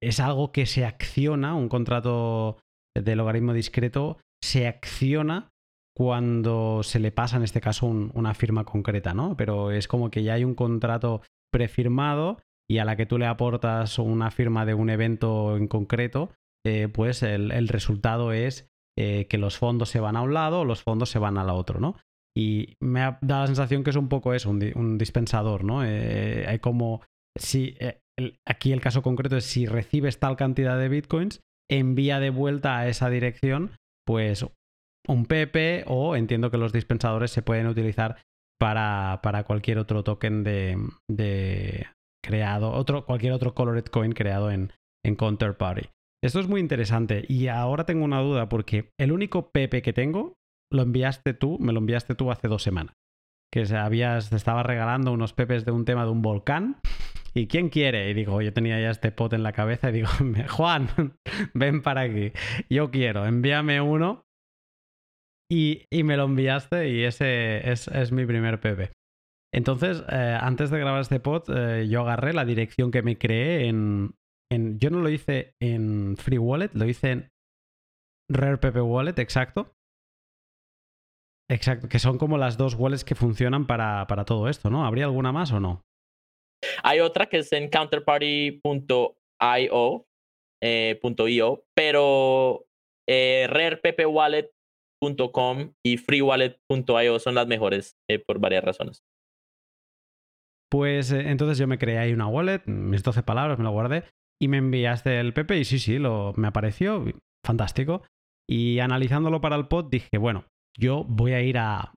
[0.02, 2.58] es algo que se acciona, un contrato
[2.94, 5.50] de logaritmo discreto se acciona
[5.96, 9.36] cuando se le pasa, en este caso, una firma concreta, ¿no?
[9.36, 13.26] Pero es como que ya hay un contrato prefirmado y a la que tú le
[13.26, 16.30] aportas una firma de un evento en concreto,
[16.64, 18.68] eh, pues el, resultado es
[18.98, 21.80] eh, que los fondos se van a un lado los fondos se van al otro,
[21.80, 21.96] ¿no?
[22.36, 25.82] Y me ha dado la sensación que es un poco eso, un, dispensador, ¿no?
[25.84, 27.02] Eh, hay como,
[27.34, 27.76] si,
[28.44, 31.40] aquí el caso concreto es si recibes tal cantidad de bitcoins,
[31.70, 33.72] envía de vuelta a esa dirección,
[34.06, 34.46] pues
[35.08, 38.16] un PP o entiendo que los dispensadores se pueden utilizar
[38.58, 41.86] para, para cualquier otro token de,
[42.24, 44.72] creado, otro, cualquier otro Colored Coin creado en,
[45.04, 45.88] en Counterparty.
[46.24, 50.34] Esto es muy interesante y ahora tengo una duda porque el único PP que tengo
[50.72, 52.94] lo enviaste tú, me lo enviaste tú hace dos semanas.
[53.52, 56.80] Que habías, te estaba regalando unos pepes de un tema de un volcán.
[57.36, 58.08] ¿Y quién quiere?
[58.08, 60.08] Y digo, yo tenía ya este pot en la cabeza y digo,
[60.48, 60.88] Juan,
[61.54, 62.32] ven para aquí.
[62.70, 64.24] Yo quiero, envíame uno
[65.50, 68.90] y, me lo enviaste y ese es, mi primer PP.
[69.52, 73.68] Entonces, eh, antes de grabar este pod, eh, yo agarré la dirección que me creé
[73.68, 74.14] en,
[74.50, 77.28] en, Yo no lo hice en Free Wallet, lo hice en
[78.30, 79.74] Rare PP Wallet, exacto.
[81.50, 84.86] Exacto, que son como las dos wallets que funcionan para, para todo esto, ¿no?
[84.86, 85.86] ¿Habría alguna más o no?
[86.82, 90.06] Hay otra que es en counterparty.io,
[90.62, 91.00] eh,
[91.74, 92.66] pero
[93.08, 94.50] eh, Rare PP Wallet
[95.32, 99.04] .com y freewallet.io son las mejores eh, por varias razones.
[100.70, 104.04] Pues eh, entonces yo me creé ahí una wallet, mis 12 palabras, me lo guardé
[104.40, 107.04] y me enviaste el PP y sí, sí, lo, me apareció,
[107.44, 108.02] fantástico.
[108.48, 110.44] Y analizándolo para el pod dije, bueno,
[110.78, 111.92] yo voy a ir a,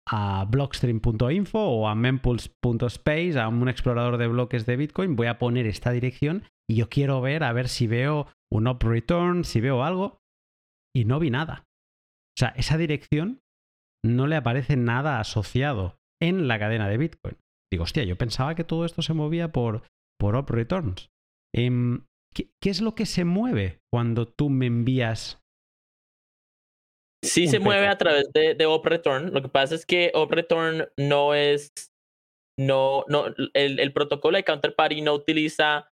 [0.49, 5.91] blockstream.info o a mempulse.space, a un explorador de bloques de Bitcoin, voy a poner esta
[5.91, 10.19] dirección y yo quiero ver a ver si veo un up return, si veo algo.
[10.95, 11.65] Y no vi nada.
[11.67, 13.41] O sea, esa dirección
[14.03, 17.37] no le aparece nada asociado en la cadena de Bitcoin.
[17.71, 19.83] Digo, hostia, yo pensaba que todo esto se movía por,
[20.19, 21.09] por up returns.
[21.53, 25.41] Em, ¿qué, es lo que se mueve cuando tú me envías?
[27.23, 29.33] Sí se mueve a través de, de op return.
[29.33, 31.73] Lo que pasa es que op return no es,
[32.57, 35.91] no, no, el, el protocolo de counterparty no utiliza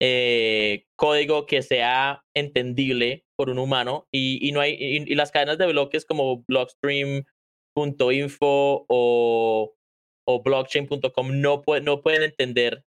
[0.00, 5.56] eh, código que sea entendible por un humano y, y no hay y, las cadenas
[5.56, 9.74] de bloques como blockstream.info o,
[10.28, 12.84] o blockchain.com no, no pueden entender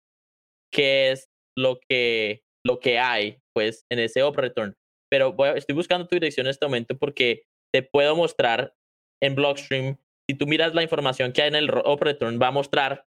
[0.73, 4.75] qué es lo que, lo que hay pues en ese op return.
[5.09, 8.75] Pero estoy buscando tu dirección en este momento porque te puedo mostrar
[9.23, 9.99] en Blockstream,
[10.29, 13.07] si tú miras la información que hay en el op return, va a mostrar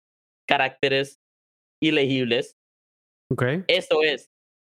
[0.49, 1.21] caracteres
[1.83, 2.59] ilegibles
[3.69, 4.31] eso es,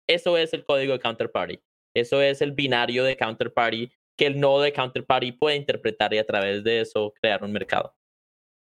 [0.07, 1.59] eso es el código de counterparty.
[1.95, 6.25] Eso es el binario de counterparty que el nodo de counterparty puede interpretar y a
[6.25, 7.95] través de eso crear un mercado.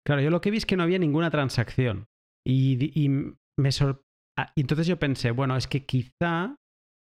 [0.06, 2.08] Claro, yo lo que vi es que no había ninguna transacción.
[2.46, 3.10] Y,
[3.58, 4.04] me sor-
[4.38, 6.56] ah, entonces yo pensé, bueno, es que quizá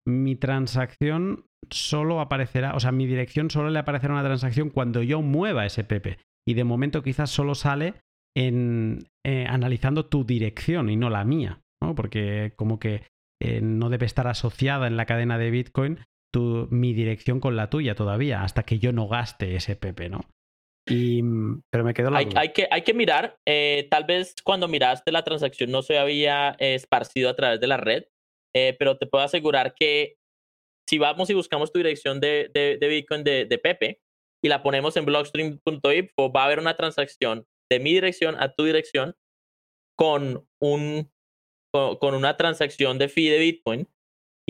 [0.08, 5.22] mi transacción solo aparecerá, o sea, mi dirección solo le aparecerá una transacción cuando yo
[5.22, 6.18] mueva ese Pepe.
[6.48, 7.96] Y de momento quizás solo sale
[8.36, 11.94] en eh, analizando tu dirección y no la mía, ¿no?
[11.94, 13.04] Porque como que
[13.42, 16.00] eh, no debe estar asociada en la cadena de Bitcoin
[16.34, 20.22] tu, mi dirección con la tuya todavía, hasta que yo no gaste ese Pepe, ¿no?
[20.90, 21.22] Y,
[21.72, 25.12] pero me quedó la Hay, hay que, hay que mirar, eh, tal vez cuando miraste
[25.12, 28.06] la transacción no se había esparcido a través de la red,
[28.56, 30.16] eh, pero te puedo asegurar que
[30.90, 34.02] si vamos y buscamos tu dirección de, de, de Bitcoin de, de Pepe
[34.44, 38.66] y la ponemos en blockstream.info, va a haber una transacción de mi dirección a tu
[38.66, 39.16] dirección
[39.98, 41.12] con, un,
[41.74, 43.88] con, con una transacción de fee de Bitcoin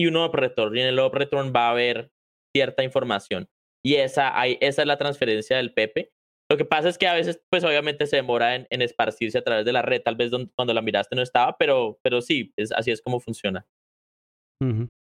[0.00, 0.76] y un return.
[0.76, 2.10] Y en el return va a haber
[2.56, 3.48] cierta información.
[3.84, 6.12] Y esa, hay, esa es la transferencia del Pepe.
[6.50, 9.44] Lo que pasa es que a veces, pues obviamente se demora en, en esparcirse a
[9.44, 10.02] través de la red.
[10.02, 13.20] Tal vez don- cuando la miraste no estaba, pero, pero sí, es, así es como
[13.20, 13.66] funciona.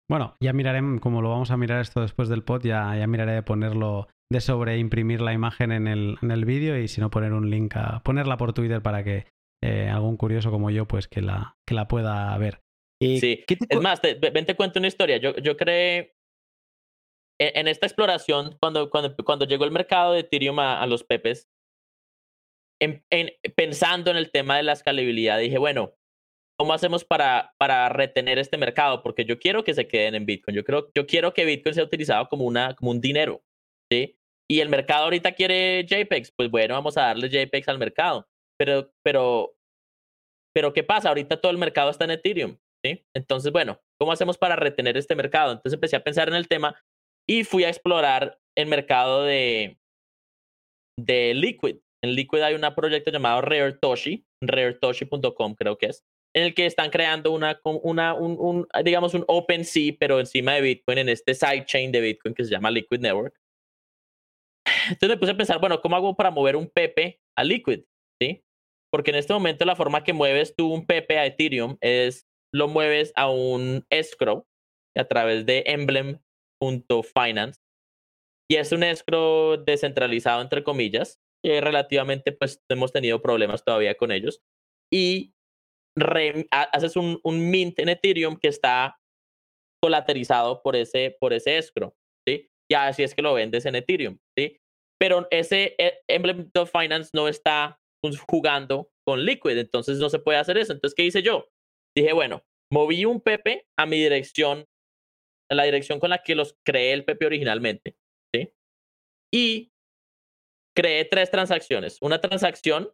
[0.08, 3.32] Bueno, ya miraré, como lo vamos a mirar esto después del pod, ya, ya miraré
[3.32, 7.32] de ponerlo, de sobreimprimir la imagen en el, en el vídeo y si no poner
[7.32, 9.26] un link a ponerla por Twitter para que
[9.64, 12.60] eh, algún curioso como yo pues que la, que la pueda ver.
[13.02, 15.16] Y, Sí, ¿qué te Es más, te, ve- ven te cuento una historia.
[15.16, 16.14] Yo, yo creé
[17.40, 21.02] en, en esta exploración, cuando, cuando, cuando llegó el mercado de Ethereum a, a los
[21.04, 21.48] Pepes,
[22.80, 25.94] en- en- pensando en el tema de la escalabilidad, dije, bueno,
[26.56, 29.02] ¿cómo hacemos para, para retener este mercado?
[29.02, 30.56] Porque yo quiero que se queden en Bitcoin.
[30.56, 33.42] Yo, creo, yo quiero que Bitcoin sea utilizado como, una, como un dinero.
[33.90, 34.16] ¿sí?
[34.48, 36.32] Y el mercado ahorita quiere JPEGs.
[36.36, 38.28] Pues bueno, vamos a darle JPEGs al mercado.
[38.58, 39.54] Pero, pero,
[40.54, 41.08] pero ¿qué pasa?
[41.08, 42.56] Ahorita todo el mercado está en Ethereum.
[42.84, 43.04] ¿sí?
[43.14, 45.52] Entonces, bueno, ¿cómo hacemos para retener este mercado?
[45.52, 46.80] Entonces empecé a pensar en el tema
[47.28, 49.78] y fui a explorar el mercado de,
[50.98, 51.78] de Liquid.
[52.02, 56.04] En Liquid hay un proyecto llamado RareToshi, raretoshi.com creo que es,
[56.36, 60.60] en el que están creando una, una un, un, digamos, un OpenSea, pero encima de
[60.60, 63.34] Bitcoin, en este sidechain de Bitcoin que se llama Liquid Network.
[64.90, 67.84] Entonces me puse a pensar, bueno, ¿cómo hago para mover un Pepe a Liquid?
[68.20, 68.44] ¿Sí?
[68.92, 72.68] Porque en este momento la forma que mueves tú un Pepe a Ethereum es lo
[72.68, 74.46] mueves a un escrow
[74.94, 77.60] a través de emblem.finance
[78.50, 84.12] y es un escrow descentralizado entre comillas que relativamente pues hemos tenido problemas todavía con
[84.12, 84.42] ellos
[84.92, 85.32] y
[86.50, 88.98] haces un, un mint en Ethereum que está
[89.82, 91.94] colaterizado por ese por ese escrow
[92.26, 92.50] ¿sí?
[92.70, 94.58] y así es que lo vendes en Ethereum ¿sí?
[94.98, 97.78] pero ese eh, emblem.finance no está
[98.28, 101.48] jugando con Liquid entonces no se puede hacer eso entonces ¿qué hice yo?
[101.96, 104.66] dije, bueno, moví un Pepe a mi dirección,
[105.50, 107.96] a la dirección con la que los creé el Pepe originalmente,
[108.34, 108.52] ¿sí?
[109.32, 109.72] Y
[110.76, 111.98] creé tres transacciones.
[112.02, 112.92] Una transacción,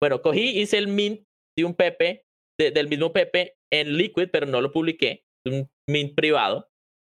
[0.00, 1.26] bueno, cogí, hice el mint
[1.60, 2.24] de un Pepe,
[2.58, 6.68] de- del mismo Pepe en Liquid, pero no lo publiqué, un mint privado.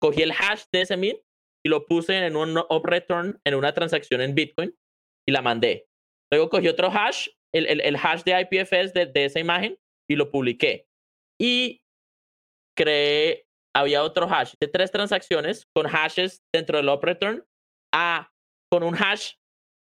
[0.01, 1.19] Cogí el hash de ese mint
[1.65, 4.77] y lo puse en un up return en una transacción en Bitcoin
[5.29, 5.87] y la mandé.
[6.33, 9.79] Luego cogí otro hash, el, el- el hash de IPFS de, de esa imagen
[10.11, 10.87] y lo publiqué.
[11.41, 11.83] Y
[12.77, 17.45] creé, había otro hash de tres transacciones con hashes dentro del up return
[17.95, 18.31] a
[18.71, 19.35] con un hash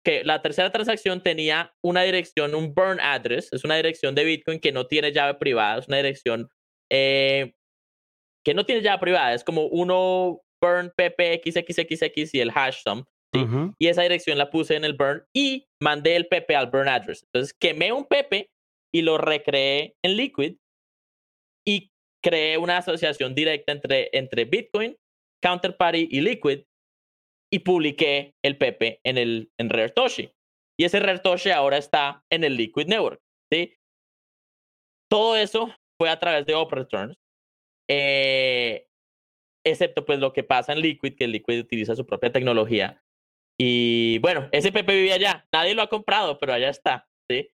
[0.06, 4.60] que la tercera transacción tenía una dirección, un burn address, es una dirección de Bitcoin
[4.60, 6.48] que no tiene llave privada, es una dirección
[6.92, 7.56] eh,
[8.46, 13.04] que no tiene llave privada, es como uno burn ppxxxx y el hash sum.
[13.80, 17.24] y esa dirección la puse en el burn y mandé el PP al burn address.
[17.24, 18.50] Entonces quemé un PP
[18.94, 20.56] y lo recreé en Liquid
[21.68, 21.92] y
[22.24, 24.96] creé una asociación directa entre, entre Bitcoin,
[25.44, 26.62] Counterparty y Liquid
[27.56, 30.30] y publiqué el PP en el en RareToshi.
[30.78, 33.22] Y ese RareToshi ahora está en el Liquid Network.
[33.52, 33.74] ¿sí?
[35.10, 37.16] Todo eso fue a través de OpReturns.
[37.90, 38.88] Eh,
[39.66, 43.02] excepto pues lo que pasa en Liquid, que Liquid utiliza su propia tecnología
[43.58, 45.48] y bueno, ese Pepe vive allá.
[45.52, 47.08] Nadie lo ha comprado, pero allá está.
[47.30, 47.50] ¿sí?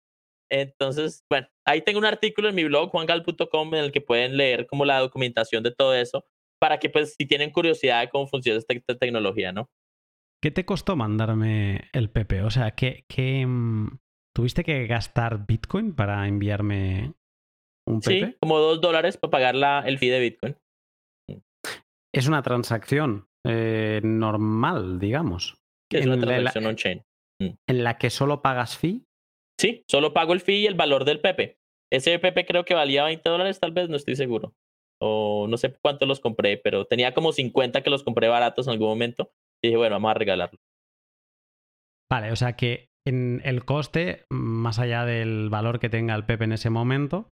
[0.52, 4.68] Entonces, bueno, ahí tengo un artículo en mi blog, juangal.com, en el que pueden leer
[4.68, 6.26] como la documentación de todo eso,
[6.60, 9.70] para que pues si tienen curiosidad de cómo funciona esta, esta tecnología, ¿no?
[10.42, 12.42] ¿Qué te costó mandarme el Pepe?
[12.44, 13.98] O sea, ¿qué, qué, mm,
[14.36, 17.14] tuviste que gastar Bitcoin para enviarme
[17.88, 18.38] un Sí, Pepe?
[18.40, 20.56] como dos dólares para pagar la, el fee de Bitcoin.
[22.14, 25.56] Es una transacción eh, normal, digamos,
[25.92, 27.04] es En una la- transacción on-chain.
[27.40, 29.04] en la que solo pagas fee.
[29.60, 31.58] Sí, solo pago el fee y el valor del Pepe.
[31.92, 34.54] Ese Pepe creo que valía 20 dólares, tal vez, no estoy seguro.
[35.02, 38.74] O no sé cuánto los compré, pero tenía como 50 que los compré baratos en
[38.74, 39.32] algún momento.
[39.64, 40.60] Y dije, bueno, vamos a regalarlo.
[42.12, 46.46] Vale, o sea que en el coste, más allá del valor que tenga el Pepe
[46.46, 47.30] en ese momento,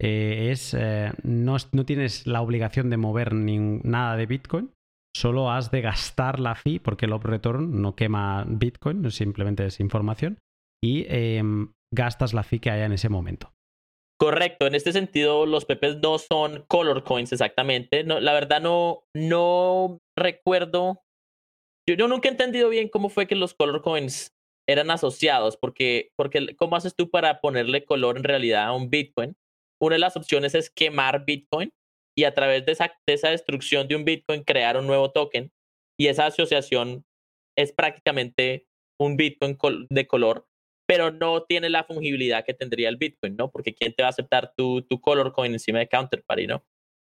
[0.00, 4.72] eh, es, eh, no, no, tienes la obligación de mover ni, nada de Bitcoin,
[5.16, 9.78] solo has de gastar la fee porque el op return no quema Bitcoin, simplemente es
[9.78, 10.38] información,
[10.82, 13.52] y em, gastas la fee que haya en ese momento.
[14.20, 18.04] Correcto, en este sentido los pepes no son color coins exactamente.
[18.04, 21.00] No, la verdad no, no recuerdo.
[21.88, 24.32] Yo, yo, nunca he entendido bien cómo fue que los color coins
[24.68, 29.36] eran asociados, porque, porque ¿cómo haces tú para ponerle color en realidad a un Bitcoin?
[29.80, 31.72] Una de las opciones es quemar Bitcoin
[32.16, 35.50] y a través de esa, de esa destrucción de un Bitcoin crear un nuevo token
[35.98, 37.04] y esa asociación
[37.58, 38.66] es prácticamente
[39.00, 39.56] un Bitcoin
[39.90, 40.46] de color,
[40.86, 43.50] pero no tiene la fungibilidad que tendría el Bitcoin, ¿no?
[43.50, 46.64] Porque ¿quién te va a aceptar tu, tu color coin encima de Counterparty, ¿no?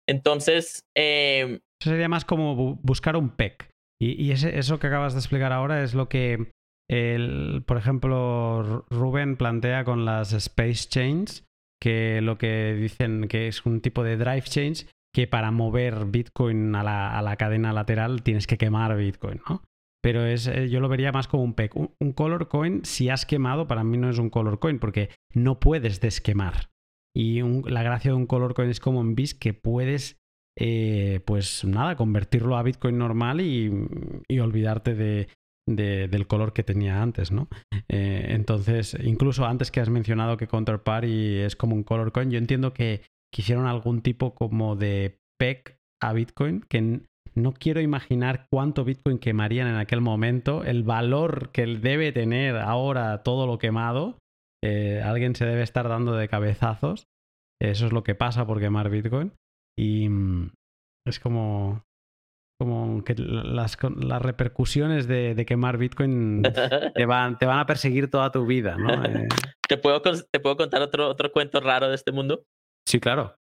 [0.08, 0.84] Entonces...
[0.96, 3.73] Eh, sería más como buscar un PEC.
[4.12, 6.50] Y, eso que acabas de explicar ahora es lo que,
[6.90, 11.44] el, por ejemplo, Rubén plantea con las Space Chains,
[11.80, 16.74] que lo que dicen que es un tipo de drive change que para mover Bitcoin
[16.74, 19.62] a la, a la cadena lateral tienes que quemar Bitcoin, ¿no?
[20.04, 21.76] Pero es, eh, yo lo vería más como un PEC.
[21.76, 25.60] Un, color coin, si has quemado, para mí no es un color coin, porque no
[25.60, 26.68] puedes desquemar.
[27.16, 30.18] Y la gracia de un color coin es como en BIS que puedes,
[30.58, 33.70] eh, pues nada, convertirlo a Bitcoin normal y,
[34.40, 35.28] olvidarte de,
[35.66, 37.48] del color que tenía antes, ¿no?
[37.88, 42.38] Eh, entonces, incluso antes que has mencionado que Counterparty es como un color coin, yo
[42.38, 43.02] entiendo que
[43.32, 47.00] quisieron algún tipo como de PEC a Bitcoin que
[47.34, 53.22] no quiero imaginar cuánto Bitcoin quemarían en aquel momento, el valor que debe tener ahora
[53.22, 54.18] todo lo quemado.
[54.62, 57.08] Eh, alguien se debe estar dando de cabezazos.
[57.60, 59.32] Eso es lo que pasa por quemar Bitcoin.
[59.76, 60.52] Y mm,
[61.06, 61.84] es como,
[62.58, 66.42] como que las, las repercusiones de, quemar Bitcoin
[66.94, 68.76] te van, te van a perseguir toda tu vida.
[68.76, 69.04] ¿no?
[69.04, 69.28] Eh,
[69.68, 72.44] ¿Te, puedo, ¿Te puedo contar otro, otro cuento raro de este mundo?
[72.88, 73.36] Sí, claro.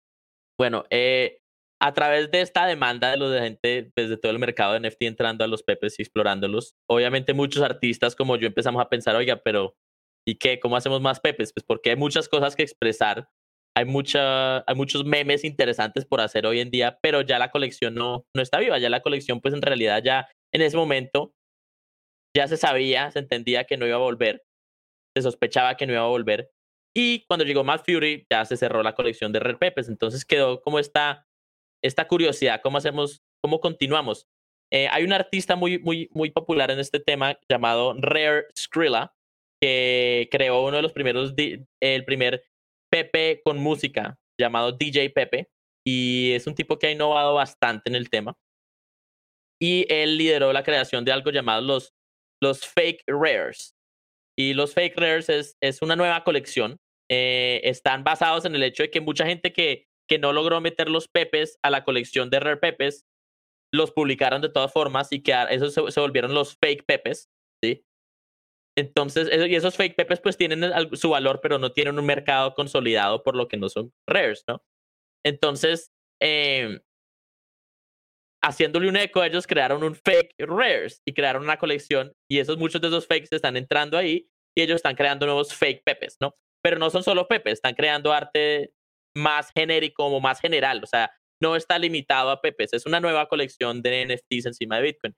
[0.60, 1.39] Bueno, eh,
[1.81, 4.88] a través de esta demanda de los de gente desde pues, todo el mercado de
[4.88, 9.15] NFT entrando a los pepes y explorándolos, obviamente muchos artistas como yo empezamos a pensar,
[9.18, 9.76] oiga, pero
[10.26, 10.60] ¿y qué?
[10.61, 11.51] ¿Cómo hacemos más pepes?
[11.53, 13.27] Pues porque hay muchas cosas que expresar,
[13.75, 17.95] hay, mucha, hay muchos memes interesantes por hacer hoy en día, pero ya la colección
[17.95, 21.33] no, no está viva, ya la colección pues en realidad ya en ese momento
[22.35, 24.43] ya se sabía, se entendía que no iba a volver,
[25.15, 26.49] se sospechaba que no iba a volver.
[26.95, 29.89] Y cuando llegó Mad Fury, ya se cerró la colección de Red Pepes.
[29.89, 31.25] Entonces quedó como esta
[31.83, 34.27] esta curiosidad, cómo hacemos, cómo continuamos.
[34.71, 39.13] Eh, hay un artista muy, muy, muy popular en este tema llamado Rare Skrilla,
[39.61, 41.33] que creó uno de los primeros,
[41.81, 42.43] el primer
[42.94, 45.49] Pepe con música, llamado DJ Pepe,
[45.86, 48.38] y es un tipo que ha innovado bastante en el tema.
[49.60, 51.94] Y él lideró la creación de algo llamado los,
[52.41, 53.76] los Fake Rares.
[54.38, 56.78] Y los Fake Rares es, es una nueva colección.
[57.10, 60.90] Eh, están basados en el hecho de que mucha gente que que no logró meter
[60.90, 63.06] los pepes a la colección de Rare Pepes,
[63.74, 67.30] los publicaron de todas formas y que esos se, volvieron los fake pepes,
[67.64, 67.84] ¿sí?
[68.77, 70.63] Entonces, y esos fake pepes pues tienen
[70.93, 74.63] su valor, pero no tienen un mercado consolidado por lo que no son rares, ¿no?
[75.23, 75.91] Entonces,
[76.21, 76.79] eh,
[78.43, 82.81] haciéndole un eco, ellos crearon un fake rares y crearon una colección y esos muchos
[82.81, 84.27] de esos fakes están entrando ahí
[84.57, 86.35] y ellos están creando nuevos fake pepes, ¿no?
[86.63, 88.73] Pero no son solo pepes, están creando arte
[89.15, 90.81] más genérico o más general.
[90.83, 92.73] O sea, no está limitado a Pepes.
[92.73, 95.15] Es una nueva colección de NFTs encima de Bitcoin.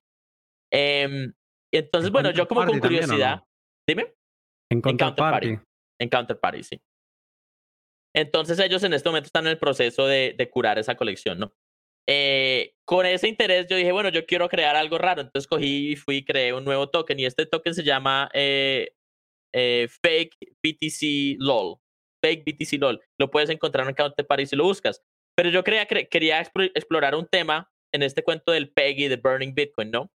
[0.72, 1.32] Eh,
[1.78, 3.44] entonces, bueno, yo como con curiosidad.
[3.88, 4.14] Dime.
[4.72, 5.60] En Counterparty.
[6.00, 6.82] En Counterparty, sí.
[8.16, 11.54] Entonces ellos en este momento están en el proceso de, de curar esa colección, ¿no?
[12.08, 15.22] Eh, con ese interés yo dije, bueno, yo quiero crear algo raro.
[15.22, 18.94] Entonces cogí y fui y creé un nuevo token y este token se llama eh,
[19.54, 21.78] eh, Fake BTC LOL.
[22.24, 23.02] Fake BTC LOL.
[23.20, 25.02] Lo puedes encontrar en Counterparty si lo buscas.
[25.36, 29.54] Pero yo quería, quería explorar un tema en este cuento del PEG y de Burning
[29.54, 30.12] Bitcoin, ¿no?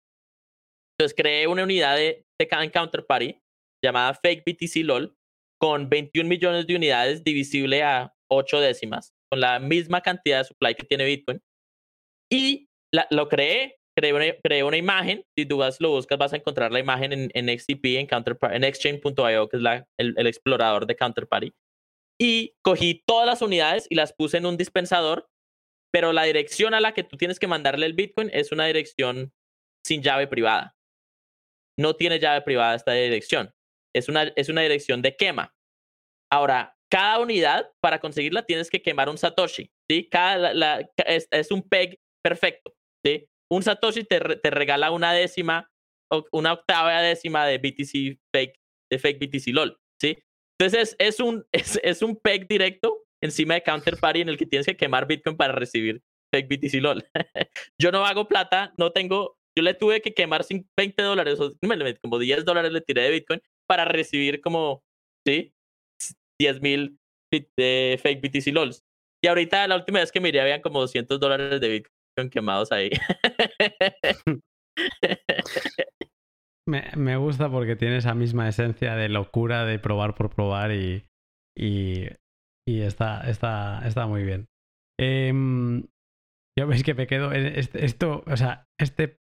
[1.00, 3.40] Entonces creé una unidad de, de Counterparty
[3.82, 5.16] llamada Fake BTC LOL
[5.58, 10.74] con 21 millones de unidades divisible a 8 décimas, con la misma cantidad de supply
[10.74, 11.40] que tiene Bitcoin.
[12.30, 12.68] Y
[13.10, 15.24] lo creé, creé una, creé una, imagen.
[15.38, 18.08] Si tú vas, lo buscas, vas a encontrar la imagen en, en XTP, en,
[18.52, 21.54] en Exchange.io, que es la, el, el, explorador de Counterparty
[22.20, 25.30] y cogí todas las unidades y las puse en un dispensador,
[25.90, 29.32] pero la dirección a la que tú tienes que mandarle el Bitcoin es una dirección
[29.82, 30.76] sin llave privada.
[31.80, 33.52] No tiene llave privada esta dirección.
[33.94, 35.54] Es una, es una dirección de quema.
[36.30, 39.70] Ahora, cada unidad, para conseguirla, tienes que quemar un Satoshi.
[39.88, 40.08] ¿sí?
[40.10, 42.74] Cada, la, es, es, un PEG perfecto.
[43.04, 43.26] ¿sí?
[43.50, 45.70] Un Satoshi te, te regala una décima,
[46.32, 49.78] una octava décima de BTC fake, de fake BTC LOL.
[50.00, 50.18] ¿sí?
[50.60, 54.66] Entonces es, un, es, es un PEG directo encima de Counterparty en el que tienes
[54.66, 56.02] que quemar Bitcoin para recibir
[56.34, 57.04] fake BTC LOL.
[57.80, 60.42] yo no hago plata, no tengo, yo le tuve que quemar
[60.76, 61.52] 20 dólares, o
[62.02, 64.82] como 10 dólares le tiré de Bitcoin para recibir como,
[65.26, 65.52] ¿sí?
[66.40, 66.98] 10 mil
[67.30, 68.82] de fake BTC LOLs.
[69.22, 72.90] Y ahorita la última vez que miré habían como 200 dólares de Bitcoin quemados ahí.
[76.66, 81.04] me, me, gusta porque tiene esa misma esencia de locura de probar por probar y,
[81.54, 82.06] y,
[82.66, 84.48] y está, está, está muy bien.
[84.98, 85.34] Eh,
[86.58, 87.32] yo veis que me quedo.
[87.32, 89.20] Este, esto, o sea, este,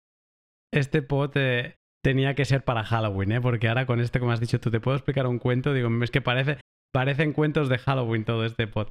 [0.75, 3.41] este pod eh, tenía que ser para Halloween, ¿eh?
[3.41, 5.73] Porque ahora con este, como has dicho, tú te puedo explicar un cuento.
[5.73, 6.59] Digo, es que parece,
[6.93, 8.89] parecen cuentos de Halloween todo este pod.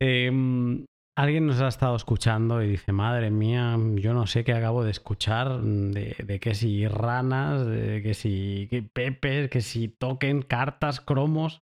[0.00, 0.84] Em,
[1.16, 4.90] alguien nos ha estado escuchando y dice, madre mía, yo no sé qué acabo de
[4.90, 11.60] escuchar, de, de que si ranas, de que si pepes, que si toquen cartas, cromos.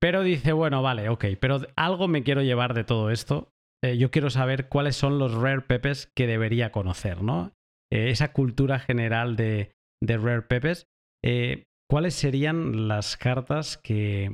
[0.00, 3.52] Pero dice, bueno, vale, ok, pero algo me quiero llevar de todo esto
[3.82, 7.52] eh, yo quiero saber cuáles son los rare pepes que debería conocer, ¿no?
[7.92, 10.86] Eh, esa cultura general de, rare pepes.
[11.24, 14.30] Eh, ¿Cuáles serían las cartas que,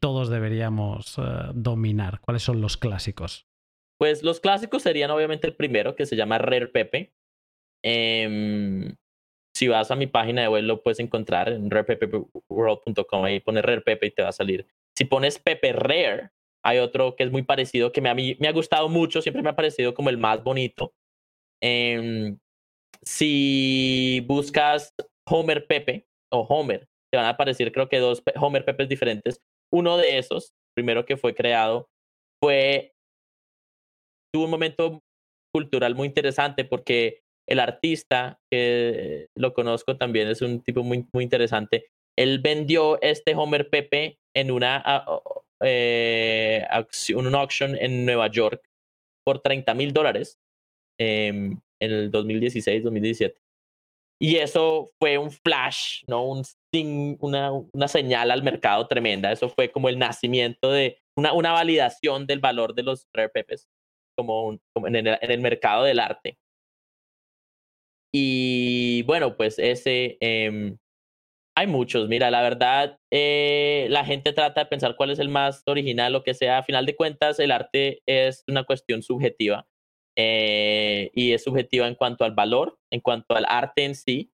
[0.00, 1.16] todos deberíamos
[1.54, 2.20] dominar?
[2.20, 3.46] ¿Cuáles son los clásicos?
[4.00, 7.12] Pues los clásicos serían obviamente el primero, que se llama Rare Pepe.
[7.84, 8.96] Em,
[9.56, 13.80] si vas a mi página de web lo puedes encontrar en rarepepeworld.com, ahí pones Rare
[13.82, 14.66] Pepe y te va a salir.
[14.96, 16.30] Si pones Pepe Rare,
[16.64, 19.42] hay otro que es muy parecido, que me, a mí me ha gustado mucho, siempre
[19.42, 20.94] me ha parecido como el más bonito.
[21.62, 22.38] Em,
[23.02, 24.92] si buscas
[25.28, 29.40] Homer Pepe o Homer, te van a aparecer creo que dos Homer Pepes diferentes.
[29.72, 31.88] Uno de esos, primero que fue creado,
[32.42, 32.92] fue,
[34.32, 35.02] tuvo un momento
[35.52, 41.24] cultural muy interesante porque el artista, que lo conozco también, es un tipo muy, muy
[41.24, 41.86] interesante,
[42.18, 45.04] él vendió este Homer Pepe en una
[45.62, 46.66] eh,
[47.14, 48.62] un auction en Nueva York
[49.24, 50.38] por 30 mil dólares
[50.98, 53.34] em, en el 2016-2017.
[54.18, 56.24] Y eso fue un flash, ¿no?
[56.24, 56.42] Un
[57.20, 59.32] una, una señal al mercado tremenda.
[59.32, 63.68] Eso fue como el nacimiento de una, una validación del valor de los rare pepes
[64.16, 66.38] como, como en, el, en, el, mercado del arte.
[68.12, 70.74] Y bueno, pues ese, eh,
[71.56, 75.62] hay muchos, mira, la verdad, eh, la gente trata de pensar cuál es el más
[75.66, 76.58] original, lo que sea.
[76.58, 79.66] A final de cuentas, el arte es una cuestión subjetiva
[80.16, 84.32] eh, y es subjetiva en cuanto al valor, en cuanto al arte en sí.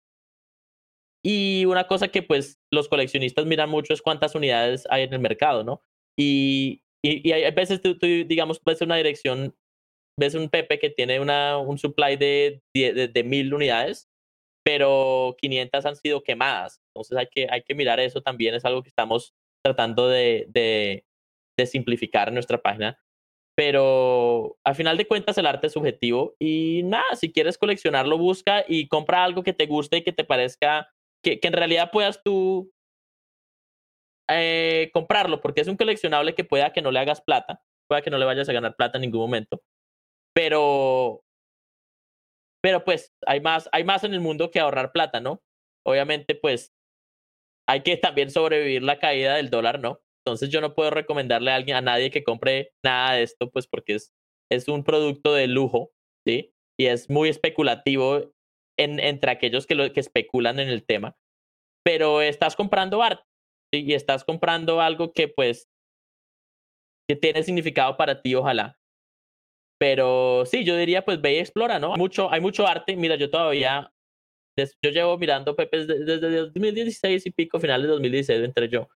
[1.24, 5.20] Y una cosa que pues los coleccionistas miran mucho es cuántas unidades hay en el
[5.20, 5.82] mercado, ¿no?
[6.16, 9.54] Y, y, hay veces tú, digamos, ves una dirección,
[10.18, 14.08] ves un Pepe que tiene una, un supply de, de, de mil unidades
[14.68, 16.82] pero 500 han sido quemadas.
[16.88, 19.34] Entonces hay que, hay que mirar eso también, es algo que estamos
[19.64, 21.06] tratando de, de,
[21.56, 23.00] de simplificar en nuestra página.
[23.58, 28.64] Pero al final de cuentas el arte es subjetivo y nada, si quieres coleccionarlo, busca
[28.68, 30.88] y compra algo que te guste y que te parezca,
[31.24, 32.70] que, que en realidad puedas tú
[34.30, 38.10] eh, comprarlo, porque es un coleccionable que pueda que no le hagas plata, pueda que
[38.10, 39.60] no le vayas a ganar plata en ningún momento,
[40.32, 41.24] pero
[42.62, 45.42] pero pues hay más, hay más en el mundo que ahorrar plata, ¿no?
[45.84, 46.72] Obviamente, pues
[47.68, 50.00] hay que también sobrevivir la caída del dólar, ¿no?
[50.28, 53.66] Entonces yo no puedo recomendarle a alguien, a nadie que compre nada de esto, pues
[53.66, 54.12] porque es,
[54.50, 55.90] es un producto de lujo,
[56.26, 56.52] ¿sí?
[56.78, 58.32] Y es muy especulativo
[58.78, 61.16] en, entre aquellos que, lo, que especulan en el tema.
[61.84, 63.24] Pero estás comprando arte.
[63.72, 65.68] Y estás comprando algo que pues
[67.08, 68.78] que tiene significado para ti, ojalá.
[69.78, 71.92] Pero sí, yo diría, pues ve y explora, ¿no?
[71.92, 72.96] Hay mucho, hay mucho arte.
[72.96, 73.92] Mira, yo todavía,
[74.82, 78.88] yo llevo mirando Pepe desde, 2016 y pico, finales de 2016 entre yo.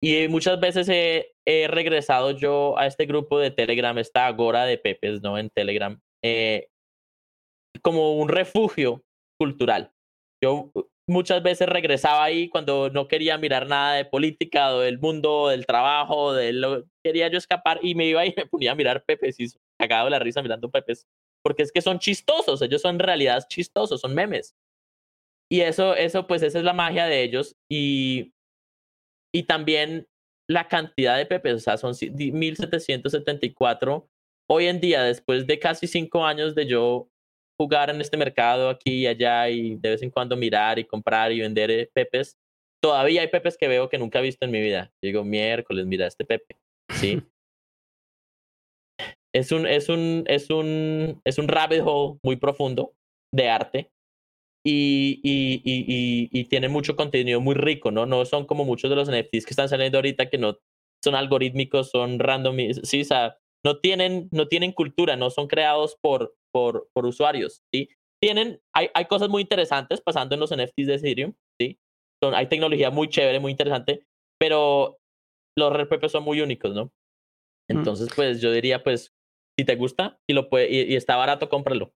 [0.00, 1.34] Y muchas veces he,
[1.68, 5.38] regresado yo a este grupo de Telegram, esta agora de Pepes, ¿no?
[5.38, 6.68] En Telegram, eh,
[7.82, 9.02] como un refugio
[9.40, 9.92] cultural.
[10.42, 10.70] Yo
[11.08, 15.66] muchas veces regresaba ahí cuando no quería mirar nada de política o del mundo, del
[15.66, 19.40] trabajo, de lo, quería yo escapar y me iba y me ponía a mirar Pepes
[19.40, 19.48] y
[19.80, 21.06] cagado la risa mirando Pepes,
[21.42, 24.54] porque es que son chistosos, ellos son en realidad chistosos, son memes.
[25.50, 28.34] Y eso, eso pues esa es la magia de ellos y,
[29.34, 30.06] y también
[30.48, 34.08] la cantidad de Pepes, o sea, son 1774.
[34.50, 37.08] Hoy en día, después de casi cinco años de yo
[37.60, 41.32] jugar en este mercado aquí y allá y de vez en cuando mirar y comprar
[41.32, 42.38] y vender eh, pepes,
[42.82, 44.90] todavía hay pepes que veo que nunca he visto en mi vida.
[45.02, 46.56] Digo, miércoles, mira este pepe.
[46.92, 47.20] Sí.
[49.34, 52.94] es un, es un, es un, es un rabbit hole muy profundo
[53.34, 53.90] de arte
[54.70, 58.04] y, y, y, y, tiene mucho contenido muy rico, ¿no?
[58.04, 60.58] No son como muchos de los NFTs que están saliendo ahorita que no
[61.02, 65.96] son algorítmicos, son random, sí, o sea, no tienen, no tienen cultura, no son creados
[66.02, 67.88] por, por, por usuarios, ¿sí?
[68.22, 71.78] Tienen, hay, hay cosas muy interesantes pasando en los NFTs de Ethereum, ¿sí?
[72.22, 74.04] Son, hay tecnología muy chévere, muy interesante,
[74.38, 74.98] pero
[75.56, 76.86] los RPP son muy únicos, ¿no?
[77.70, 77.78] Mm.
[77.78, 79.14] Entonces, pues yo diría, pues,
[79.58, 81.92] si te gusta y, lo puede, y, está barato, cómpralo.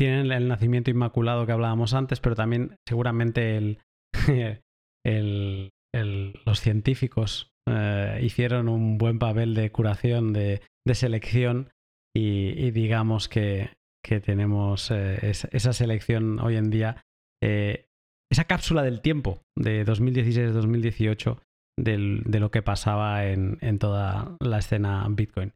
[0.00, 3.76] Tienen el nacimiento inmaculado que hablábamos antes, pero también seguramente
[5.04, 10.62] los científicos eh, hicieron un buen papel de curación, de,
[10.94, 11.68] selección
[12.16, 15.18] y, digamos que, que tenemos eh,
[15.52, 17.04] esa selección hoy en día,
[17.44, 17.84] eh,
[18.32, 21.42] esa cápsula del tiempo de 2016-2018
[21.78, 25.52] de lo que pasaba en, toda la escena Bitcoin.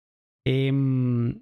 [0.46, 1.40] Em,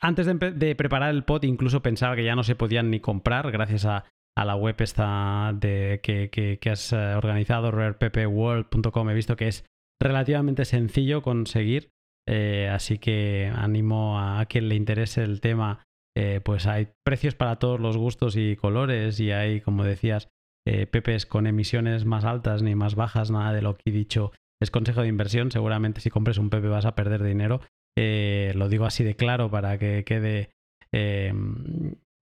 [0.00, 3.84] antes de, preparar el pod incluso pensaba que ya no se podían ni comprar gracias
[3.84, 4.04] a,
[4.36, 9.10] la web esta de, que, has eh, organizado, rareppworld.com.
[9.10, 9.64] He visto que es
[10.00, 11.88] relativamente sencillo conseguir,
[12.28, 15.82] eh, así que animo a, quien le interese el tema.
[16.18, 20.28] Eh, pues hay precios para todos los gustos y colores y hay, como decías,
[20.64, 24.70] pepes con emisiones más altas ni más bajas, nada de lo que he dicho es
[24.70, 25.50] consejo de inversión.
[25.50, 27.60] Seguramente si compres un pepe vas a perder dinero.
[27.96, 30.50] Lo digo así de claro para que quede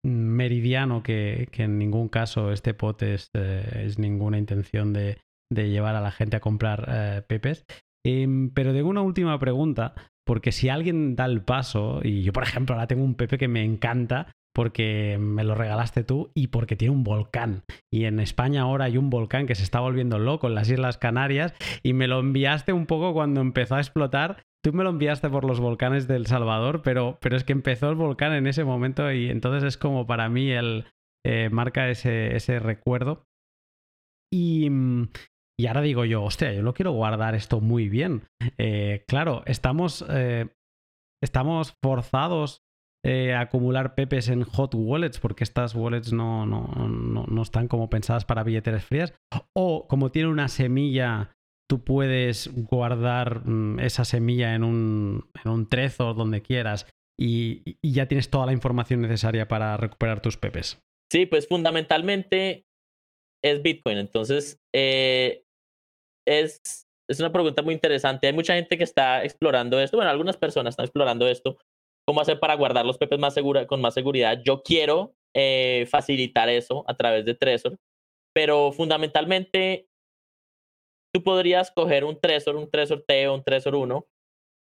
[0.05, 5.19] meridiano que, en ningún caso este pot es, eh, ninguna intención de,
[5.51, 7.65] llevar a la gente a comprar eh, pepes.
[8.05, 9.95] Em, pero tengo una última pregunta,
[10.27, 13.49] porque si alguien da el paso, y yo por ejemplo ahora tengo un pepe que
[13.49, 17.65] me encanta, porque me lo regalaste tú y porque tiene un volcán.
[17.93, 20.99] Y en España ahora hay un volcán que se está volviendo loco en las Islas
[20.99, 25.29] Canarias y me lo enviaste un poco cuando empezó a explotar Tú me lo enviaste
[25.29, 29.13] por los volcanes del Salvador, pero, pero es que empezó el volcán en ese momento
[29.13, 30.87] y entonces es como para mí el
[31.27, 33.27] eh, marca ese, ese recuerdo.
[34.33, 35.11] Y, mm,
[35.61, 38.23] y, ahora digo yo, hostia, yo lo quiero guardar esto muy bien.
[38.57, 40.49] Eh, claro, estamos, eh,
[41.23, 42.63] estamos forzados
[43.07, 47.91] a acumular pepes en hot wallets porque estas wallets no, no, no, no están como
[47.91, 49.13] pensadas para billeteras frías.
[49.55, 51.34] O como tiene una semilla
[51.69, 56.87] tú puedes guardar mm, esa semilla en un, en un trezo donde quieras
[57.19, 60.81] y, ya tienes toda la información necesaria para recuperar tus pepes.
[61.13, 62.65] Sí, pues fundamentalmente
[63.43, 63.99] es Bitcoin.
[63.99, 65.45] Entonces, eh,
[66.27, 66.61] es,
[67.09, 68.27] es una pregunta muy interesante.
[68.27, 69.97] Hay mucha gente que está explorando esto.
[69.97, 71.59] Bueno, algunas personas están explorando esto.
[72.07, 74.41] ¿Cómo hacer para guardar los pepes más segura, con más seguridad?
[74.45, 77.79] Yo quiero eh, facilitar eso a través de Trezor,
[78.35, 79.87] pero fundamentalmente
[81.15, 84.07] tú podrías coger un Trezor, un Trezor T o un Trezor 1,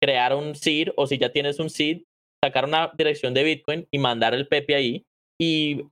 [0.01, 2.03] crear un seed o si ya tienes un seed,
[2.43, 5.05] sacar una dirección de Bitcoin y mandar el Pepe ahí
[5.39, 5.83] y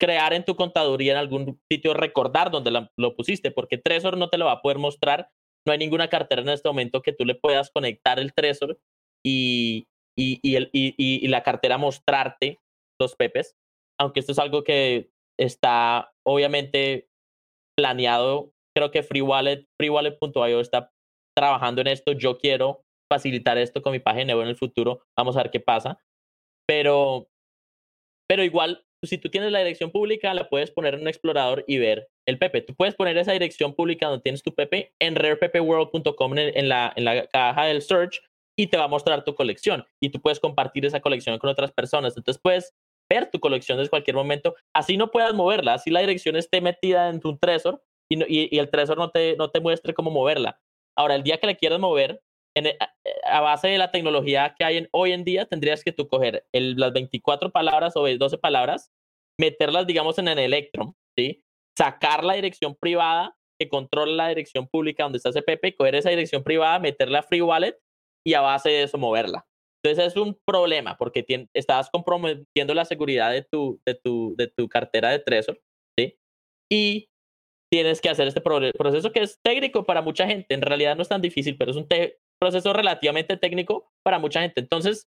[0.00, 4.38] crear en tu contaduría en algún sitio recordar dónde lo pusiste, porque Trezor no te
[4.38, 5.28] lo va a poder mostrar.
[5.66, 8.80] No hay ninguna cartera en este momento que tú le puedas conectar el Trezor
[9.22, 9.86] y,
[10.16, 12.58] y, y, el, y, la cartera mostrarte
[12.98, 13.54] los pepes,
[13.98, 17.08] aunque esto es algo que está obviamente
[17.76, 20.90] planeado creo que Free Wallet, FreeWallet.io está
[21.36, 22.12] trabajando en esto.
[22.12, 22.82] Yo quiero
[23.12, 25.02] facilitar esto con mi página web en el futuro.
[25.16, 25.98] Vamos a ver qué pasa.
[26.66, 27.28] Pero,
[28.28, 31.78] pero igual, si tú tienes la dirección pública, la puedes poner en un explorador y
[31.78, 32.62] ver el Pepe.
[32.62, 36.92] Tú puedes poner esa dirección pública donde tienes tu Pepe en rarepepeworld.com en, en, la,
[36.96, 38.22] en la caja del search
[38.56, 39.84] y te va a mostrar tu colección.
[40.00, 42.16] Y tú puedes compartir esa colección con otras personas.
[42.16, 42.74] Entonces puedes
[43.10, 44.54] ver tu colección desde cualquier momento.
[44.74, 45.74] Así no puedas moverla.
[45.74, 49.60] Así la dirección esté metida en tu Trezor y, el Trezor no te, no te
[49.60, 50.60] muestre cómo moverla.
[50.96, 52.20] Ahora, el día que le quieras mover,
[52.56, 52.76] e,
[53.24, 56.44] a, base de la tecnología que hay en, hoy en día, tendrías que tú coger
[56.52, 58.90] las 24 palabras o 12 palabras,
[59.38, 61.42] meterlas, digamos, en el Electron, ¿sí?
[61.78, 66.10] Sacar la dirección privada que controla la dirección pública donde está ese Pepe, coger esa
[66.10, 67.78] dirección privada, meterla a Free Wallet
[68.26, 69.46] y a base de eso moverla.
[69.82, 71.24] Entonces es un problema porque
[71.54, 75.60] estás comprometiendo la seguridad de tu, de tu, de tu cartera de Trezor,
[75.98, 76.18] ¿sí?
[76.70, 77.09] Y
[77.70, 80.54] tienes que hacer este proceso que es técnico para mucha gente.
[80.54, 81.86] En realidad no es tan difícil, pero es un
[82.40, 84.60] proceso relativamente técnico para mucha gente.
[84.60, 85.06] Entonces,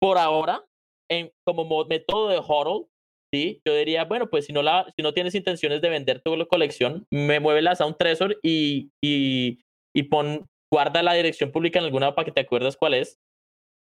[0.00, 0.64] por ahora,
[1.10, 2.86] en, como método de HODL,
[3.32, 3.60] ¿sí?
[3.66, 7.06] yo diría, bueno, pues si no, la, si no tienes intenciones de vender tu colección,
[7.10, 9.60] me muévelas a un Trezor y, y,
[9.94, 13.18] y pon, guarda la dirección pública en alguna para que te acuerdas cuál es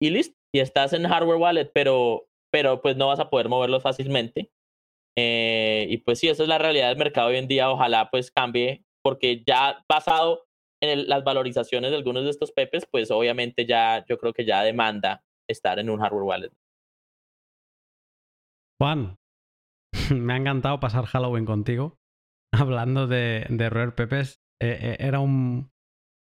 [0.02, 0.36] y listo.
[0.53, 4.52] Y estás en hardware wallet, pero, pero pues no vas a poder moverlo fácilmente.
[5.17, 7.69] Eh, y pues sí, esa es la realidad del mercado hoy en día.
[7.69, 10.45] Ojalá pues cambie, porque ya basado
[10.81, 14.61] en las valorizaciones de algunos de estos pepes, pues obviamente ya yo creo que ya
[14.63, 16.51] demanda estar en un hardware wallet.
[18.79, 19.17] Juan,
[20.13, 21.97] me ha encantado pasar Halloween contigo,
[22.51, 24.41] hablando de, de Rare Pepes.
[24.61, 25.71] eh, eh, era un,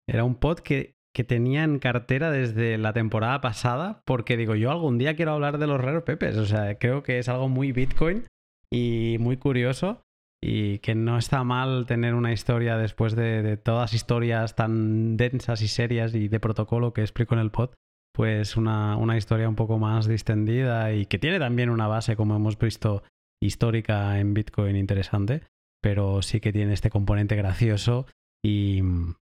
[0.07, 4.69] era un pod que, que tenía en cartera desde la temporada pasada, porque digo, yo
[4.69, 6.37] algún día quiero hablar de los Rare Pepes.
[6.37, 8.27] O sea, creo que es algo muy Bitcoin
[8.73, 10.01] y muy curioso.
[10.41, 15.69] Y que no está mal tener una historia después de, todas historias tan densas y
[15.69, 17.69] serias y de protocolo que explico en el pod.
[18.13, 22.35] Pues una, una historia un poco más distendida y que tiene también una base, como
[22.35, 23.03] hemos visto,
[23.41, 25.43] histórica en Bitcoin interesante.
[25.81, 28.05] Pero sí que tiene este componente gracioso
[28.43, 28.79] y,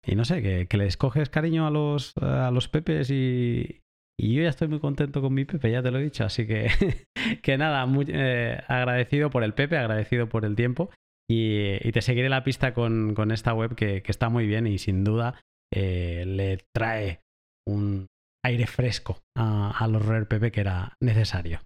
[0.06, 3.82] y no sé, que, que, les coges cariño a los, a los pepes y,
[4.18, 6.24] y, yo ya estoy muy contento con mi pepe, ya te lo he dicho.
[6.24, 6.68] Así que,
[7.44, 10.90] que nada, muy, eh, agradecido por el pepe, agradecido por el tiempo
[11.30, 14.68] y, y te seguiré la pista con, con esta web que, que, está muy bien
[14.68, 15.42] y sin duda
[15.74, 17.22] eh, le trae
[17.68, 18.08] un
[18.46, 21.62] aire fresco a, a los Rare Pepe que era necesario.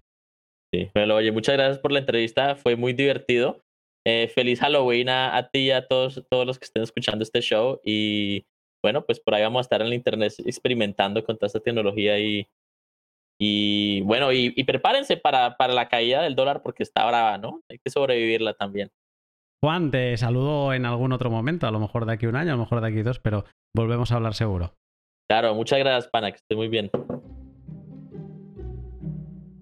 [0.72, 3.60] Sí, bueno, oye, muchas gracias por la entrevista, fue muy divertido.
[4.06, 7.80] Eh, feliz Halloween a, ti y a todos, todos los que estén escuchando este show.
[7.84, 8.44] Y
[8.82, 12.18] bueno, pues por ahí vamos a estar en el internet experimentando con toda esta tecnología
[12.18, 12.48] y,
[13.38, 17.62] y bueno, y, y prepárense para, para, la caída del dólar porque está brava, ¿no?
[17.68, 18.90] Hay que sobrevivirla también.
[19.62, 22.56] Juan, te saludo en algún otro momento, a lo mejor de aquí un año, a
[22.56, 23.44] lo mejor de aquí dos, pero
[23.76, 24.74] volvemos a hablar seguro.
[25.28, 26.90] Claro, muchas gracias, Pana, que esté muy bien.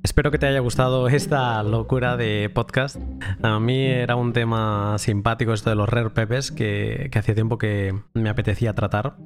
[0.03, 2.97] Espero que te haya gustado esta locura de podcast.
[3.43, 7.59] A mí era un tema simpático esto de los Rare Pepes que, que hacía tiempo
[7.59, 9.17] que me apetecía tratar.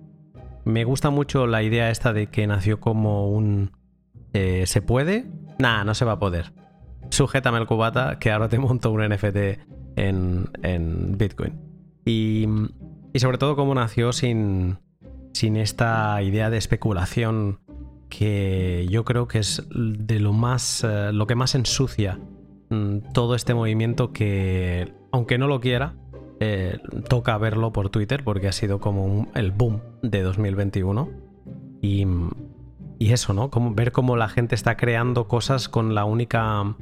[0.65, 3.73] Me gusta mucho la idea esta de que nació como un...
[4.33, 5.27] Eh, ¿Se puede?
[5.59, 6.53] Nah, no se va a poder.
[7.11, 9.37] Sujétame el cubata que ahora te monto un NFT
[9.97, 11.61] en, en Bitcoin.
[12.05, 12.47] Y,
[13.13, 14.79] y, sobre todo cómo nació sin,
[15.33, 17.61] sin esta idea de especulación
[18.19, 22.19] que yo creo que es de lo más uh, lo que más ensucia
[22.69, 25.95] mm, todo este movimiento que aunque no lo quiera
[26.39, 26.79] eh,
[27.09, 31.09] toca verlo por Twitter porque ha sido como el boom de 2021
[31.81, 32.07] y,
[32.99, 36.77] y eso no como ver cómo la gente está creando cosas con la única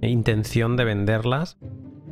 [0.00, 1.58] intención de venderlas.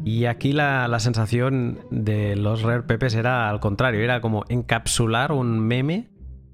[0.04, 5.30] Y aquí la, la sensación de los Rare Pepes era al contrario era como encapsular
[5.32, 6.08] un meme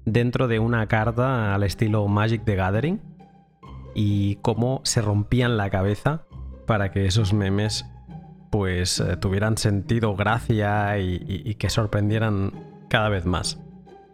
[0.07, 3.01] dentro de una carta al estilo Magic the Gathering
[3.93, 6.23] y cómo se rompían la cabeza
[6.65, 7.85] para que esos memes
[8.49, 12.53] pues eh, tuvieran sentido, gracia y, que sorprendieran
[12.87, 13.61] cada vez más.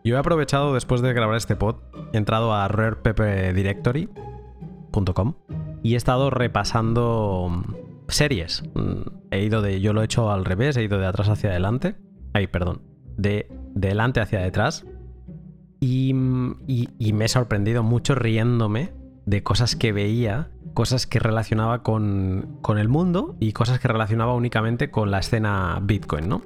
[0.03, 1.75] Yo he aprovechado después de grabar este pod,
[2.11, 5.35] he entrado a rarepepedirectory.com
[5.83, 7.75] y he estado repasando mm,
[8.07, 8.63] series.
[8.73, 11.51] Mm, he ido de, yo lo he hecho al revés, he ido de atrás hacia
[11.51, 11.97] adelante.
[12.33, 12.81] Ay, perdón,
[13.15, 14.87] de delante hacia detrás
[15.83, 18.91] y, me he sorprendido mucho riéndome
[19.25, 24.91] de cosas que veía, cosas que relacionaba con, el mundo y cosas que relacionaba únicamente
[24.91, 26.41] con la escena Bitcoin, ¿no?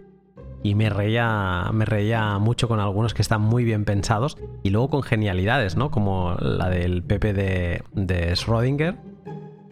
[0.64, 4.89] Y me reía, me reía mucho con algunos que están muy bien pensados y luego
[4.89, 5.91] con genialidades, ¿no?
[5.91, 7.84] Como la del Pepe de,
[8.35, 8.97] Schrödinger,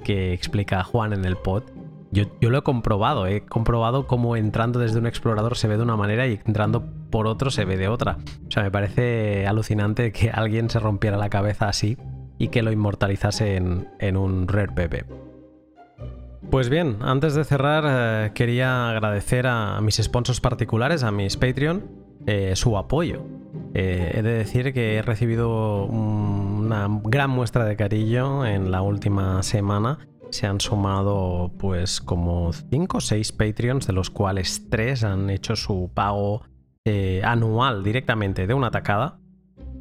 [0.04, 1.64] que explica Juan en el pod,
[2.12, 5.98] yo, lo he comprobado, he comprobado cómo entrando desde un explorador se ve de una
[5.98, 8.18] manera y entrando por otro se ve de otra.
[8.48, 11.98] O sea, me parece alucinante que alguien se rompiera la cabeza así
[12.38, 15.06] y que lo inmortalizase en, en un Rare Pepe.
[16.50, 21.84] Pues bien, antes de cerrar eh, quería agradecer a mis sponsors particulares, a mis Patreon,
[22.28, 23.24] eh, su apoyo.
[23.74, 29.42] Eh, he de decir que he recibido una gran muestra de cariño en la última
[29.44, 30.00] semana
[30.36, 35.56] se han sumado pues como 5 o 6 Patreons, de los cuales 3 han hecho
[35.56, 36.44] su pago
[36.86, 39.18] eh, anual directamente de una tacada.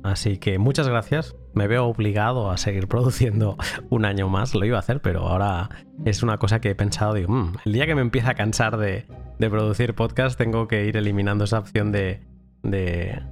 [0.03, 1.37] Así que muchas gracias.
[1.55, 3.57] Me veo obligado a seguir produciendo
[3.91, 4.55] un año más.
[4.55, 5.69] Lo iba a hacer, pero ahora
[6.05, 7.15] es una cosa que he pensado.
[7.15, 9.07] Digo, mmm, el día que me empiece a cansar de,
[9.39, 12.23] de, producir podcast, tengo que ir eliminando esa opción de,
[12.63, 13.23] de,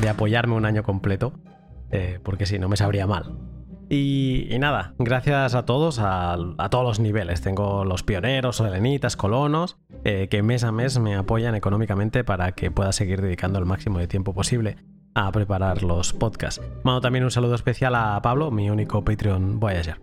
[0.00, 1.32] de apoyarme un año completo.
[1.90, 3.36] Eh, porque si no me sabría mal.
[3.90, 6.36] Y, y, nada, gracias a todos, a,
[6.70, 7.40] todos los niveles.
[7.40, 12.70] Tengo los pioneros, helenitas, colonos, eh, que mes a mes me apoyan económicamente para que
[12.70, 14.76] pueda seguir dedicando el máximo de tiempo posible
[15.14, 16.60] a preparar los podcasts.
[16.84, 20.00] Mando también un saludo especial a Pablo, mi único Patreon Voyager.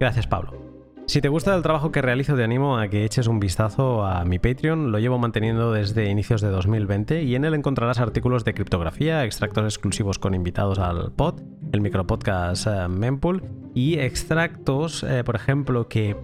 [0.00, 0.67] Gracias, Pablo.
[1.08, 4.26] Si te gusta el trabajo que realizo, te animo a que eches un vistazo a
[4.26, 4.92] mi Patreon.
[4.92, 9.64] Lo llevo manteniendo desde inicios de 2020 y en él encontrarás artículos de criptografía, extractos
[9.64, 11.40] exclusivos con invitados al pod,
[11.72, 13.42] el micropodcast eh, Mempool
[13.74, 16.14] y extractos, eh, por ejemplo, que,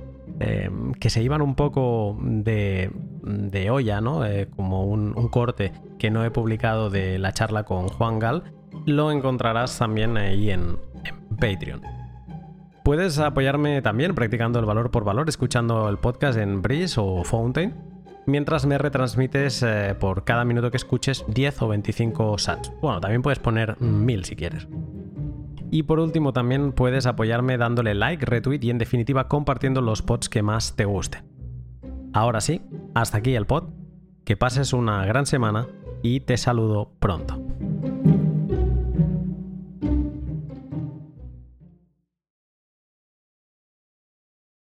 [0.41, 0.71] eh,
[1.01, 2.91] que se iban un poco de,
[3.23, 4.27] de olla, ¿no?
[4.27, 8.53] Eh, como un, un, corte que no he publicado de la charla con Juan Gal,
[8.85, 12.04] lo encontrarás también ahí en, en Patreon.
[12.85, 17.75] Puedes apoyarme también practicando el valor por valor, escuchando el podcast en Breeze o Fountain.
[18.27, 22.71] mientras me retransmites eh, por cada minuto que escuches 10 o 25 sats.
[22.83, 24.69] Bueno, también puedes poner 1000 si quieres.
[25.71, 30.29] Y por último también puedes apoyarme dándole like, retweet y en definitiva compartiendo los pods
[30.29, 31.25] que más te gusten.
[32.13, 32.61] Ahora sí,
[32.95, 33.71] hasta aquí el pod.
[34.27, 35.67] Que pases una gran semana
[36.03, 37.43] y te saludo pronto.